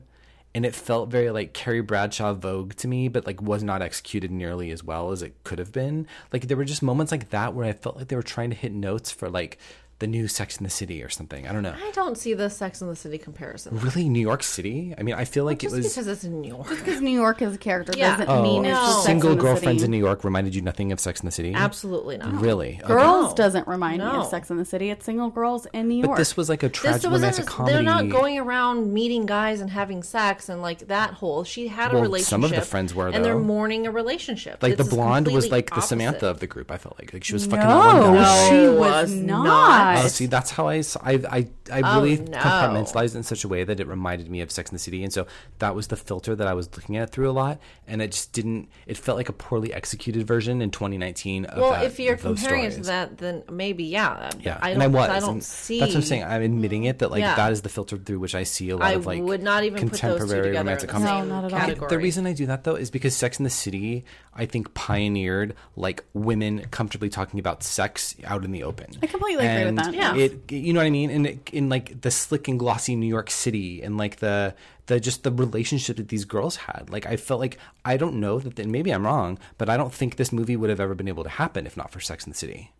and 0.56 0.64
it 0.64 0.74
felt 0.74 1.10
very 1.10 1.30
like 1.30 1.52
Carrie 1.52 1.82
Bradshaw 1.82 2.32
Vogue 2.32 2.72
to 2.76 2.88
me, 2.88 3.08
but 3.08 3.26
like 3.26 3.42
was 3.42 3.62
not 3.62 3.82
executed 3.82 4.30
nearly 4.30 4.70
as 4.70 4.82
well 4.82 5.12
as 5.12 5.20
it 5.20 5.34
could 5.44 5.58
have 5.58 5.70
been. 5.70 6.06
Like 6.32 6.48
there 6.48 6.56
were 6.56 6.64
just 6.64 6.82
moments 6.82 7.12
like 7.12 7.28
that 7.28 7.52
where 7.52 7.66
I 7.66 7.74
felt 7.74 7.98
like 7.98 8.08
they 8.08 8.16
were 8.16 8.22
trying 8.22 8.48
to 8.48 8.56
hit 8.56 8.72
notes 8.72 9.10
for 9.10 9.28
like 9.28 9.58
the 9.98 10.06
new 10.06 10.28
Sex 10.28 10.58
in 10.58 10.64
the 10.64 10.70
City 10.70 11.02
or 11.02 11.08
something. 11.08 11.48
I 11.48 11.52
don't 11.52 11.62
know. 11.62 11.74
I 11.74 11.90
don't 11.92 12.18
see 12.18 12.34
the 12.34 12.50
Sex 12.50 12.82
in 12.82 12.88
the 12.88 12.96
City 12.96 13.16
comparison. 13.16 13.78
Really, 13.78 14.08
New 14.10 14.20
York 14.20 14.42
City? 14.42 14.94
I 14.98 15.02
mean, 15.02 15.14
I 15.14 15.24
feel 15.24 15.44
like 15.46 15.60
Just 15.60 15.74
it 15.74 15.78
was. 15.78 15.88
because 15.88 16.06
it's 16.06 16.22
in 16.24 16.42
New 16.42 16.48
York. 16.48 16.68
Just 16.68 16.84
because 16.84 17.00
New 17.00 17.18
York 17.18 17.40
is 17.40 17.54
a 17.54 17.58
character 17.58 17.92
Yeah. 17.96 18.10
doesn't 18.18 18.28
Oh, 18.28 18.42
mean 18.42 18.66
it's 18.66 18.74
No. 18.74 18.80
just 18.80 18.92
Sex 18.96 19.06
single 19.06 19.30
and 19.30 19.38
the 19.40 19.42
girlfriends 19.42 19.80
City. 19.80 19.84
in 19.86 19.90
New 19.92 20.04
York 20.06 20.22
reminded 20.22 20.54
you 20.54 20.60
nothing 20.60 20.92
of 20.92 21.00
Sex 21.00 21.20
in 21.20 21.26
the 21.26 21.32
City. 21.32 21.54
Absolutely 21.54 22.18
not. 22.18 22.40
Really? 22.42 22.78
Okay. 22.84 22.88
Girls 22.88 23.30
No. 23.30 23.34
doesn't 23.36 23.66
remind 23.66 24.02
me 24.02 24.08
of 24.08 24.26
Sex 24.26 24.50
in 24.50 24.58
the 24.58 24.64
City. 24.66 24.90
It's 24.90 25.06
single 25.06 25.30
girls 25.30 25.66
in 25.72 25.88
New 25.88 25.94
York. 25.96 26.10
But 26.10 26.16
this 26.18 26.36
was 26.36 26.50
like 26.50 26.62
a 26.62 26.68
tragic 26.68 27.00
This 27.02 27.10
wasn't. 27.10 27.46
comedy. 27.46 27.72
They're 27.74 27.82
not 27.82 28.10
going 28.10 28.38
around 28.38 28.92
meeting 28.92 29.24
guys 29.24 29.62
and 29.62 29.70
having 29.70 30.02
sex 30.02 30.50
and 30.50 30.60
like 30.60 30.88
that 30.88 31.14
whole. 31.14 31.42
She 31.44 31.68
had 31.68 31.92
a 31.92 31.94
Well, 31.94 32.02
relationship. 32.02 32.28
some 32.30 32.44
of 32.44 32.50
the 32.50 32.60
friends 32.60 32.94
were, 32.94 33.08
and 33.08 33.24
they're 33.24 33.38
mourning 33.38 33.86
a 33.86 33.90
relationship. 33.90 34.62
like 34.62 34.76
the 34.76 34.84
blonde 34.84 35.26
was 35.28 35.44
completely 35.46 35.50
like 35.56 35.74
the. 35.74 35.80
Samantha 35.86 36.26
of 36.26 36.40
the 36.40 36.46
group. 36.46 36.70
I 36.70 36.76
felt 36.78 36.98
like 36.98 37.12
like 37.14 37.22
she 37.24 37.32
was 37.32 37.46
fucking 37.46 37.60
no, 37.66 37.82
that 37.82 38.02
one 38.02 38.14
guy. 38.14 38.48
she 38.48 38.54
No, 38.56 38.72
was 38.74 39.10
was 39.10 39.14
not. 39.14 39.44
not. 39.44 39.85
Oh, 40.04 40.08
see, 40.08 40.26
that's 40.26 40.50
how 40.50 40.68
I 40.68 40.78
oh, 40.80 42.00
really 42.00 42.18
Oh, 42.18 42.22
no. 42.24 42.38
compartmentalized 42.38 43.14
it 43.14 43.16
in 43.16 43.22
such 43.22 43.44
a 43.44 43.48
way 43.48 43.64
that 43.64 43.80
it 43.80 43.86
reminded 43.86 44.30
me 44.30 44.40
of 44.40 44.50
Sex 44.50 44.70
and 44.70 44.78
the 44.78 44.82
City, 44.82 45.02
and 45.04 45.12
so 45.12 45.26
that 45.58 45.74
was 45.74 45.88
the 45.88 45.96
filter 45.96 46.34
that 46.36 46.46
I 46.46 46.54
was 46.54 46.68
looking 46.76 46.96
at 46.96 47.10
through 47.10 47.30
a 47.30 47.32
lot, 47.32 47.58
and 47.86 48.00
it 48.02 48.12
just 48.12 48.32
didn't. 48.32 48.68
It 48.86 48.96
felt 48.96 49.16
like 49.16 49.28
a 49.28 49.32
poorly 49.32 49.72
executed 49.72 50.26
version 50.26 50.62
in 50.62 50.70
2019 50.70 51.44
of 51.46 51.58
Well, 51.60 51.70
that, 51.72 51.84
if 51.84 51.98
you're 51.98 52.14
of 52.14 52.22
those 52.22 52.38
comparing 52.40 52.64
it 52.64 52.72
to 52.72 52.80
that, 52.82 53.18
then 53.18 53.42
maybe 53.50 53.84
yeah. 53.84 54.30
Yeah, 54.40 54.58
I 54.60 54.72
don't. 54.72 54.82
I 54.82 54.86
was. 54.86 55.08
I 55.10 55.20
don't 55.20 55.30
and 55.30 55.44
see. 55.44 55.80
That's 55.80 55.92
what 55.94 55.98
I'm 56.00 56.02
saying. 56.06 56.24
I'm 56.24 56.42
admitting 56.42 56.84
it 56.84 56.98
that 57.00 57.10
like 57.10 57.20
Yeah. 57.20 57.34
that 57.36 57.52
is 57.52 57.62
the 57.62 57.68
filter 57.68 57.96
through 57.96 58.18
which 58.20 58.34
I 58.34 58.42
see 58.44 58.70
a 58.70 58.76
lot 58.76 58.86
I 58.86 58.92
of 58.92 59.06
like 59.06 59.22
would 59.22 59.42
not 59.42 59.64
even 59.64 59.88
put 59.88 59.92
those 59.92 60.00
two 60.00 60.06
contemporary 60.16 60.56
romantic 60.56 60.90
in 60.90 61.00
the 61.00 61.06
comedy. 61.06 61.20
same 61.20 61.28
No, 61.28 61.34
not 61.40 61.44
at 61.46 61.52
all. 61.52 61.60
category. 61.60 61.88
The 61.90 61.98
reason 61.98 62.26
I 62.26 62.32
do 62.32 62.46
that 62.46 62.64
though 62.64 62.76
is 62.76 62.90
because 62.90 63.14
Sex 63.16 63.38
in 63.38 63.44
the 63.44 63.50
City, 63.50 64.04
I 64.36 64.46
think, 64.46 64.74
pioneered 64.74 65.54
like 65.74 66.04
women 66.12 66.66
comfortably 66.70 67.08
talking 67.08 67.40
about 67.40 67.62
sex 67.62 68.14
out 68.24 68.44
in 68.44 68.52
the 68.52 68.62
open. 68.62 68.86
I 69.02 69.06
completely 69.06 69.46
agree 69.46 69.64
with 69.64 69.76
that. 69.76 69.94
Yeah. 69.94 70.14
It, 70.16 70.52
you 70.52 70.72
know 70.72 70.80
what 70.80 70.86
I 70.86 70.90
mean? 70.90 71.10
And 71.10 71.26
it, 71.26 71.50
in 71.52 71.68
like 71.68 72.00
the 72.02 72.10
slick 72.10 72.46
and 72.48 72.58
glossy 72.58 72.96
New 72.96 73.06
York 73.08 73.30
City, 73.30 73.82
and 73.82 73.96
like 73.96 74.16
the 74.16 74.54
the 74.86 75.00
just 75.00 75.24
the 75.24 75.32
relationship 75.32 75.96
that 75.96 76.08
these 76.08 76.24
girls 76.24 76.56
had. 76.56 76.88
Like 76.90 77.06
I 77.06 77.16
felt 77.16 77.40
like 77.40 77.58
I 77.84 77.96
don't 77.96 78.16
know 78.20 78.38
that. 78.38 78.58
And 78.58 78.70
maybe 78.70 78.90
I'm 78.92 79.04
wrong, 79.04 79.38
but 79.58 79.68
I 79.68 79.76
don't 79.76 79.92
think 79.92 80.16
this 80.16 80.32
movie 80.32 80.56
would 80.56 80.70
have 80.70 80.80
ever 80.80 80.94
been 80.94 81.08
able 81.08 81.24
to 81.24 81.30
happen 81.30 81.66
if 81.66 81.76
not 81.76 81.90
for 81.90 82.00
Sex 82.00 82.24
in 82.24 82.30
the 82.32 82.36
City. 82.38 82.72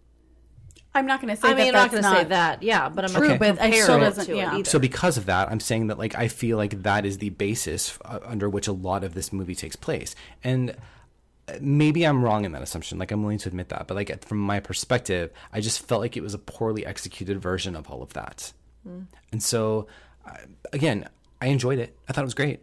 I'm 0.94 1.04
not 1.04 1.20
going 1.20 1.34
to 1.34 1.38
say 1.38 1.48
I 1.48 1.52
that 1.52 1.58
mean, 1.58 1.68
I'm 1.68 1.74
not 1.74 1.90
going 1.90 2.02
to 2.02 2.08
say 2.08 2.24
that. 2.24 2.62
Yeah, 2.62 2.88
but 2.88 3.04
I'm 3.04 3.10
True, 3.10 3.28
not 3.28 3.38
but 3.38 3.44
going 3.44 3.56
to 3.56 3.60
it 3.60 3.64
compare 3.66 3.82
still 3.82 4.00
doesn't- 4.00 4.26
to 4.26 4.36
yeah. 4.36 4.54
either. 4.54 4.64
So 4.64 4.78
because 4.78 5.18
of 5.18 5.26
that, 5.26 5.50
I'm 5.50 5.60
saying 5.60 5.88
that 5.88 5.98
like 5.98 6.14
I 6.14 6.28
feel 6.28 6.56
like 6.56 6.84
that 6.84 7.04
is 7.04 7.18
the 7.18 7.28
basis 7.30 7.98
uh, 8.04 8.20
under 8.24 8.48
which 8.48 8.66
a 8.66 8.72
lot 8.72 9.04
of 9.04 9.12
this 9.12 9.30
movie 9.32 9.54
takes 9.54 9.76
place, 9.76 10.14
and 10.42 10.74
maybe 11.60 12.04
I'm 12.04 12.24
wrong 12.24 12.44
in 12.44 12.52
that 12.52 12.62
assumption. 12.62 12.98
Like 12.98 13.10
I'm 13.12 13.22
willing 13.22 13.38
to 13.38 13.48
admit 13.48 13.68
that, 13.70 13.86
but 13.86 13.94
like 13.94 14.24
from 14.24 14.38
my 14.38 14.60
perspective, 14.60 15.30
I 15.52 15.60
just 15.60 15.86
felt 15.86 16.00
like 16.00 16.16
it 16.16 16.22
was 16.22 16.34
a 16.34 16.38
poorly 16.38 16.84
executed 16.84 17.40
version 17.40 17.76
of 17.76 17.90
all 17.90 18.02
of 18.02 18.12
that, 18.14 18.52
and 19.32 19.42
so 19.42 19.86
uh, 20.26 20.36
again, 20.72 21.08
I 21.40 21.46
enjoyed 21.46 21.78
it. 21.78 21.96
I 22.08 22.12
thought 22.12 22.22
it 22.22 22.26
was 22.26 22.34
great. 22.34 22.60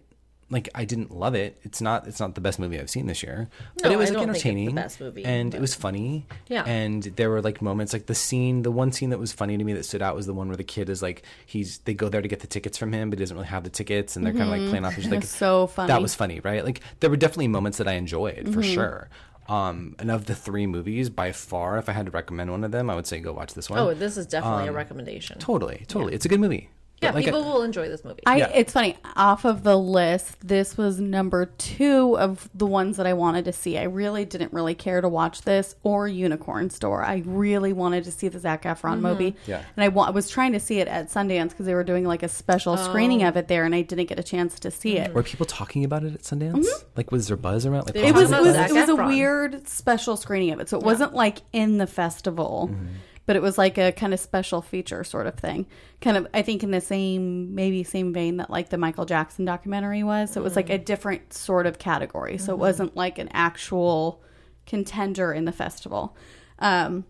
Like 0.54 0.70
I 0.74 0.86
didn't 0.86 1.12
love 1.12 1.36
it. 1.36 1.60
It's 1.64 1.82
not 1.82 2.08
it's 2.08 2.20
not 2.20 2.36
the 2.36 2.42
best 2.42 2.60
movie 2.60 2.80
I've 2.80 2.90
seen 2.90 3.08
this 3.08 3.22
year, 3.24 3.50
but 3.76 3.86
No, 3.86 3.92
it 3.92 3.98
was 3.98 4.12
I 4.12 4.14
like 4.14 4.28
don't 4.28 4.34
think 4.34 4.36
it's 4.36 4.44
the 4.44 4.50
entertaining 4.50 4.76
best 4.76 5.02
movie, 5.02 5.26
and 5.26 5.52
but- 5.52 5.58
it 5.58 5.62
was 5.62 5.76
funny. 5.76 6.26
Yeah. 6.48 6.64
and 6.66 7.04
there 7.04 7.30
were 7.30 7.42
like 7.42 7.62
moments 7.62 7.92
like 7.92 8.06
the 8.06 8.16
scene, 8.16 8.62
the 8.62 8.72
one 8.72 8.92
scene 8.92 9.10
that 9.10 9.20
was 9.20 9.34
funny 9.34 9.58
to 9.58 9.64
me 9.64 9.74
that 9.74 9.84
stood 9.86 10.02
out 10.02 10.16
was 10.16 10.26
the 10.26 10.34
one 10.34 10.48
where 10.48 10.56
the 10.58 10.64
kid 10.64 10.90
is 10.90 11.02
like 11.02 11.24
he's 11.46 11.80
they 11.80 11.94
go 11.94 12.08
there 12.08 12.22
to 12.22 12.28
get 12.28 12.40
the 12.40 12.48
tickets 12.48 12.78
from 12.78 12.94
him, 12.94 13.10
but 13.10 13.20
he 13.20 13.24
doesn't 13.26 13.36
really 13.36 13.48
have 13.50 13.64
the 13.64 13.70
tickets, 13.70 14.16
and 14.16 14.26
they're 14.26 14.34
kind 14.34 14.44
of 14.46 14.50
like 14.50 14.70
playing 14.70 14.86
off. 14.86 14.94
He's 14.94 15.10
like 15.10 15.24
so 15.44 15.68
funny. 15.68 15.88
That 15.88 16.02
was 16.02 16.16
funny, 16.16 16.40
right? 16.40 16.64
Like 16.64 16.80
there 17.02 17.10
were 17.10 17.18
definitely 17.18 17.50
moments 17.50 17.80
that 17.80 17.88
I 17.88 17.94
enjoyed 17.94 18.46
for 18.54 18.62
Mm-hmm. 18.62 18.74
sure. 18.74 19.10
Um, 19.50 19.96
and 20.00 20.10
of 20.10 20.26
the 20.26 20.36
three 20.36 20.68
movies, 20.68 21.10
by 21.10 21.34
far, 21.34 21.78
if 21.78 21.90
I 21.90 21.92
had 21.92 22.06
to 22.06 22.12
recommend 22.14 22.50
one 22.50 22.64
of 22.64 22.72
them, 22.72 22.90
I 22.90 22.96
would 22.96 23.06
say 23.06 23.20
go 23.20 23.34
watch 23.34 23.54
this 23.56 23.70
one. 23.70 23.78
Oh, 23.78 23.94
this 23.94 24.16
is 24.16 24.26
definitely 24.26 24.70
a 24.70 24.72
recommendation. 24.72 25.38
totally, 25.40 25.84
totally. 25.90 26.14
It's 26.14 26.24
a 26.24 26.30
good 26.30 26.40
movie. 26.40 26.70
Yeah, 27.04 27.12
like, 27.12 27.26
people 27.26 27.44
I- 27.44 27.48
will 27.48 27.62
enjoy 27.64 27.88
this 27.90 28.04
movie. 28.04 28.22
I 28.26 28.38
Yeah. 28.38 28.52
it's 28.54 28.74
funny 28.74 28.98
off 29.16 29.46
of 29.46 29.64
the 29.64 29.78
list 29.78 30.48
this 30.48 30.78
was 30.78 31.00
number 31.00 31.46
2 31.46 32.18
of 32.18 32.50
the 32.54 32.66
ones 32.66 32.98
that 32.98 33.06
I 33.08 33.14
wanted 33.14 33.46
to 33.46 33.54
see. 33.54 33.78
I 33.78 33.84
really 33.84 34.26
didn't 34.26 34.54
really 34.54 34.76
care 34.76 35.02
to 35.02 35.10
watch 35.10 35.42
this 35.44 35.76
or 35.84 36.08
Unicorn 36.08 36.70
Store. 36.70 37.04
I 37.04 37.24
really 37.26 37.74
wanted 37.74 38.04
to 38.06 38.12
see 38.12 38.28
the 38.28 38.40
Zac 38.40 38.64
Efron 38.64 38.94
mm-hmm. 38.94 39.02
movie. 39.02 39.36
Yeah. 39.48 39.62
And 39.76 39.84
I 39.84 39.88
wa- 39.90 40.06
I 40.08 40.10
was 40.12 40.30
trying 40.30 40.54
to 40.54 40.60
see 40.60 40.80
it 40.80 40.88
at 40.88 41.10
Sundance 41.10 41.50
because 41.50 41.66
they 41.66 41.74
were 41.74 41.84
doing 41.84 42.06
like 42.06 42.24
a 42.24 42.28
special 42.30 42.78
screening 42.78 43.24
Oh. 43.24 43.30
of 43.30 43.38
it 43.38 43.48
there 43.48 43.64
and 43.66 43.74
I 43.76 43.82
didn't 43.82 44.06
get 44.08 44.20
a 44.20 44.24
chance 44.24 44.60
to 44.60 44.72
see 44.72 44.98
it. 44.98 45.08
Mm-hmm. 45.08 45.16
Were 45.16 45.24
people 45.24 45.46
talking 45.46 45.84
about 45.84 46.04
it 46.04 46.14
at 46.14 46.22
Sundance? 46.22 46.54
Mm-hmm. 46.66 46.86
Like, 46.98 47.12
was 47.12 47.28
there 47.28 47.38
buzz 47.38 47.66
around? 47.66 47.86
Like, 47.88 47.96
It 47.96 48.14
were 48.14 48.22
was 48.22 48.32
it 48.32 48.42
was, 48.42 48.56
it 48.56 48.72
was 48.74 48.90
a 48.90 48.96
weird 48.96 49.68
special 49.68 50.18
screening 50.18 50.52
of 50.52 50.60
it. 50.60 50.70
So 50.70 50.78
it 50.78 50.84
wasn't 50.84 51.14
like 51.14 51.40
in 51.52 51.78
the 51.78 51.88
festival, 51.88 52.70
but 53.26 53.36
it 53.36 53.42
was 53.42 53.58
like 53.58 53.78
a 53.78 53.92
kind 53.92 54.14
of 54.14 54.20
special 54.20 54.62
feature 54.62 55.04
sort 55.04 55.28
of 55.28 55.36
thing. 55.36 55.66
Kind 56.02 56.18
of 56.18 56.28
I 56.34 56.42
think 56.42 56.64
in 56.64 56.72
the 56.72 56.82
same 56.82 57.56
maybe 57.56 57.84
same 57.84 58.14
vein 58.14 58.38
that 58.38 58.50
like 58.50 58.70
the 58.70 58.78
Michael 58.78 59.06
Jackson 59.06 59.46
documentary 59.46 60.04
was. 60.04 60.32
So 60.32 60.42
it 60.42 60.44
was 60.44 60.56
like 60.56 60.70
a 60.70 60.78
different 60.78 61.34
sort 61.34 61.66
of 61.66 61.80
category. 61.80 62.38
So 62.38 62.54
it 62.54 62.60
wasn't 62.60 62.96
like 62.96 63.18
an 63.18 63.30
actual 63.32 64.22
contender 64.66 65.32
in 65.34 65.46
the 65.46 65.52
festival. 65.52 66.16
Um 66.60 67.06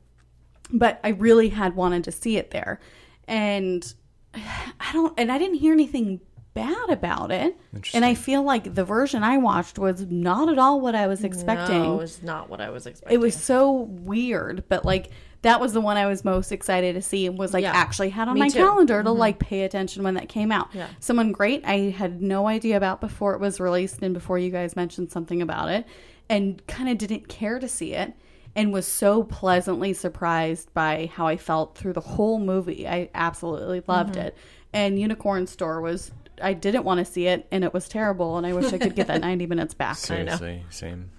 but 0.72 1.00
I 1.04 1.10
really 1.10 1.50
had 1.50 1.76
wanted 1.76 2.04
to 2.06 2.12
see 2.12 2.38
it 2.38 2.52
there. 2.52 2.80
And 3.28 3.94
I 4.34 4.92
don't 4.94 5.14
and 5.18 5.32
I 5.32 5.38
didn't 5.38 5.56
hear 5.60 5.74
anything 5.74 6.22
bad 6.54 6.90
about 6.90 7.32
it. 7.32 7.58
And 7.96 8.06
I 8.06 8.14
feel 8.14 8.44
like 8.44 8.76
the 8.76 8.86
version 8.86 9.24
I 9.24 9.38
watched 9.38 9.80
was 9.80 10.06
not 10.06 10.50
at 10.50 10.60
all 10.60 10.80
what 10.80 10.94
I 10.94 11.08
was 11.08 11.24
expecting. 11.24 11.82
No, 11.82 12.00
it's 12.02 12.22
not 12.22 12.48
what 12.50 12.62
I 12.62 12.70
was 12.70 12.86
expecting. 12.86 13.16
it 13.16 13.20
was 13.20 13.36
so 13.36 13.72
weird, 13.72 14.64
but 14.70 14.86
like 14.86 15.10
that 15.44 15.62
was 15.62 15.72
the 15.74 15.80
one 15.82 15.96
I 15.98 16.06
was 16.08 16.26
most 16.26 16.52
excited 16.52 16.96
to 16.96 17.02
see 17.02 17.26
and 17.28 17.38
was 17.38 17.54
like 17.54 17.62
Yeah. 17.64 17.72
actually 17.74 18.10
had 18.10 18.28
on 18.28 18.34
Me 18.34 18.40
my 18.42 18.48
too. 18.50 18.58
Mm-hmm. 18.60 18.68
calendar 18.68 19.04
to 19.04 19.12
like 19.12 19.40
pay 19.40 19.62
attention 19.64 20.04
when 20.04 20.16
that 20.16 20.28
came 20.28 20.52
out. 20.52 20.70
Yeah. 20.74 20.88
Someone 21.00 21.32
great 21.32 21.64
I 21.66 21.90
had 21.92 22.22
no 22.22 22.48
idea 22.48 22.76
about 22.78 23.00
before 23.02 23.34
it 23.36 23.40
was 23.40 23.60
released 23.60 24.02
and 24.02 24.14
before 24.14 24.38
you 24.40 24.50
guys 24.50 24.76
mentioned 24.76 25.12
something 25.12 25.42
about 25.42 25.70
it 25.70 25.86
and 26.30 26.66
kind 26.68 26.90
of 26.90 26.98
didn't 26.98 27.28
care 27.28 27.60
to 27.60 27.68
see 27.68 27.94
it 27.94 28.14
and 28.56 28.72
was 28.74 28.86
so 28.88 29.24
pleasantly 29.24 29.94
surprised 29.94 30.74
by 30.74 31.10
how 31.14 31.28
I 31.28 31.38
felt 31.38 31.76
through 31.78 31.94
the 31.94 32.02
whole 32.02 32.40
movie. 32.40 32.88
I 32.88 33.10
absolutely 33.14 33.82
loved 33.88 34.16
Mm-hmm. 34.16 34.28
it. 34.28 34.38
And 34.74 35.00
Unicorn 35.00 35.46
Store 35.48 35.82
was 35.82 36.12
I 36.42 36.54
didn't 36.54 36.84
want 36.84 36.98
to 37.00 37.06
see 37.06 37.28
it 37.28 37.46
and 37.52 37.64
it 37.64 37.74
was 37.74 37.88
terrible 37.88 38.38
and 38.38 38.48
I 38.48 38.54
wish 38.54 38.74
I 38.74 38.78
could 38.80 38.96
get 38.96 39.08
that 39.08 39.22
90 39.30 39.46
minutes 39.48 39.74
back. 39.76 39.98
seriously, 39.98 40.64
same. 40.70 41.12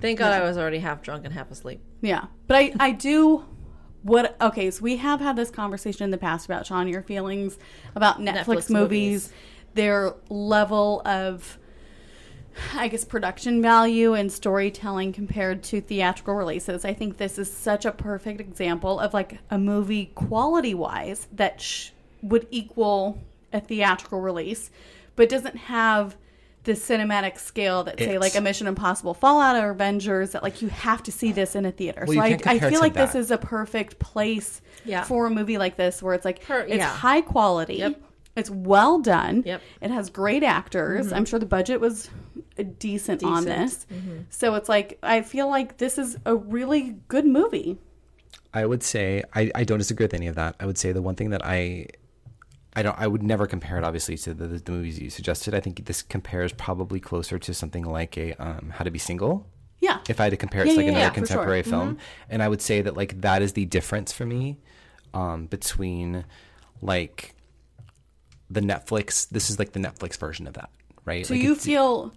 Thank 0.00 0.18
God 0.18 0.32
I 0.32 0.42
was 0.42 0.58
already 0.58 0.78
half 0.78 1.02
drunk 1.02 1.24
and 1.24 1.32
half 1.32 1.50
asleep. 1.50 1.80
Yeah, 2.02 2.26
but 2.46 2.56
I 2.56 2.72
I 2.78 2.92
do 2.92 3.44
what 4.02 4.36
okay. 4.40 4.70
So 4.70 4.82
we 4.82 4.96
have 4.98 5.20
had 5.20 5.36
this 5.36 5.50
conversation 5.50 6.04
in 6.04 6.10
the 6.10 6.18
past 6.18 6.46
about 6.46 6.66
Sean 6.66 6.88
your 6.88 7.02
feelings 7.02 7.58
about 7.94 8.20
Netflix, 8.20 8.44
Netflix 8.44 8.70
movies, 8.70 8.70
movies. 8.70 9.32
their 9.74 10.14
level 10.28 11.02
of 11.04 11.58
I 12.74 12.88
guess 12.88 13.04
production 13.04 13.62
value 13.62 14.14
and 14.14 14.32
storytelling 14.32 15.12
compared 15.12 15.62
to 15.64 15.80
theatrical 15.80 16.34
releases. 16.34 16.84
I 16.84 16.92
think 16.92 17.16
this 17.16 17.38
is 17.38 17.52
such 17.52 17.84
a 17.84 17.92
perfect 17.92 18.40
example 18.40 18.98
of 18.98 19.14
like 19.14 19.38
a 19.50 19.58
movie 19.58 20.06
quality 20.14 20.74
wise 20.74 21.28
that 21.32 21.60
sh- 21.60 21.90
would 22.22 22.46
equal 22.50 23.22
a 23.52 23.60
theatrical 23.60 24.20
release, 24.20 24.70
but 25.16 25.28
doesn't 25.28 25.56
have 25.56 26.16
the 26.68 26.74
cinematic 26.74 27.38
scale 27.38 27.82
that 27.84 27.98
say 27.98 28.04
It's- 28.04 28.20
like 28.20 28.36
a 28.36 28.40
Mission 28.42 28.66
Impossible 28.66 29.14
Fallout 29.14 29.56
or 29.56 29.70
Avengers 29.70 30.32
that 30.32 30.42
like 30.42 30.60
you 30.60 30.68
have 30.68 31.02
to 31.04 31.10
see 31.12 31.32
this 31.32 31.56
in 31.56 31.64
a 31.64 31.72
theater. 31.72 32.04
Well, 32.06 32.08
so 32.08 32.12
you 32.12 32.20
I, 32.20 32.28
can't 32.30 32.46
I 32.46 32.50
compare 32.52 32.68
it 32.68 32.70
feel 32.72 32.80
to 32.80 32.84
like 32.84 32.94
this 32.94 33.14
is 33.14 33.30
a 33.30 33.38
perfect 33.38 33.98
place 33.98 34.60
Yeah. 34.84 35.02
for 35.04 35.26
a 35.26 35.30
movie 35.30 35.56
like 35.56 35.76
this 35.76 36.02
where 36.02 36.14
it's 36.14 36.24
like 36.26 36.42
Per- 36.42 36.60
it's 36.60 36.76
yeah. 36.76 36.86
high 36.94 37.22
quality. 37.22 37.76
Yep. 37.76 38.02
It's 38.36 38.50
well 38.50 38.98
done. 39.00 39.42
Yep. 39.46 39.62
It 39.80 39.90
has 39.90 40.10
great 40.10 40.42
actors. 40.44 41.12
I'm 41.12 41.24
sure 41.24 41.38
the 41.40 41.46
budget 41.46 41.80
was 41.80 42.08
uh, 42.58 42.64
decent, 42.78 43.24
on 43.24 43.44
Decent. 43.44 43.58
this. 43.58 43.86
So 44.30 44.54
it's 44.54 44.68
like 44.68 44.98
I 45.02 45.22
feel 45.22 45.48
like 45.48 45.78
this 45.78 45.96
is 45.98 46.16
a 46.26 46.36
really 46.36 46.96
good 47.08 47.24
movie. 47.26 47.78
I 48.54 48.64
would 48.66 48.82
say 48.82 49.24
I, 49.34 49.50
I 49.54 49.64
don't 49.64 49.78
disagree 49.78 50.04
with 50.04 50.14
any 50.14 50.26
of 50.28 50.36
that. 50.36 50.54
I 50.60 50.66
would 50.66 50.78
say 50.78 50.92
the 50.92 51.02
one 51.02 51.14
thing 51.16 51.30
that 51.30 51.44
I 51.44 51.86
I 52.78 52.82
don't 52.82 52.98
I 52.98 53.06
would 53.12 53.22
never 53.22 53.46
compare 53.46 53.76
it 53.78 53.84
obviously 53.84 54.16
to 54.18 54.34
the, 54.34 54.46
the 54.46 54.70
movies 54.72 54.98
you 54.98 55.10
suggested. 55.10 55.54
I 55.54 55.60
think 55.60 55.84
this 55.86 56.00
compares 56.02 56.52
probably 56.52 57.00
closer 57.00 57.36
to 57.38 57.52
something 57.54 57.84
like 57.84 58.16
a 58.16 58.34
um, 58.34 58.70
How 58.76 58.84
to 58.84 58.90
Be 58.90 58.98
Single. 58.98 59.34
Yeah. 59.80 59.98
If 60.08 60.20
I 60.20 60.24
had 60.24 60.30
to 60.30 60.36
compare 60.36 60.62
it 60.62 60.68
Yeah, 60.68 60.72
to 60.74 60.76
like 60.78 60.84
yeah, 60.86 60.90
another 60.92 61.04
yeah, 61.04 61.10
for 61.10 61.14
sure. 61.14 61.22
Mm-hmm. 61.22 61.26
contemporary 61.34 61.62
film, 61.64 61.98
and 62.30 62.42
I 62.42 62.48
would 62.48 62.62
say 62.62 62.82
that 62.82 62.96
like 62.96 63.20
that 63.22 63.42
is 63.42 63.52
the 63.54 63.64
difference 63.64 64.12
for 64.12 64.26
me 64.26 64.58
um, 65.14 65.46
between 65.46 66.24
like 66.82 67.34
the 68.50 68.60
Netflix. 68.60 69.28
This 69.28 69.50
is 69.50 69.58
like 69.58 69.72
the 69.72 69.80
Netflix 69.80 70.16
version 70.18 70.46
of 70.46 70.54
that, 70.54 70.70
right? 71.04 71.26
So 71.26 71.34
Like, 71.34 71.42
you 71.42 71.54
feel 71.54 72.12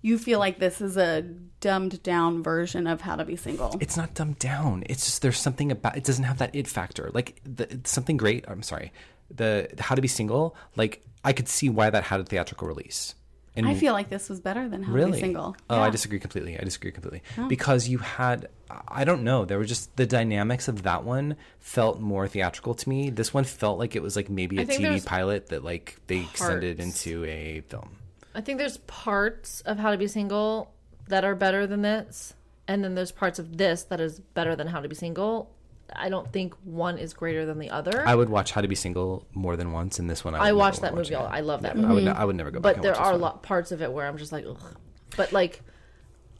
you 0.00 0.18
feel 0.18 0.38
like 0.40 0.58
this 0.58 0.80
is 0.80 0.96
a 0.96 1.22
dumbed 1.60 2.02
down 2.02 2.42
version 2.42 2.86
of 2.88 3.00
How 3.00 3.14
to 3.16 3.24
Be 3.24 3.36
Single. 3.36 3.76
it's 3.80 3.96
not 3.96 4.14
dumbed 4.14 4.38
down. 4.40 4.82
It's 4.86 5.04
just 5.04 5.22
there's 5.22 5.38
something 5.38 5.70
about 5.70 5.96
it 5.96 6.04
doesn't 6.04 6.24
have 6.24 6.38
that 6.38 6.54
it 6.54 6.66
factor. 6.66 7.10
Like 7.14 7.40
the, 7.44 7.80
something 7.84 8.16
great. 8.16 8.44
I'm 8.48 8.62
sorry, 8.62 8.92
the 9.34 9.68
How 9.78 9.94
to 9.94 10.02
Be 10.02 10.08
Single. 10.08 10.56
Like 10.76 11.04
I 11.24 11.32
could 11.32 11.48
see 11.48 11.68
why 11.68 11.90
that 11.90 12.04
had 12.04 12.20
a 12.20 12.24
theatrical 12.24 12.68
release. 12.68 13.14
And 13.54 13.68
I 13.68 13.74
feel 13.74 13.92
like 13.92 14.08
this 14.08 14.30
was 14.30 14.40
better 14.40 14.66
than 14.66 14.82
How 14.82 14.96
to 14.96 15.06
Be 15.12 15.20
Single. 15.20 15.56
Oh, 15.68 15.76
Yeah. 15.76 15.82
I 15.82 15.90
disagree 15.90 16.18
completely. 16.18 16.58
I 16.58 16.64
disagree 16.64 16.90
completely 16.90 17.22
oh. 17.36 17.48
because 17.48 17.86
you 17.86 17.98
had 17.98 18.48
I 18.88 19.04
don't 19.04 19.22
know. 19.22 19.44
There 19.44 19.58
were 19.58 19.64
just 19.64 19.94
the 19.96 20.06
dynamics 20.06 20.68
of 20.68 20.84
that 20.84 21.04
one 21.04 21.36
felt 21.60 22.00
more 22.00 22.26
theatrical 22.26 22.74
to 22.74 22.88
me. 22.88 23.10
This 23.10 23.34
one 23.34 23.44
felt 23.44 23.78
like 23.78 23.94
it 23.94 24.02
was 24.02 24.16
like 24.16 24.30
maybe 24.30 24.58
a 24.58 24.66
TV 24.66 25.04
pilot 25.04 25.48
that 25.48 25.62
like 25.62 25.96
they 26.06 26.20
extended 26.20 26.80
into 26.80 27.24
a 27.24 27.60
film. 27.68 27.96
I 28.34 28.40
think 28.40 28.58
there's 28.58 28.78
parts 28.78 29.60
of 29.62 29.78
How 29.78 29.90
to 29.90 29.98
Be 29.98 30.08
Single 30.08 30.72
that 31.08 31.24
are 31.24 31.34
better 31.34 31.66
than 31.66 31.82
this, 31.82 32.34
and 32.66 32.82
then 32.82 32.94
there's 32.94 33.12
parts 33.12 33.38
of 33.38 33.58
this 33.58 33.82
that 33.84 34.00
is 34.00 34.20
better 34.20 34.56
than 34.56 34.68
How 34.68 34.80
to 34.80 34.88
Be 34.88 34.94
Single. 34.94 35.50
I 35.96 36.08
don't 36.08 36.30
think 36.32 36.54
one 36.64 36.98
is 36.98 37.14
greater 37.14 37.44
than 37.46 37.58
the 37.58 37.70
other. 37.70 38.06
I 38.06 38.14
would 38.14 38.28
watch 38.28 38.52
How 38.52 38.60
to 38.60 38.68
Be 38.68 38.74
Single 38.74 39.26
more 39.34 39.56
than 39.56 39.72
once, 39.72 39.98
and 39.98 40.08
this 40.08 40.24
one 40.24 40.34
I, 40.34 40.38
would 40.38 40.46
I 40.48 40.52
watched 40.52 40.80
that 40.82 40.94
movie. 40.94 41.14
again. 41.14 41.28
I 41.30 41.40
love 41.40 41.62
that 41.62 41.72
I 41.72 41.74
movie. 41.80 41.94
would. 41.94 42.04
ne- 42.04 42.10
I 42.10 42.24
would 42.24 42.36
never 42.36 42.50
go 42.50 42.60
back. 42.60 42.62
but 42.62 42.74
and 42.76 42.84
there 42.84 42.96
are 42.96 43.16
lot 43.16 43.42
parts 43.42 43.72
of 43.72 43.82
it 43.82 43.92
where 43.92 44.06
I'm 44.06 44.16
just 44.18 44.32
like, 44.32 44.44
ugh. 44.48 44.58
But 45.16 45.32
like, 45.32 45.62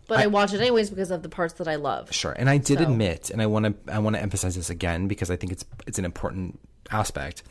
but 0.09 0.19
I, 0.21 0.27
watch 0.27 0.53
it 0.53 0.61
anyways 0.61 0.91
because 0.91 1.11
of 1.11 1.23
the 1.23 1.29
parts 1.29 1.55
that 1.55 1.69
I 1.69 1.77
love. 1.77 2.13
Sure, 2.13 2.33
and 2.33 2.49
I 2.51 2.59
did 2.59 2.79
So- 2.79 2.85
admit, 2.85 3.31
and 3.31 3.41
I 3.43 3.47
want 3.47 3.67
to 3.87 3.93
I 3.95 3.99
want 3.99 4.17
to 4.17 4.23
emphasize 4.23 4.55
this 4.57 4.71
again 4.71 5.09
because 5.09 5.31
I 5.31 5.37
think 5.37 5.53
it's 5.53 5.65
it's 5.87 5.99
an 5.99 6.05
important 6.05 6.59
aspect. 6.91 7.43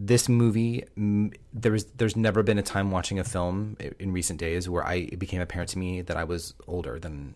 This 0.00 0.28
movie, 0.28 0.84
there 1.52 1.72
was 1.72 1.84
there's 1.96 2.14
never 2.16 2.42
been 2.44 2.56
a 2.58 2.62
time 2.62 2.90
watching 2.92 3.18
a 3.18 3.24
film 3.24 3.76
in 3.98 4.12
recent 4.12 4.38
days 4.38 4.68
where 4.68 4.86
I 4.86 4.94
it 4.94 5.18
became 5.18 5.40
apparent 5.40 5.70
to 5.70 5.78
me 5.78 6.02
that 6.02 6.16
I 6.16 6.22
was 6.24 6.54
older 6.68 6.98
than 7.00 7.34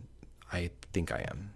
I 0.53 0.70
think 0.93 1.11
I 1.11 1.26
am. 1.28 1.51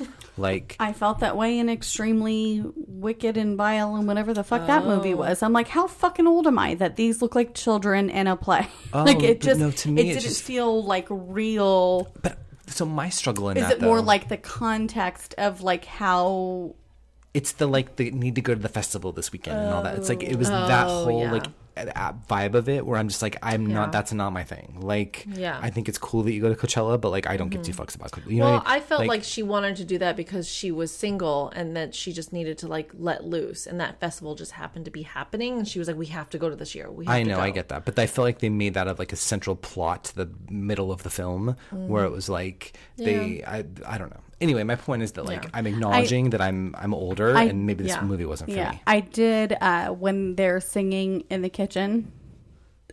Like 0.38 0.74
I 0.80 0.94
felt 0.94 1.18
that 1.18 1.36
way 1.36 1.58
in 1.58 1.68
extremely 1.68 2.64
wicked 2.74 3.36
and 3.36 3.58
vile 3.58 3.96
and 3.96 4.06
whatever 4.06 4.32
the 4.32 4.42
fuck 4.44 4.66
that 4.68 4.84
Oh. 4.84 4.96
movie 4.96 5.12
was. 5.12 5.42
I'm 5.42 5.52
like, 5.52 5.68
how 5.68 5.86
fucking 5.86 6.26
old 6.26 6.46
am 6.46 6.58
I 6.58 6.76
that 6.76 6.96
these 6.96 7.20
look 7.20 7.34
like 7.34 7.52
children 7.54 8.08
in 8.08 8.26
a 8.26 8.36
play? 8.36 8.66
Oh, 8.94 9.02
like 9.04 9.22
it 9.22 9.40
but 9.40 9.46
just 9.46 9.60
no, 9.60 9.70
to 9.70 9.88
me, 9.90 10.00
it 10.00 10.04
it's 10.06 10.14
didn't 10.22 10.30
just- 10.30 10.42
feel 10.44 10.82
like 10.82 11.06
real. 11.10 12.10
But 12.22 12.38
so 12.68 12.86
my 12.86 13.10
struggle 13.10 13.50
in 13.50 13.58
Is 13.58 13.64
that 13.64 13.72
it 13.78 13.82
more 13.82 13.96
though, 13.96 14.02
like 14.06 14.28
the 14.28 14.36
context 14.38 15.34
of 15.36 15.60
like 15.60 15.84
how 15.84 16.74
it's 17.32 17.52
the 17.52 17.66
like 17.66 17.96
the 17.96 18.10
need 18.10 18.34
to 18.34 18.40
go 18.40 18.54
to 18.54 18.60
the 18.60 18.68
festival 18.68 19.12
this 19.12 19.30
weekend 19.32 19.58
and 19.58 19.70
all 19.72 19.82
that. 19.82 19.96
It's 19.96 20.08
like 20.08 20.22
it 20.22 20.36
was 20.36 20.48
that 20.50 20.86
Oh, 20.86 21.04
whole 21.04 21.20
yeah. 21.22 21.32
like 21.32 21.46
vibe 22.28 22.54
of 22.54 22.68
it 22.68 22.84
where 22.84 22.98
I'm 22.98 23.08
just 23.08 23.22
like 23.22 23.36
I'm 23.42 23.68
Yeah. 23.68 23.74
not. 23.74 23.92
That's 23.92 24.12
not 24.12 24.32
my 24.32 24.42
thing. 24.44 24.78
Like 24.80 25.26
Yeah. 25.28 25.54
Mm-hmm. 25.54 25.64
I 25.64 25.70
think 25.70 25.88
it's 25.88 25.96
cool 25.96 26.22
that 26.24 26.32
you 26.32 26.40
go 26.40 26.52
to 26.52 26.56
Coachella, 26.56 27.00
but 27.00 27.10
like 27.10 27.26
I 27.28 27.36
don't 27.36 27.48
give 27.48 27.62
two 27.62 27.72
fucks 27.72 27.94
about 27.94 28.10
Coachella. 28.10 28.30
You 28.32 28.38
know 28.40 28.44
Well, 28.46 28.54
what 28.54 28.66
I, 28.66 28.76
I 28.76 28.80
felt 28.80 29.06
like, 29.06 29.22
she 29.24 29.42
wanted 29.42 29.76
to 29.76 29.84
do 29.84 29.98
that 29.98 30.16
because 30.16 30.48
she 30.48 30.70
was 30.72 30.90
single 30.92 31.50
and 31.54 31.76
that 31.76 31.94
she 31.94 32.12
just 32.12 32.32
needed 32.32 32.58
to 32.58 32.66
like 32.68 32.90
let 32.98 33.24
loose, 33.24 33.66
and 33.66 33.80
that 33.80 34.00
festival 34.00 34.34
just 34.34 34.52
happened 34.52 34.84
to 34.86 34.90
be 34.90 35.02
happening, 35.02 35.58
and 35.58 35.68
she 35.68 35.78
was 35.78 35.86
like, 35.88 35.96
"We 35.96 36.06
have 36.06 36.28
to 36.30 36.38
go 36.38 36.50
to 36.50 36.56
this 36.56 36.74
year." 36.74 36.90
We 36.90 37.06
have 37.06 37.14
I 37.14 37.22
to 37.22 37.28
know, 37.28 37.36
go." 37.36 37.42
I 37.42 37.50
get 37.50 37.68
that, 37.68 37.84
but 37.84 37.98
I 37.98 38.06
feel 38.06 38.24
like 38.24 38.40
they 38.40 38.48
made 38.50 38.74
that 38.74 38.88
of 38.88 38.98
like 38.98 39.12
a 39.12 39.16
central 39.16 39.54
plot 39.56 40.04
to 40.04 40.16
the 40.16 40.30
middle 40.50 40.90
of 40.90 41.04
the 41.04 41.10
film, 41.10 41.56
where 41.70 42.04
it 42.04 42.10
was 42.10 42.28
like 42.28 42.72
they, 42.96 43.44
I, 43.44 43.64
I 43.86 43.96
don't 43.98 44.10
know. 44.10 44.20
Anyway, 44.40 44.62
my 44.64 44.74
point 44.76 45.02
is 45.02 45.12
that 45.12 45.24
like 45.26 45.44
Yeah. 45.44 45.50
I'm 45.54 45.66
acknowledging 45.66 46.30
that 46.30 46.40
I'm 46.40 46.74
I'm 46.78 46.94
older, 46.94 47.36
I- 47.36 47.44
and 47.44 47.66
maybe 47.66 47.84
this 47.84 47.92
yeah. 47.92 48.02
movie 48.02 48.24
wasn't 48.24 48.50
for 48.50 48.56
yeah. 48.56 48.70
me. 48.72 48.82
I 48.86 49.00
did 49.00 49.56
uh 49.60 49.88
when 49.88 50.36
they're 50.36 50.60
singing 50.60 51.24
in 51.30 51.42
the 51.42 51.50
kitchen 51.50 52.12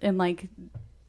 and 0.01 0.17
like 0.17 0.49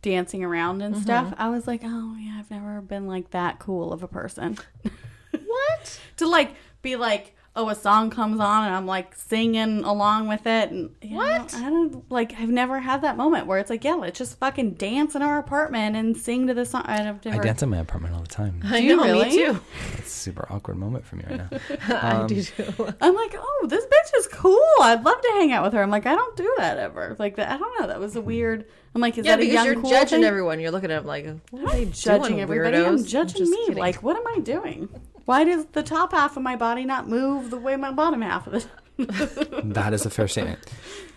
dancing 0.03 0.45
around 0.45 0.81
and 0.81 0.97
stuff, 0.97 1.35
I 1.39 1.49
was 1.51 1.67
like, 1.67 1.81
oh 1.85 2.17
yeah, 2.19 2.37
I've 2.39 2.51
never 2.51 2.81
been 2.81 3.07
like 3.09 3.31
that 3.31 3.59
cool 3.59 3.93
of 3.93 4.03
a 4.03 4.09
person. 4.09 4.59
What? 5.31 6.01
to 6.17 6.27
like 6.27 6.55
be 6.83 6.97
like, 6.97 7.35
oh, 7.59 7.69
a 7.69 7.75
song 7.75 8.09
comes 8.09 8.41
on 8.41 8.65
and 8.65 8.75
I'm 8.75 8.87
like 8.87 9.15
singing 9.17 9.85
along 9.85 10.29
with 10.29 10.47
it, 10.47 10.71
and 10.71 10.95
you 11.03 11.11
know, 11.11 11.17
What? 11.17 11.55
I 11.55 11.69
don't 11.69 12.11
like. 12.11 12.33
I've 12.39 12.49
never 12.49 12.79
had 12.79 13.03
that 13.03 13.17
moment 13.17 13.47
where 13.47 13.59
it's 13.59 13.69
like, 13.69 13.85
yeah, 13.85 13.95
let's 13.95 14.19
just 14.19 14.39
fucking 14.39 14.75
dance 14.75 15.15
in 15.15 15.23
our 15.23 15.39
apartment 15.39 15.97
and 15.97 16.17
sing 16.17 16.47
to 16.47 16.55
the 16.55 16.65
song. 16.65 16.83
I've 16.87 17.27
I 17.27 17.39
dance 17.39 17.63
in 17.63 17.69
my 17.69 17.79
apartment 17.79 18.15
all 18.15 18.23
the 18.23 18.29
time. 18.29 18.61
I 18.65 18.79
you 18.79 18.97
know, 18.97 19.03
really? 19.05 19.29
me 19.29 19.37
too. 19.37 19.61
It's 19.99 20.07
a 20.07 20.11
super 20.11 20.47
awkward 20.51 20.77
moment 20.79 21.05
for 21.05 21.17
me 21.17 21.25
right 21.29 21.39
now. 21.51 21.59
Um, 21.99 22.25
I 22.25 22.27
do 22.27 22.43
too. 22.43 22.65
I'm 23.01 23.15
like, 23.15 23.35
oh, 23.37 23.67
this 23.69 23.85
bitch 23.85 24.19
is 24.19 24.29
cool. 24.29 24.59
I'd 24.81 25.03
love 25.05 25.21
to 25.21 25.29
hang 25.33 25.53
out 25.53 25.65
with 25.65 25.73
her. 25.73 25.83
I'm 25.83 25.91
like, 25.91 26.07
I 26.07 26.15
don't 26.15 26.37
do 26.37 26.55
that 26.59 26.79
ever. 26.79 27.17
Like 27.19 27.37
that. 27.37 27.51
I 27.51 27.57
don't 27.59 27.81
know. 27.81 27.87
That 27.89 27.99
was 27.99 28.15
a 28.15 28.21
weird. 28.21 28.67
I'm 28.95 29.01
like, 29.01 29.19
is 29.19 29.27
Yeah, 29.27 29.33
that 29.37 29.43
a 29.43 29.47
because 29.47 29.55
young 29.55 29.67
you're 29.67 29.75
cool 29.81 29.91
judging 29.91 30.19
thing? 30.21 30.25
everyone. 30.25 30.61
You're 30.61 30.71
looking 30.71 30.91
at 30.91 30.99
them 31.01 31.07
like, 31.07 31.27
what 31.51 31.63
are 31.65 31.77
they 31.77 31.87
judging 31.87 32.29
doing, 32.37 32.41
everybody. 32.41 32.77
weirdos? 32.77 32.87
I'm 32.87 33.05
judging 33.05 33.39
Just 33.39 33.51
me. 33.51 33.67
kidding. 33.67 33.79
Like, 33.81 34.03
what 34.03 34.17
am 34.17 34.27
I 34.27 34.39
doing? 34.41 34.89
Why 35.29 35.45
does 35.45 35.67
the 35.67 35.83
top 35.83 36.13
half 36.13 36.39
of 36.39 36.43
my 36.43 36.57
body 36.57 36.87
not 36.87 37.07
move 37.07 37.51
the 37.51 37.59
way 37.59 37.77
my 37.77 37.93
bottom 37.93 38.23
half 38.23 38.47
of 38.47 38.55
it? 38.55 38.67
that 39.75 39.93
is 39.93 40.07
a 40.07 40.11
fair 40.11 40.27
statement. 40.27 40.59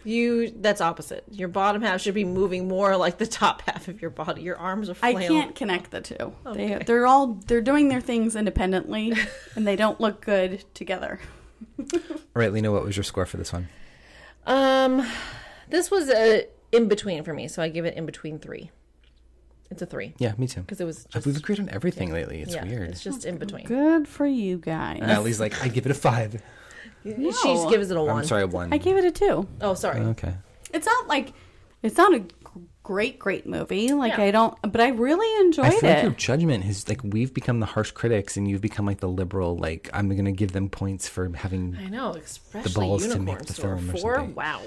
you, 0.03 0.51
that's 0.51 0.81
opposite. 0.81 1.23
Your 1.31 1.47
bottom 1.47 1.81
half 1.81 2.01
should 2.01 2.13
be 2.13 2.25
moving 2.25 2.67
more 2.67 2.97
like 2.97 3.19
the 3.19 3.25
top 3.25 3.61
half 3.61 3.87
of 3.87 4.01
your 4.01 4.11
body. 4.11 4.41
Your 4.41 4.57
arms 4.57 4.89
are 4.89 4.97
I 5.01 5.13
flailing. 5.13 5.29
can't 5.29 5.55
connect 5.55 5.91
the 5.91 6.01
two. 6.01 6.35
They 6.53 6.83
they're 6.85 7.07
all 7.07 7.35
they're 7.47 7.61
doing 7.61 7.87
their 7.87 8.01
things 8.01 8.35
independently, 8.35 9.13
and 9.55 9.65
they 9.65 9.77
don't 9.77 10.01
look 10.01 10.19
good 10.19 10.65
together. 10.73 11.21
All 11.79 12.01
right, 12.33 12.51
Lena, 12.51 12.69
what 12.69 12.83
was 12.83 12.97
your 12.97 13.05
score 13.05 13.25
for 13.25 13.37
this 13.37 13.53
one? 13.53 13.69
Um, 14.45 15.07
this 15.69 15.89
was 15.89 16.09
a 16.09 16.47
in 16.73 16.89
between 16.89 17.23
for 17.23 17.33
me, 17.33 17.47
so 17.47 17.61
I 17.61 17.69
give 17.69 17.85
it 17.85 17.95
in 17.95 18.05
between 18.05 18.39
three. 18.39 18.71
It's 19.71 19.81
a 19.81 19.85
three 19.85 20.13
Yeah, 20.19 20.33
me 20.37 20.47
too. 20.47 20.61
because 20.61 20.81
it 20.81 20.85
was 20.85 21.07
We've 21.25 21.37
agreed 21.37 21.59
on 21.59 21.69
everything 21.69 22.11
lately. 22.11 22.41
It's 22.41 22.53
yeah, 22.53 22.65
weird. 22.65 22.89
It's 22.89 23.03
just 23.03 23.25
in 23.25 23.37
between. 23.37 23.65
Good 23.65 24.07
for 24.07 24.25
you 24.25 24.57
guys. 24.57 24.99
Natalie's 24.99 25.39
like, 25.39 25.63
I 25.63 25.69
give 25.69 25.85
it 25.85 25.91
a 25.91 25.95
five. 25.95 26.41
She 27.03 27.13
gives 27.13 27.89
it 27.89 27.97
a 27.97 28.01
one. 28.03 28.17
I'm 28.17 28.23
sorry, 28.25 28.43
a 28.43 28.47
one. 28.47 28.71
I 28.73 28.77
gave 28.77 28.97
it 28.97 29.05
a 29.05 29.11
two. 29.11 29.47
Oh, 29.61 29.73
sorry. 29.73 30.01
Okay. 30.01 30.33
It's 30.73 30.85
not 30.85 31.07
like 31.07 31.33
it's 31.81 31.97
not 31.97 32.13
a 32.13 32.23
great, 32.83 33.17
great 33.17 33.47
movie. 33.47 33.93
Like 33.93 34.17
Yeah. 34.17 34.25
I 34.25 34.31
don't, 34.31 34.55
but 34.61 34.81
I 34.81 34.89
really 34.89 35.45
enjoyed 35.45 35.65
I 35.65 35.69
feel 35.71 35.89
like 35.89 36.03
your 36.03 36.11
judgment 36.11 36.65
is 36.65 36.87
like 36.89 36.99
we've 37.03 37.33
become 37.33 37.59
the 37.59 37.65
harsh 37.65 37.91
critics, 37.91 38.37
and 38.37 38.47
you've 38.47 38.61
become 38.61 38.85
like 38.85 38.99
the 38.99 39.09
liberal. 39.09 39.57
Like 39.57 39.89
I'm 39.93 40.13
gonna 40.15 40.31
give 40.31 40.51
them 40.51 40.69
points 40.69 41.07
for 41.07 41.31
having. 41.33 41.77
I 41.79 41.87
know, 41.89 42.11
especially 42.11 42.73
balls 42.73 43.07
to 43.07 43.19
make 43.19 43.39
the 43.39 43.53
so 43.53 43.63
film 43.63 43.89
or 43.89 43.97
four. 43.97 44.15
something. 44.15 44.35
Wow, 44.35 44.61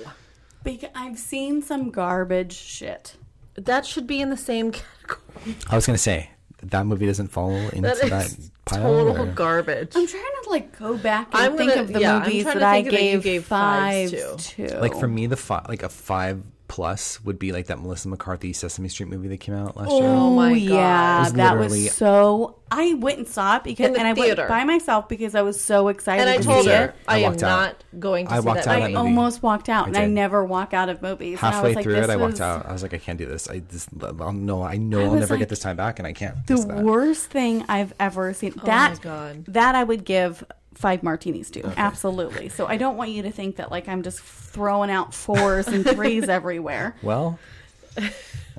Bec- 0.65 0.91
I've 0.95 1.19
seen 1.19 1.63
some 1.63 1.91
garbage 1.91 2.55
shit. 2.55 3.17
That 3.57 3.87
should 3.87 4.07
be 4.07 4.21
in 4.21 4.31
the 4.31 4.37
same 4.37 4.73
category. 4.73 5.21
I 5.69 5.77
was 5.77 5.87
gonna 5.87 5.99
say 5.99 6.31
that 6.63 6.87
movie 6.87 7.07
doesn't 7.07 7.29
fall 7.29 7.53
into 7.55 7.83
That 7.83 8.01
that, 8.09 8.27
is 8.27 8.51
pile. 8.65 8.83
total 8.83 9.21
or- 9.23 9.27
garbage. 9.27 9.93
I'm 9.95 10.07
trying 10.07 10.23
to 10.45 10.51
like 10.51 10.79
go 10.79 10.97
back 10.97 11.29
and 11.35 11.43
I'm 11.43 11.57
think 11.57 11.71
gonna- 11.71 11.83
of 11.83 11.93
the 11.93 12.01
yeah, 12.01 12.17
I'm 12.17 12.23
movies 12.23 12.43
trying 12.45 12.59
that 12.59 12.61
to 12.61 12.67
I 12.67 12.83
think 12.83 12.91
that 12.93 13.03
you 13.03 13.11
gave, 13.13 13.23
gave 13.23 13.45
fives 13.45 14.13
fives 14.13 14.47
to. 14.55 14.79
Like 14.81 14.95
for 14.99 15.09
me, 15.09 15.27
the 15.27 15.37
five, 15.37 15.67
like 15.69 15.83
a 15.83 15.89
five 15.89 16.43
plus 16.69 17.23
would 17.25 17.39
be 17.39 17.53
like 17.53 17.67
that 17.67 17.79
Melissa 17.79 18.09
McCarthy 18.09 18.53
Sesame 18.53 18.89
Street 18.89 19.09
movie 19.09 19.29
that 19.29 19.39
came 19.39 19.55
out 19.55 19.77
last 19.77 19.91
year. 19.93 20.05
Oh 20.05 20.31
my 20.31 20.53
God. 20.53 20.59
yeah, 20.61 21.21
was 21.25 21.33
that 21.35 21.59
was 21.59 21.93
so. 21.93 22.57
I 22.71 22.95
went 22.95 23.19
and 23.19 23.29
saw 23.29 23.57
it 23.57 23.65
because, 23.65 23.93
the 23.93 23.99
and 23.99 24.09
I 24.09 24.15
theater. 24.15 24.43
went 24.43 24.49
by 24.49 24.65
myself 24.65 25.09
because 25.09 25.35
I 25.37 25.43
was 25.43 25.62
so 25.62 25.89
excited. 25.89 26.23
and 26.23 26.31
I 26.31 26.39
to 26.39 26.43
told 26.43 26.65
see 26.65 26.71
her. 26.71 26.95
I, 27.07 27.17
I 27.17 27.19
am 27.19 27.35
out. 27.35 27.41
not 27.41 27.85
going 28.01 28.27
to 28.27 28.33
I 28.33 28.41
see 28.41 28.47
walked 28.47 28.65
that. 28.65 28.69
out 28.69 28.81
movie. 28.81 28.85
of 28.87 28.93
that 28.93 28.99
I 28.99 29.01
almost 29.03 29.43
walked 29.43 29.69
out, 29.69 29.85
I 29.85 29.89
and 29.89 29.97
I 29.97 30.07
never 30.07 30.45
walk 30.45 30.75
out 30.75 30.89
of 30.89 31.01
movies. 31.03 31.39
and 31.39 31.47
I 31.47 31.53
Halfway 31.53 31.69
was 31.69 31.77
like, 31.77 31.83
through 31.85 31.95
it, 31.97 32.01
this 32.01 32.11
I 32.11 32.17
walked 32.17 32.33
was 32.33 32.41
out. 32.41 32.67
I 32.67 32.73
was 32.73 32.83
like, 32.83 32.95
I 32.95 32.99
can't 32.99 33.19
do 33.19 33.27
this. 33.27 33.49
I 33.49 33.59
just, 33.61 33.91
I'll, 34.03 34.33
no, 34.33 34.62
I 34.62 34.77
know 34.77 35.03
I 35.03 35.05
I'll 35.05 35.15
never 35.15 35.35
like, 35.35 35.41
get 35.41 35.49
this 35.51 35.61
time 35.61 35.77
back, 35.77 35.99
and 36.01 36.09
I 36.09 36.12
can't. 36.12 36.45
The 36.47 36.57
that. 36.57 36.79
worst 36.83 37.31
thing 37.31 37.65
I've 37.69 37.93
ever 38.01 38.33
seen. 38.35 38.55
that 38.65 38.93
Oh 38.93 38.95
my 38.95 38.99
God. 39.03 39.45
that 39.49 39.75
I 39.77 39.85
would 39.85 40.05
give 40.05 40.43
five 40.75 41.03
martinis 41.03 41.51
to. 41.53 41.66
Absolutely. 41.77 42.49
So 42.49 42.66
I 42.66 42.77
don't 42.77 42.97
want 42.97 43.11
you 43.11 43.22
to 43.22 43.31
think 43.31 43.57
that 43.57 43.70
like 43.70 43.89
I'm 43.89 44.03
just 44.03 44.20
throwing 44.20 44.91
out 44.91 45.14
fours 45.14 45.66
and 45.68 45.85
threes 45.89 46.29
everywhere. 46.29 46.95
Well, 47.03 47.39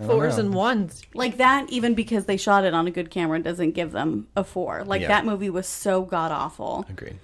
fours 0.05 0.37
know. 0.37 0.43
and 0.45 0.53
ones. 0.53 1.01
Like 1.13 1.37
that, 1.37 1.69
even 1.69 1.93
because 1.93 2.25
they 2.25 2.37
shot 2.37 2.63
it 2.65 2.73
on 2.73 2.87
a 2.87 2.91
good 2.91 3.09
camera, 3.09 3.39
doesn't 3.39 3.71
give 3.71 3.91
them 3.91 4.27
a 4.35 4.43
four. 4.43 4.83
Like 4.83 5.01
Yeah. 5.01 5.09
that 5.09 5.25
movie 5.25 5.49
was 5.49 5.67
so 5.67 6.01
god 6.03 6.31
awful. 6.31 6.85
agreed. 6.89 7.17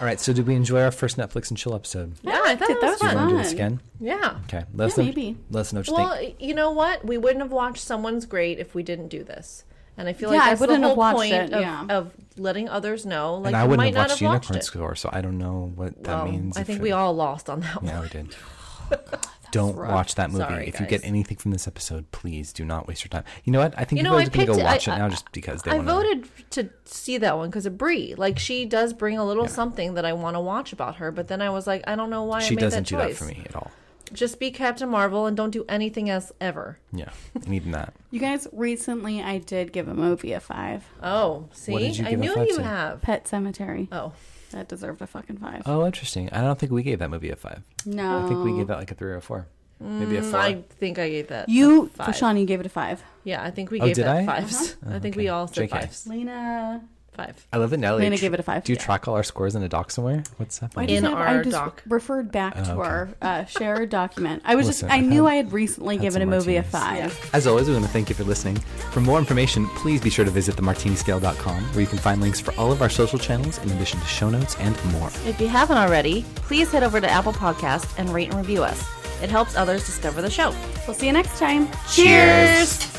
All 0.00 0.06
right, 0.08 0.18
so 0.18 0.32
did 0.32 0.44
we 0.48 0.56
enjoy 0.56 0.82
our 0.82 0.90
first 0.90 1.16
Netflix 1.16 1.50
and 1.50 1.56
chill 1.56 1.72
episode? 1.72 2.14
Yeah, 2.22 2.40
I 2.44 2.56
thought 2.56 2.68
it. 2.68 2.78
it 2.78 2.80
That 2.80 2.90
was 2.90 2.92
was 2.94 3.00
Do 3.00 3.06
you 3.06 3.12
fun. 3.12 3.16
want 3.16 3.30
to 3.30 3.36
do 3.36 3.42
this 3.44 3.52
again? 3.52 3.80
Yeah. 4.00 4.38
Okay, 4.44 4.64
let 4.74 4.86
us 4.86 4.98
Yeah, 4.98 5.04
know. 5.04 5.08
maybe. 5.08 5.36
Let 5.52 5.60
us 5.60 5.72
know 5.72 5.80
what 5.80 5.86
you 5.88 5.94
Well, 5.94 6.16
think. 6.16 6.36
you 6.40 6.54
know 6.54 6.72
what? 6.72 7.04
We 7.04 7.16
wouldn't 7.16 7.42
have 7.42 7.52
watched 7.52 7.84
Someone's 7.84 8.26
Great 8.26 8.58
if 8.58 8.74
we 8.74 8.82
didn't 8.82 9.06
do 9.06 9.22
this. 9.22 9.62
And 9.96 10.08
I 10.08 10.12
feel 10.12 10.30
Yeah, 10.32 10.38
like 10.38 10.46
I 10.46 10.48
that's 10.50 10.60
wouldn't 10.60 10.80
the 10.82 10.88
have 10.88 10.96
whole 10.96 11.04
watched 11.04 11.16
point 11.18 11.32
it, 11.34 11.52
of, 11.52 11.60
yeah. 11.60 11.86
of 11.88 12.10
letting 12.36 12.68
others 12.68 13.06
know. 13.06 13.36
Like 13.36 13.48
and 13.48 13.56
I 13.56 13.62
wouldn't 13.64 13.76
might 13.78 13.86
have 13.86 13.94
not 13.94 14.08
watched 14.10 14.20
Unicorn 14.20 14.38
watched 14.40 14.56
it. 14.56 14.64
Score, 14.64 14.94
so 14.96 15.08
I 15.12 15.20
don't 15.20 15.38
know 15.38 15.70
what 15.74 16.02
that 16.04 16.16
Well, 16.24 16.24
means. 16.32 16.56
I 16.56 16.64
think 16.64 16.80
it- 16.80 16.82
we 16.82 16.90
all 16.92 17.14
lost 17.14 17.48
on 17.48 17.60
that 17.60 17.78
Yeah, 17.82 17.92
one. 17.94 18.02
we 18.02 18.08
did. 18.08 18.34
Oh, 18.92 18.98
don't 19.50 19.76
rough. 19.76 19.92
watch 19.92 20.14
that 20.16 20.30
movie. 20.32 20.42
Sorry, 20.44 20.66
if 20.68 20.80
you 20.80 20.86
get 20.86 21.04
anything 21.04 21.36
from 21.38 21.52
this 21.52 21.68
episode, 21.68 22.10
please 22.10 22.52
do 22.52 22.64
not 22.64 22.88
waste 22.88 23.04
your 23.04 23.08
time. 23.10 23.22
You 23.44 23.52
know 23.52 23.60
what? 23.60 23.72
I 23.78 23.84
think 23.84 23.98
You 23.98 24.02
know, 24.02 24.10
people 24.10 24.16
are 24.16 24.20
I 24.20 24.24
going 24.24 24.30
to 24.32 24.38
picked 24.38 24.46
go 24.48 24.58
it- 24.58 24.64
watch 24.64 24.88
I- 24.88 24.96
it 24.96 24.98
now 24.98 25.08
just 25.08 25.30
because 25.32 25.62
they 25.62 25.70
I 25.70 25.74
want 25.76 25.86
voted 25.86 26.28
to 26.50 26.68
see 26.84 27.16
that 27.18 27.36
one 27.36 27.48
because 27.50 27.64
of 27.64 27.78
Brie. 27.78 28.14
Like 28.16 28.38
she 28.40 28.64
does 28.66 28.92
bring 28.92 29.16
a 29.16 29.24
little 29.24 29.46
something 29.46 29.94
that 29.94 30.04
I 30.04 30.12
want 30.12 30.34
to 30.34 30.40
watch 30.40 30.72
about 30.72 30.96
her, 30.96 31.12
but 31.12 31.28
then 31.28 31.40
I 31.40 31.50
was 31.50 31.66
like, 31.68 31.84
I 31.86 31.94
don't 31.94 32.10
know 32.10 32.24
why 32.24 32.40
She 32.40 32.56
I 32.58 32.60
made 32.60 32.70
that 32.72 32.84
choice. 32.84 32.88
She 32.88 32.88
doesn't 32.88 32.88
do 32.88 32.96
choice. 32.96 33.18
that 33.18 33.24
for 33.24 33.30
me 33.30 33.42
at 33.48 33.54
all. 33.56 33.70
Just 34.14 34.38
be 34.40 34.50
Captain 34.50 34.88
Marvel 34.88 35.26
and 35.26 35.36
don't 35.36 35.50
do 35.50 35.64
anything 35.68 36.08
else 36.08 36.32
ever. 36.40 36.78
Yeah, 36.92 37.10
and 37.34 37.52
even 37.54 37.72
that. 37.72 37.92
You 38.10 38.20
guys, 38.20 38.46
recently 38.52 39.20
I 39.20 39.38
did 39.38 39.72
give 39.72 39.88
a 39.88 39.94
movie 39.94 40.32
a 40.32 40.40
five. 40.40 40.84
Oh, 41.02 41.48
see, 41.52 41.72
What 41.72 41.80
did 41.80 41.98
you 41.98 42.06
I 42.06 42.10
give 42.10 42.20
a 42.20 42.22
knew 42.22 42.34
five 42.34 42.46
you 42.46 42.56
to? 42.58 42.62
have. 42.62 43.02
Pet 43.02 43.24
Sematary. 43.24 43.88
Oh, 43.90 44.12
That 44.52 44.68
deserved 44.68 45.02
a 45.02 45.06
fucking 45.08 45.38
five. 45.38 45.62
Oh, 45.66 45.84
interesting. 45.84 46.30
I 46.30 46.40
don't 46.42 46.56
think 46.58 46.70
we 46.70 46.84
gave 46.84 47.00
that 47.00 47.10
movie 47.10 47.30
a 47.30 47.36
five. 47.36 47.62
no. 47.84 48.24
I 48.24 48.28
think 48.28 48.44
we 48.44 48.56
gave 48.56 48.68
that 48.68 48.78
like 48.78 48.90
a 48.92 48.94
three 48.94 49.10
or 49.10 49.16
a 49.16 49.20
four. 49.20 49.48
Maybe 49.80 50.16
a 50.16 50.22
four. 50.22 50.38
Mm, 50.38 50.42
I 50.44 50.62
think 50.78 50.98
I 51.00 51.08
gave 51.10 51.28
that. 51.28 51.48
You, 51.48 51.86
a 51.86 51.88
five. 52.04 52.16
Sean, 52.16 52.36
you 52.36 52.46
gave 52.46 52.60
it 52.60 52.66
a 52.66 52.68
five. 52.68 53.02
Yeah, 53.24 53.42
I 53.42 53.50
think 53.50 53.72
we 53.72 53.80
Oh, 53.80 53.86
gave 53.86 53.96
did 53.96 54.04
that 54.06 54.28
I? 54.28 54.40
5s 54.42 54.76
I 54.86 55.00
think 55.00 55.14
okay. 55.16 55.24
we 55.24 55.28
all 55.28 55.48
said 55.48 55.68
JK. 55.68 55.70
fives. 55.70 56.06
Lena. 56.06 56.84
Five. 57.14 57.46
I 57.52 57.58
love 57.58 57.70
that 57.70 57.76
Natalie. 57.78 58.02
Lena 58.02 58.16
give 58.16 58.34
it 58.34 58.40
a 58.40 58.42
five. 58.42 58.64
Do 58.64 58.72
you 58.72 58.76
Yeah. 58.78 58.84
track 58.84 59.06
all 59.06 59.14
our 59.14 59.22
scores 59.22 59.54
in 59.54 59.62
a 59.62 59.68
doc 59.68 59.90
somewhere? 59.92 60.24
What's 60.36 60.60
I 60.62 60.66
happening? 60.66 60.88
just 60.88 60.98
In 60.98 61.04
have- 61.04 61.14
I 61.18 61.26
our 61.36 61.44
just 61.44 61.50
doc. 61.56 61.82
referred 61.88 62.32
back 62.32 62.54
to 62.54 62.60
Oh, 62.72 62.80
okay. 62.80 62.88
our 62.88 63.08
uh, 63.22 63.44
shared 63.44 63.90
document. 63.90 64.42
I 64.44 64.54
was 64.56 64.66
Listen, 64.66 64.88
just, 64.88 64.94
I 64.94 64.98
I've 64.98 65.04
knew 65.06 65.24
had- 65.26 65.32
I 65.32 65.34
had 65.36 65.52
recently 65.52 65.96
had 65.96 66.02
given 66.02 66.22
a 66.22 66.24
some 66.24 66.30
movie 66.30 66.56
a 66.56 66.62
martinis. 66.72 67.12
five. 67.12 67.30
As 67.32 67.46
always, 67.46 67.68
we 67.68 67.74
want 67.74 67.84
to 67.86 67.90
thank 67.92 68.08
you 68.08 68.14
for 68.14 68.24
listening. 68.24 68.56
For 68.90 69.00
more 69.00 69.18
information, 69.18 69.66
please 69.76 70.00
be 70.00 70.10
sure 70.10 70.24
to 70.24 70.30
visit 70.30 70.56
themartiniscale.com 70.56 71.62
where 71.72 71.80
you 71.80 71.86
can 71.86 71.98
find 71.98 72.20
links 72.20 72.40
for 72.40 72.52
all 72.58 72.72
of 72.72 72.82
our 72.82 72.88
social 72.90 73.18
channels 73.18 73.58
in 73.58 73.70
addition 73.70 74.00
to 74.00 74.06
show 74.06 74.28
notes 74.28 74.56
and 74.58 74.74
more. 74.92 75.08
If 75.26 75.40
you 75.40 75.48
haven't 75.48 75.78
already, 75.78 76.24
please 76.36 76.70
head 76.72 76.82
over 76.82 77.00
to 77.00 77.08
Apple 77.08 77.32
Podcast 77.32 77.88
and 77.98 78.10
rate 78.10 78.28
and 78.30 78.36
review 78.38 78.64
us. 78.64 78.84
It 79.22 79.30
helps 79.30 79.56
others 79.56 79.86
discover 79.86 80.20
the 80.20 80.30
show. 80.30 80.52
We'll 80.86 80.94
see 80.96 81.06
you 81.06 81.12
next 81.12 81.38
time. 81.38 81.68
Cheers. 81.90 82.90